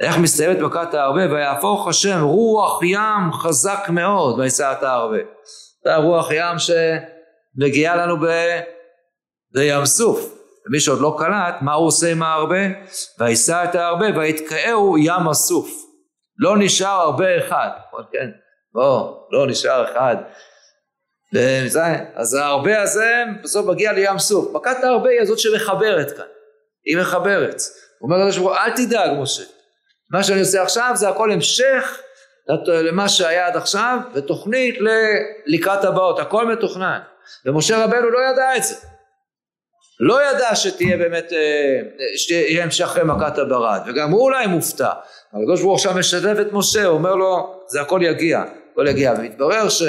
איך 0.00 0.18
מסתיימת 0.18 0.58
מכת 0.58 0.94
הארבה? 0.94 1.32
ויהפוך 1.32 1.88
השם 1.88 2.20
רוח 2.22 2.82
ים 2.82 3.32
חזק 3.32 3.88
מאוד 3.88 4.38
ויצא 4.38 4.72
את 4.72 4.82
הארבה. 4.82 5.18
זה 5.84 5.94
הרוח 5.94 6.28
ים 6.30 6.56
שמגיעה 6.58 7.96
לנו 7.96 8.16
ב... 8.20 8.26
בים 9.54 9.84
סוף. 9.84 10.38
ומי 10.66 10.80
שעוד 10.80 11.00
לא 11.00 11.16
קלט, 11.18 11.54
מה 11.60 11.72
הוא 11.72 11.86
עושה 11.86 12.12
עם 12.12 12.22
הארבה? 12.22 12.66
וישא 13.20 13.64
את 13.64 13.74
הארבה 13.74 14.06
ויתקעהו 14.16 14.98
ים 14.98 15.28
הסוף. 15.28 15.70
לא 16.38 16.58
נשאר 16.58 17.00
הרבה 17.00 17.38
אחד. 17.38 17.68
כן, 18.12 18.30
בוא, 18.74 19.16
לא 19.30 19.46
נשאר 19.46 19.92
אחד. 19.92 20.16
אז 22.14 22.34
ההרבה 22.34 22.82
הזה 22.82 23.24
בסוף 23.42 23.66
מגיע 23.66 23.92
לים 23.92 24.18
סוף. 24.18 24.52
מכת 24.54 24.76
ההרבה 24.84 25.10
היא 25.10 25.20
הזאת 25.20 25.38
שמחברת 25.38 26.10
כאן. 26.10 26.24
היא 26.84 26.96
מחברת. 26.96 27.60
הוא 27.98 28.10
אומר 28.10 28.18
לקדוש 28.18 28.38
ברוך 28.38 28.56
אל 28.56 28.70
תדאג 28.70 29.10
משה. 29.18 29.42
מה 30.10 30.22
שאני 30.22 30.40
עושה 30.40 30.62
עכשיו 30.62 30.92
זה 30.94 31.08
הכל 31.08 31.32
המשך 31.32 32.00
למה 32.68 33.08
שהיה 33.08 33.46
עד 33.46 33.56
עכשיו 33.56 33.98
ותוכנית 34.14 34.78
לקראת 35.46 35.84
הבאות. 35.84 36.18
הכל 36.18 36.46
מתוכנן. 36.46 36.98
ומשה 37.46 37.84
רבנו 37.84 38.10
לא 38.10 38.18
ידע 38.32 38.56
את 38.56 38.62
זה. 38.64 38.74
לא 40.00 40.30
ידע 40.30 40.54
שתהיה 40.54 40.96
באמת, 40.96 41.32
אה, 41.32 41.80
שיהיה 42.16 42.64
המשך 42.64 42.84
אחרי 42.84 43.04
מכת 43.04 43.38
הברד. 43.38 43.80
וגם 43.86 44.10
הוא 44.10 44.22
אולי 44.22 44.46
מופתע. 44.46 44.90
הקדוש 45.32 45.62
ברוך 45.62 45.78
עכשיו 45.78 45.94
משתף 45.94 46.36
את 46.40 46.46
משה, 46.52 46.84
הוא 46.84 46.94
אומר 46.94 47.14
לו 47.14 47.62
זה 47.66 47.80
הכל 47.80 48.00
יגיע. 48.02 48.42
הכל 48.72 48.86
יגיע. 48.88 49.14
ומתברר 49.18 49.68
ש... 49.68 49.82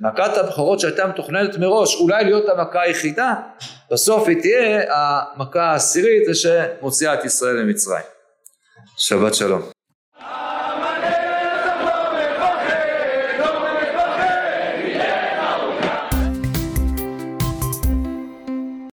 מכת 0.00 0.36
הבכורות 0.36 0.80
שהייתה 0.80 1.06
מתוכננת 1.06 1.56
מראש 1.56 1.96
אולי 2.00 2.24
להיות 2.24 2.48
המכה 2.48 2.82
היחידה 2.82 3.34
בסוף 3.90 4.28
היא 4.28 4.40
תהיה 4.40 4.82
המכה 4.94 5.62
העשירית 5.62 6.22
שמוציאה 6.32 7.14
את 7.14 7.24
ישראל 7.24 7.56
למצרים. 7.56 8.04
שבת 8.98 9.34
שלום. 9.34 9.77